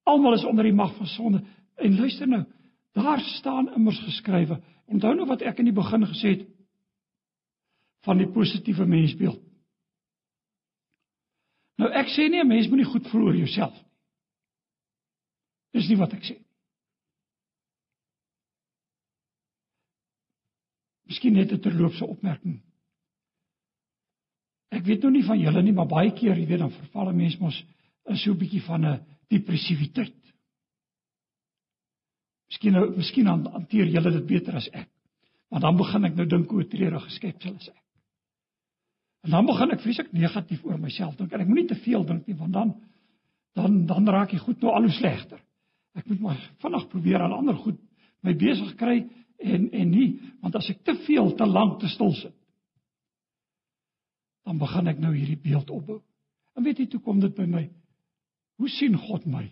Almal 0.03 0.35
is 0.35 0.45
onder 0.45 0.65
die 0.65 0.75
mag 0.75 0.97
van 0.97 1.07
sonde. 1.07 1.45
En 1.77 1.99
luister 1.99 2.29
nou, 2.29 2.45
daar 2.93 3.21
staan 3.21 3.75
immers 3.75 4.01
geskrywe. 4.05 4.61
Onthou 4.87 5.15
nou 5.15 5.27
wat 5.27 5.43
ek 5.43 5.59
in 5.59 5.71
die 5.71 5.77
begin 5.77 6.07
gesê 6.07 6.37
het 6.37 6.49
van 8.05 8.19
die 8.19 8.29
positiewe 8.29 8.87
mensbeeld. 8.87 9.41
Nou 11.81 11.91
ek 11.91 12.11
sê 12.13 12.29
nie 12.29 12.43
'n 12.43 12.49
mens 12.49 12.69
moet 12.69 12.83
nie 12.83 12.93
goed 12.93 13.09
voel 13.11 13.23
oor 13.23 13.37
jouself 13.37 13.75
nie. 13.75 13.93
Dis 15.73 15.89
nie 15.89 15.97
wat 15.97 16.13
ek 16.13 16.23
sê. 16.23 16.37
Miskien 21.09 21.35
net 21.35 21.53
'n 21.53 21.61
terloopse 21.61 22.07
opmerking. 22.07 22.61
Ek 24.73 24.85
weet 24.85 25.03
nou 25.03 25.13
nie 25.13 25.25
van 25.25 25.39
julle 25.39 25.63
nie, 25.63 25.73
maar 25.73 25.87
baie 25.87 26.13
keer, 26.17 26.37
jy 26.39 26.47
weet, 26.47 26.59
dan 26.59 26.71
verval 26.71 27.11
'n 27.11 27.17
mens 27.17 27.39
mos 27.39 27.65
in 28.09 28.17
so 28.17 28.33
'n 28.33 28.39
bietjie 28.39 28.63
van 28.63 28.85
'n 28.85 29.01
depressiwiteit. 29.29 30.22
Miskien 32.53 32.75
nou, 32.77 32.89
miskien 32.99 33.29
hanteer 33.33 33.89
julle 33.89 34.11
dit 34.13 34.27
beter 34.29 34.59
as 34.61 34.67
ek. 34.77 34.91
Maar 35.49 35.63
dan 35.65 35.79
begin 35.79 36.05
ek 36.05 36.19
nou 36.19 36.27
dink 36.29 36.51
hoe 36.53 36.67
treurig 36.69 37.07
geskepsel 37.07 37.55
is 37.57 37.71
ek. 37.71 37.79
En 39.25 39.33
dan 39.37 39.49
begin 39.49 39.73
ek 39.73 39.81
vreeslik 39.81 40.11
negatief 40.13 40.65
oor 40.69 40.81
myself 40.83 41.17
dink 41.17 41.33
en 41.33 41.45
ek 41.45 41.49
moenie 41.49 41.71
te 41.71 41.79
veel 41.81 42.05
dink 42.05 42.29
nie 42.29 42.37
want 42.37 42.53
dan 42.53 42.75
dan 43.57 43.81
dan 43.87 44.09
raak 44.09 44.35
ek 44.37 44.45
goed 44.45 44.61
nou 44.61 44.73
al 44.75 44.85
hoe 44.89 44.93
slegter. 44.93 45.41
Ek 45.97 46.05
moet 46.11 46.21
maar 46.21 46.45
vinnig 46.61 46.87
probeer 46.93 47.25
aan 47.25 47.37
ander 47.37 47.57
goed 47.57 47.81
my 48.21 48.35
besig 48.37 48.77
kry 48.81 48.99
en 49.41 49.69
en 49.71 49.91
nie 49.91 50.09
want 50.43 50.57
as 50.61 50.69
ek 50.75 50.85
te 50.85 50.97
veel 51.07 51.33
te 51.39 51.49
lank 51.49 51.81
te 51.81 51.89
stil 51.93 52.13
sit 52.21 52.37
dan 54.45 54.59
begin 54.59 54.91
ek 54.91 54.99
nou 55.01 55.13
hierdie 55.15 55.39
beeld 55.41 55.71
opbou. 55.71 56.01
En 56.59 56.65
weet 56.67 56.83
jy 56.83 56.89
toe 56.91 57.01
kom 57.01 57.21
dit 57.23 57.35
by 57.37 57.47
my. 57.49 57.63
Hoe 58.59 58.69
sien 58.69 58.97
God 58.99 59.25
my? 59.31 59.47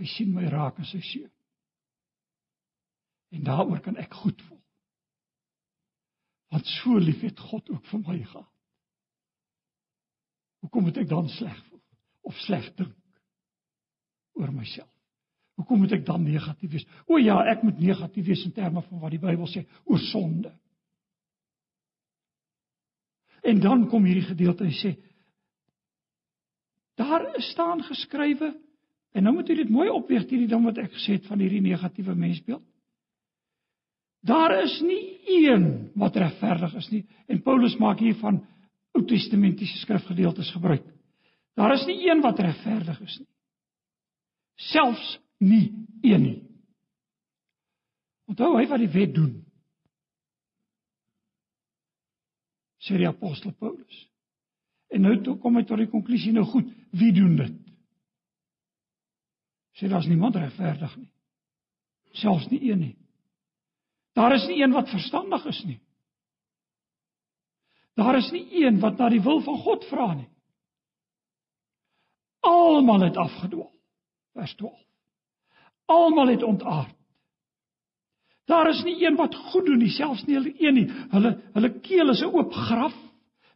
Hy 0.00 0.08
sien 0.08 0.32
my 0.32 0.46
raak 0.50 0.80
as 0.80 0.92
hy 0.96 1.02
seun. 1.04 1.30
En 3.32 3.44
daaroor 3.44 3.80
kan 3.84 3.96
ek 4.00 4.14
goed 4.22 4.40
voel. 4.48 4.60
Want 6.52 6.68
so 6.68 6.98
lief 7.00 7.20
het 7.24 7.38
God 7.40 7.70
ook 7.72 7.84
vir 7.88 8.02
my 8.04 8.18
gehad. 8.22 8.48
Hoekom 10.62 10.84
moet 10.86 10.98
ek 11.00 11.08
dan 11.10 11.28
sleg 11.32 11.56
voel 11.68 11.80
of 12.28 12.40
sleg 12.44 12.68
dink 12.78 12.98
oor 14.38 14.52
myself? 14.54 14.90
Hoekom 15.58 15.82
moet 15.82 15.94
ek 15.96 16.04
dan 16.06 16.22
negatief 16.24 16.70
wees? 16.72 16.84
O 17.08 17.18
ja, 17.20 17.40
ek 17.50 17.64
moet 17.66 17.80
negatief 17.80 18.26
wees 18.26 18.44
in 18.46 18.54
terme 18.56 18.82
van 18.84 19.00
wat 19.02 19.12
die 19.14 19.20
Bybel 19.22 19.48
sê 19.50 19.64
oor 19.84 20.00
sonde. 20.10 20.52
En 23.42 23.60
dan 23.60 23.88
kom 23.90 24.04
hierdie 24.06 24.28
gedeelte 24.28 24.68
en 24.68 24.76
sê 24.76 24.94
daar 27.00 27.24
staan 27.42 27.80
geskrywe 27.82 28.52
en 29.12 29.26
nou 29.26 29.34
moet 29.36 29.48
jy 29.48 29.58
dit 29.62 29.72
mooi 29.72 29.88
opweeg 29.92 30.24
hierdie 30.28 30.48
ding 30.50 30.64
wat 30.64 30.78
ek 30.80 30.94
gesê 30.94 31.18
het 31.18 31.26
van 31.28 31.40
hierdie 31.42 31.62
negatiewe 31.64 32.14
mensbeeld. 32.16 32.64
Daar 34.22 34.54
is 34.62 34.76
nie 34.86 35.18
een 35.42 35.90
wat 35.98 36.16
regverdig 36.16 36.74
is 36.78 36.88
nie. 36.92 37.02
En 37.26 37.42
Paulus 37.42 37.74
maak 37.76 37.98
hier 37.98 38.14
van 38.20 38.38
Ou 38.92 39.02
Testamentiese 39.08 39.80
skrifgedeeltes 39.82 40.52
gebruik. 40.52 40.84
Daar 41.58 41.74
is 41.74 41.86
nie 41.88 41.98
een 42.06 42.20
wat 42.20 42.38
regverdig 42.38 43.00
is 43.00 43.18
nie. 43.18 43.28
Selfs 44.72 45.18
nie 45.38 45.72
een 46.02 46.22
nie. 46.22 46.38
Onthou 48.30 48.54
hy 48.56 48.66
wat 48.70 48.80
die 48.84 48.92
wet 48.92 49.14
doen. 49.16 49.32
Sê 52.82 52.98
die 52.98 53.08
apostel 53.08 53.52
Paulus. 53.58 54.06
En 54.92 55.04
nou 55.06 55.16
toe 55.24 55.36
kom 55.40 55.56
hy 55.58 55.64
tot 55.66 55.80
die 55.82 55.90
konklusie 55.90 56.32
nou 56.36 56.44
goed, 56.46 56.68
wie 56.94 57.12
doen 57.16 57.36
dit? 57.40 57.58
Sê 59.82 59.88
daar's 59.90 60.06
niemand 60.06 60.36
regverdig 60.38 60.92
nie. 60.96 61.08
Selfs 62.14 62.46
nie 62.52 62.60
een 62.70 62.78
nie. 62.78 62.96
Daar 64.14 64.36
is 64.36 64.44
nie 64.46 64.60
een 64.62 64.70
wat 64.70 64.92
verstandig 64.92 65.46
is 65.50 65.58
nie. 65.66 65.80
Daar 67.98 68.14
is 68.16 68.30
nie 68.30 68.46
een 68.62 68.78
wat 68.80 68.98
na 68.98 69.08
die 69.10 69.20
wil 69.24 69.42
van 69.42 69.58
God 69.58 69.88
vra 69.90 70.06
nie. 70.14 70.28
Almal 72.46 73.08
het 73.08 73.18
afgedwaal. 73.18 73.72
Vers 74.38 74.54
12. 74.54 74.78
Almal 75.90 76.30
het 76.30 76.42
ontaard. 76.42 76.94
Daar 78.46 78.68
is 78.70 78.84
nie 78.86 79.02
een 79.02 79.18
wat 79.18 79.34
goed 79.34 79.66
doen 79.66 79.82
nie, 79.82 79.90
selfs 79.90 80.22
nie 80.26 80.38
hulle 80.38 80.54
een 80.62 80.74
nie. 80.78 80.88
Hulle 81.10 81.36
hulle 81.58 81.74
keel 81.80 82.14
is 82.14 82.22
'n 82.22 82.30
oop 82.30 82.52
graf 82.52 82.94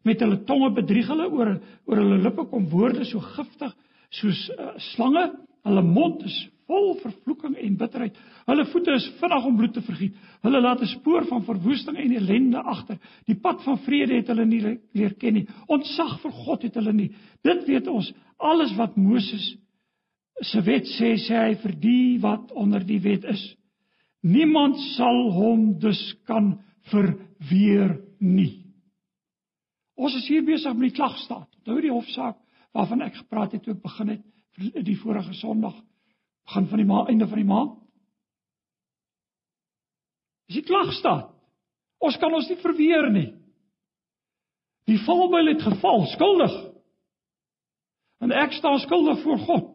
met 0.02 0.20
hulle 0.20 0.44
tonge 0.44 0.70
bedrieg 0.74 1.06
hulle 1.06 1.30
oor 1.30 1.60
oor 1.86 1.96
hulle 1.96 2.18
lippe 2.18 2.50
kom 2.50 2.68
woorde 2.68 3.04
so 3.04 3.20
giftig 3.20 3.76
soos 4.10 4.50
uh, 4.58 4.74
slange. 4.76 5.45
Hulle 5.66 5.82
mond 5.82 6.22
is 6.26 6.36
vol 6.66 6.94
vervloeking 7.00 7.56
en 7.62 7.76
bitterheid. 7.78 8.16
Hulle 8.46 8.64
voete 8.70 8.94
is 8.94 9.06
vinnig 9.20 9.46
om 9.48 9.56
bloed 9.58 9.74
te 9.74 9.82
vergiet. 9.86 10.14
Hulle 10.46 10.60
laat 10.60 10.82
'n 10.82 10.86
spoor 10.86 11.26
van 11.26 11.44
verwoesting 11.44 11.96
en 11.96 12.12
ellende 12.12 12.62
agter. 12.62 12.98
Die 13.26 13.34
pad 13.34 13.62
van 13.62 13.78
vrede 13.78 14.14
het 14.14 14.26
hulle 14.26 14.44
nie 14.46 14.78
leer 14.92 15.14
ken 15.14 15.34
nie. 15.34 15.46
Ontsag 15.66 16.20
vir 16.20 16.32
God 16.32 16.62
het 16.62 16.74
hulle 16.74 16.92
nie. 16.92 17.10
Dit 17.42 17.66
weet 17.66 17.86
ons. 17.86 18.12
Alles 18.38 18.76
wat 18.76 18.96
Moses 18.96 19.56
se 20.40 20.60
wet 20.62 20.84
sê, 20.84 21.16
sê 21.16 21.34
hy 21.34 21.54
vir 21.54 21.74
die 21.80 22.18
wat 22.20 22.52
onder 22.52 22.84
die 22.84 23.00
wet 23.00 23.24
is. 23.24 23.56
Niemand 24.22 24.76
sal 24.96 25.30
hom 25.32 25.78
dus 25.78 26.14
kan 26.26 26.58
verweer 26.90 28.00
nie. 28.20 28.62
Ons 29.96 30.14
is 30.14 30.28
hier 30.28 30.44
besig 30.44 30.74
met 30.74 30.90
die 30.90 30.96
klagstaat. 30.96 31.48
Onthou 31.58 31.80
die 31.80 31.90
hofsaak 31.92 32.36
waarvan 32.72 33.02
ek 33.02 33.14
gepraat 33.14 33.52
het 33.52 33.62
toe 33.62 33.74
ek 33.74 33.82
begin 33.82 34.08
het 34.08 34.24
die 34.56 34.98
vorige 35.00 35.34
Sondag 35.34 35.76
begin 36.46 36.68
van 36.70 36.80
die 36.80 36.86
maand 36.86 37.08
einde 37.08 37.28
van 37.28 37.40
die 37.40 37.48
maand. 37.48 37.74
Dis 40.46 40.60
die 40.60 40.66
klagstaat. 40.66 41.32
Ons 41.98 42.18
kan 42.22 42.34
ons 42.34 42.48
nie 42.48 42.58
verweer 42.60 43.08
nie. 43.10 43.30
Die 44.86 44.98
valbuil 45.02 45.50
het 45.50 45.64
geval, 45.64 46.04
skuldig. 46.12 46.54
En 48.22 48.32
ek 48.32 48.54
staan 48.54 48.78
skuldig 48.84 49.22
voor 49.24 49.40
God. 49.48 49.72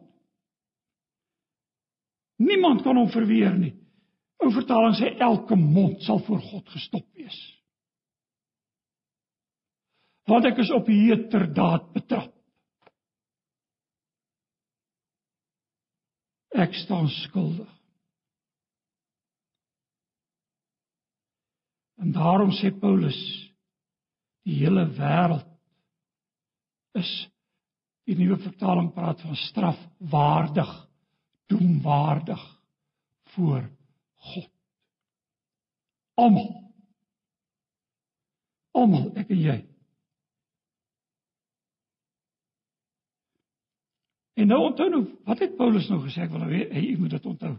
Niemand 2.42 2.82
kan 2.82 2.96
hom 2.96 3.10
verweer 3.12 3.52
nie. 3.58 3.74
Ou 4.42 4.50
vertaling 4.54 4.96
sê 4.98 5.12
elke 5.22 5.56
mond 5.58 6.02
sal 6.02 6.22
voor 6.26 6.40
God 6.42 6.70
gestop 6.72 7.04
wees. 7.14 7.38
Want 10.26 10.46
ek 10.48 10.62
is 10.62 10.72
op 10.74 10.88
heterdaad 10.90 11.92
betrap. 11.94 12.32
Ek 16.52 16.74
staan 16.76 17.08
skuldig. 17.08 17.70
En 22.02 22.12
daarom 22.12 22.50
sê 22.52 22.72
Paulus 22.74 23.18
die 24.42 24.58
hele 24.60 24.84
wêreld 24.96 25.46
is 26.98 27.10
die 28.10 28.16
nuwe 28.18 28.40
vertaling 28.42 28.90
praat 28.92 29.20
van 29.22 29.38
strafwaardig, 29.38 30.72
doemwaardig 31.46 32.42
voor 33.36 33.70
God. 34.32 34.50
Almal. 36.14 36.50
Almal, 38.72 39.12
ek 39.22 39.30
en 39.30 39.40
jy. 39.46 39.58
En 44.40 44.48
nou 44.48 44.62
onthou 44.64 44.88
nou, 44.90 45.02
wat 45.28 45.42
het 45.44 45.56
Paulus 45.56 45.88
nou 45.92 46.00
gesê? 46.06 46.24
Ek 46.24 46.32
wil 46.32 46.44
nou 46.44 46.50
hê 46.52 46.64
jy 46.72 46.96
moet 47.00 47.12
dit 47.12 47.26
onthou. 47.28 47.52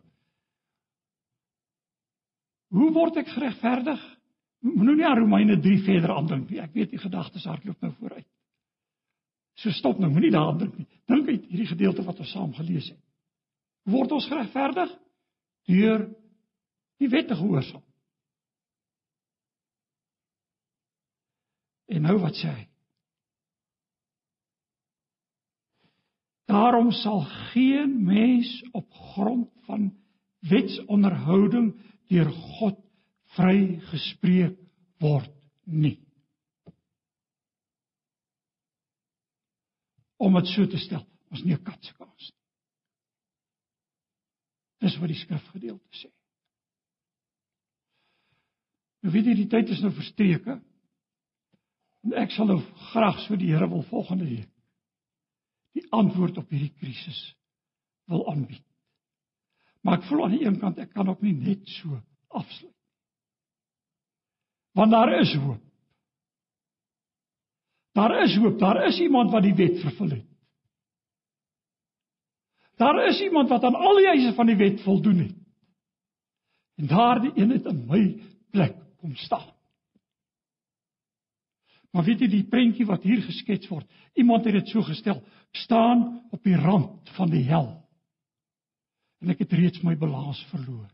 Hoe 2.73 2.89
word 2.95 3.19
ek 3.21 3.29
geregverdig? 3.29 4.01
Moenie 4.65 4.95
nie 4.97 5.05
aan 5.05 5.19
Romeine 5.19 5.59
3 5.61 5.83
verder 5.85 6.15
aandink 6.15 6.49
nie. 6.49 6.61
Ek 6.63 6.73
weet 6.73 6.95
die 6.95 7.01
gedagtes 7.01 7.45
hardloop 7.45 7.83
nou 7.83 7.91
vooruit. 7.99 8.27
So 9.61 9.69
stop 9.75 9.99
nou, 10.01 10.09
moenie 10.09 10.31
daaraan 10.33 10.63
dink 10.63 10.77
nie. 10.79 10.87
Dink 11.11 11.29
uit 11.29 11.45
hierdie 11.51 11.69
gedeelte 11.69 12.05
wat 12.07 12.21
ons 12.23 12.31
saam 12.33 12.53
gelees 12.57 12.89
het. 12.89 12.99
Hoe 13.85 13.97
word 13.99 14.15
ons 14.17 14.27
geregverdig? 14.31 14.93
Deur 15.69 16.07
die 17.03 17.09
wet 17.11 17.27
te 17.29 17.37
gehoorsaam. 17.37 17.83
En 21.93 22.07
nou 22.07 22.17
wat 22.23 22.39
sê 22.39 22.49
hy? 22.49 22.63
Daarom 26.45 26.91
sal 26.91 27.21
geen 27.51 28.03
mens 28.03 28.63
op 28.71 28.91
grond 28.91 29.49
van 29.65 29.93
wetsonderhouding 30.39 31.73
deur 32.07 32.31
God 32.31 32.79
vrygespreek 33.35 34.57
word 34.99 35.31
nie. 35.63 35.97
Om 40.17 40.35
dit 40.39 40.51
so 40.51 40.67
te 40.67 40.79
stel, 40.79 41.05
ons 41.31 41.43
nie 41.43 41.55
'n 41.55 41.63
kat 41.63 41.83
se 41.83 41.93
kans 41.93 42.29
nie. 42.29 42.39
Dis 44.83 44.99
wat 44.99 45.07
die 45.07 45.19
skrifgedeelte 45.19 45.95
sê. 45.95 46.11
Nou 49.01 49.13
weet 49.13 49.25
jy 49.25 49.35
die 49.35 49.49
tyd 49.49 49.69
is 49.69 49.81
nou 49.81 49.91
verstreke. 49.91 50.61
En 52.03 52.13
ek 52.13 52.31
sal 52.31 52.45
nou 52.45 52.59
graag 52.91 53.19
so 53.19 53.35
die 53.35 53.51
Here 53.51 53.69
wil 53.69 53.83
volgende 53.83 54.25
week 54.25 54.52
die 55.73 55.85
antwoord 55.91 56.37
op 56.37 56.49
hierdie 56.49 56.73
krisis 56.77 57.19
wil 58.11 58.27
aanbied. 58.31 58.63
Maar 59.83 59.99
ek 59.99 60.07
voel 60.07 60.23
aan 60.25 60.35
die 60.37 60.45
een 60.45 60.59
kant 60.61 60.79
ek 60.79 60.93
kan 60.93 61.09
ook 61.11 61.21
nie 61.21 61.35
net 61.35 61.67
so 61.79 61.97
afsluit. 62.33 62.71
Want 64.73 64.91
daar 64.91 65.11
is 65.19 65.33
hoop. 65.37 65.61
Daar 67.93 68.15
is 68.23 68.35
hoop, 68.41 68.59
daar 68.59 68.85
is 68.87 68.99
iemand 68.99 69.31
wat 69.31 69.45
die 69.45 69.53
wet 69.53 69.81
vervul 69.81 70.15
het. 70.15 70.29
Daar 72.81 73.03
is 73.07 73.19
iemand 73.21 73.49
wat 73.49 73.63
aan 73.63 73.75
al 73.77 73.99
die 73.99 74.07
eise 74.09 74.33
van 74.33 74.49
die 74.49 74.57
wet 74.57 74.81
voldoen 74.81 75.19
het. 75.27 75.35
En 76.81 76.87
daardie 76.89 77.31
een 77.35 77.51
het 77.53 77.65
in 77.69 77.83
my 77.85 78.01
plek 78.49 78.73
kom 78.97 79.15
staan. 79.15 79.51
Maar 81.93 82.07
weet 82.07 82.23
jy 82.25 82.29
die 82.31 82.47
prentjie 82.49 82.87
wat 82.89 83.05
hier 83.05 83.21
geskets 83.21 83.69
word? 83.69 83.85
Iemand 84.17 84.47
het 84.49 84.57
dit 84.57 84.71
so 84.73 84.81
gestel: 84.81 85.21
staan 85.53 86.23
op 86.33 86.41
die 86.43 86.57
rand 86.57 87.09
van 87.13 87.29
die 87.29 87.43
hel. 87.45 87.69
En 89.21 89.29
ek 89.29 89.43
het 89.45 89.53
reeds 89.53 89.83
my 89.85 89.93
balans 89.97 90.41
verloor. 90.49 90.89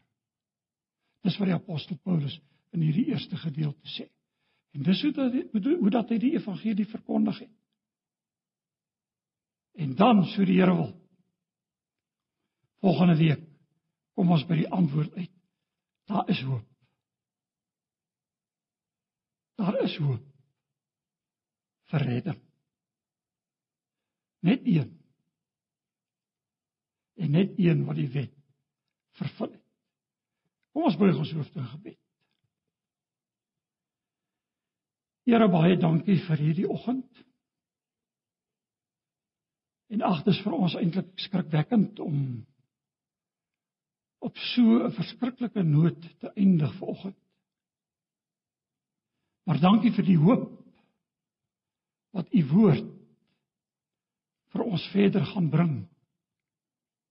Dis 1.23 1.37
wat 1.39 1.49
die 1.49 1.55
apostel 1.55 1.97
Paulus 2.03 2.35
in 2.75 2.83
hierdie 2.83 3.07
eerste 3.13 3.39
gedeelte 3.39 3.95
sê. 3.95 4.09
En 4.75 4.83
dis 4.85 5.01
hoe 5.01 5.13
dat 5.15 5.37
hoe 5.55 5.93
dat 5.93 6.11
hy 6.11 6.19
die 6.19 6.35
evangelie 6.35 6.87
verkondig 6.91 7.39
het. 7.45 7.55
En 9.79 9.95
dan 9.95 10.25
so 10.33 10.43
die 10.45 10.59
Here 10.59 10.75
wil. 10.75 10.91
Volgende 12.83 13.15
week 13.19 13.45
kom 14.19 14.35
ons 14.35 14.43
by 14.47 14.59
die 14.59 14.71
antwoord 14.75 15.15
uit. 15.15 15.31
Daar 16.11 16.27
is 16.29 16.41
hoop. 16.43 16.65
Daar 19.55 19.79
is 19.83 19.95
hoop 20.03 20.28
vir 21.89 22.05
redding. 22.05 22.41
Net 24.45 24.65
een. 24.65 24.91
En 27.19 27.31
net 27.31 27.57
een 27.59 27.85
wat 27.85 27.97
die 27.99 28.11
wet 28.13 28.35
vervul 29.19 29.51
het. 29.51 29.65
Kom 30.71 30.85
ons 30.87 30.99
buig 30.99 31.17
ons 31.17 31.31
hoofde 31.35 31.59
in 31.59 31.71
gebed. 31.73 31.97
Here 35.29 35.49
baie 35.51 35.75
dankie 35.77 36.17
vir 36.25 36.41
hierdie 36.41 36.69
oggend. 36.69 37.25
En 39.89 40.05
ag 40.05 40.23
dis 40.25 40.39
vir 40.45 40.55
ons 40.55 40.77
eintlik 40.77 41.09
skrikwekkend 41.25 41.99
om 42.05 42.21
op 44.19 44.37
so 44.53 44.85
'n 44.85 44.91
verskriklike 44.91 45.63
noot 45.63 46.01
te 46.19 46.31
eindig 46.35 46.73
vanoggend. 46.77 47.17
Maar 49.43 49.59
dankie 49.59 49.91
vir 49.91 50.05
die 50.05 50.17
hoop 50.17 50.58
wat 52.15 52.33
u 52.33 52.45
woord 52.53 52.87
vir 54.53 54.65
ons 54.65 54.87
verder 54.93 55.25
gaan 55.25 55.49
bring 55.49 55.75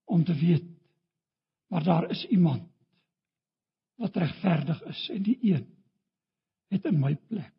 om 0.09 0.23
te 0.25 0.35
weet 0.35 0.67
maar 1.69 1.83
daar 1.83 2.09
is 2.09 2.25
iemand 2.33 2.65
wat 3.99 4.15
regverdig 4.15 4.81
is 4.89 5.09
en 5.13 5.23
die 5.23 5.37
een 5.41 5.67
het 6.69 6.85
in 6.85 6.99
my 6.99 7.15
plek 7.15 7.53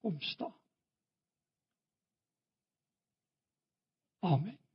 kom 0.00 0.20
staan. 0.20 0.54
Amen. 4.18 4.65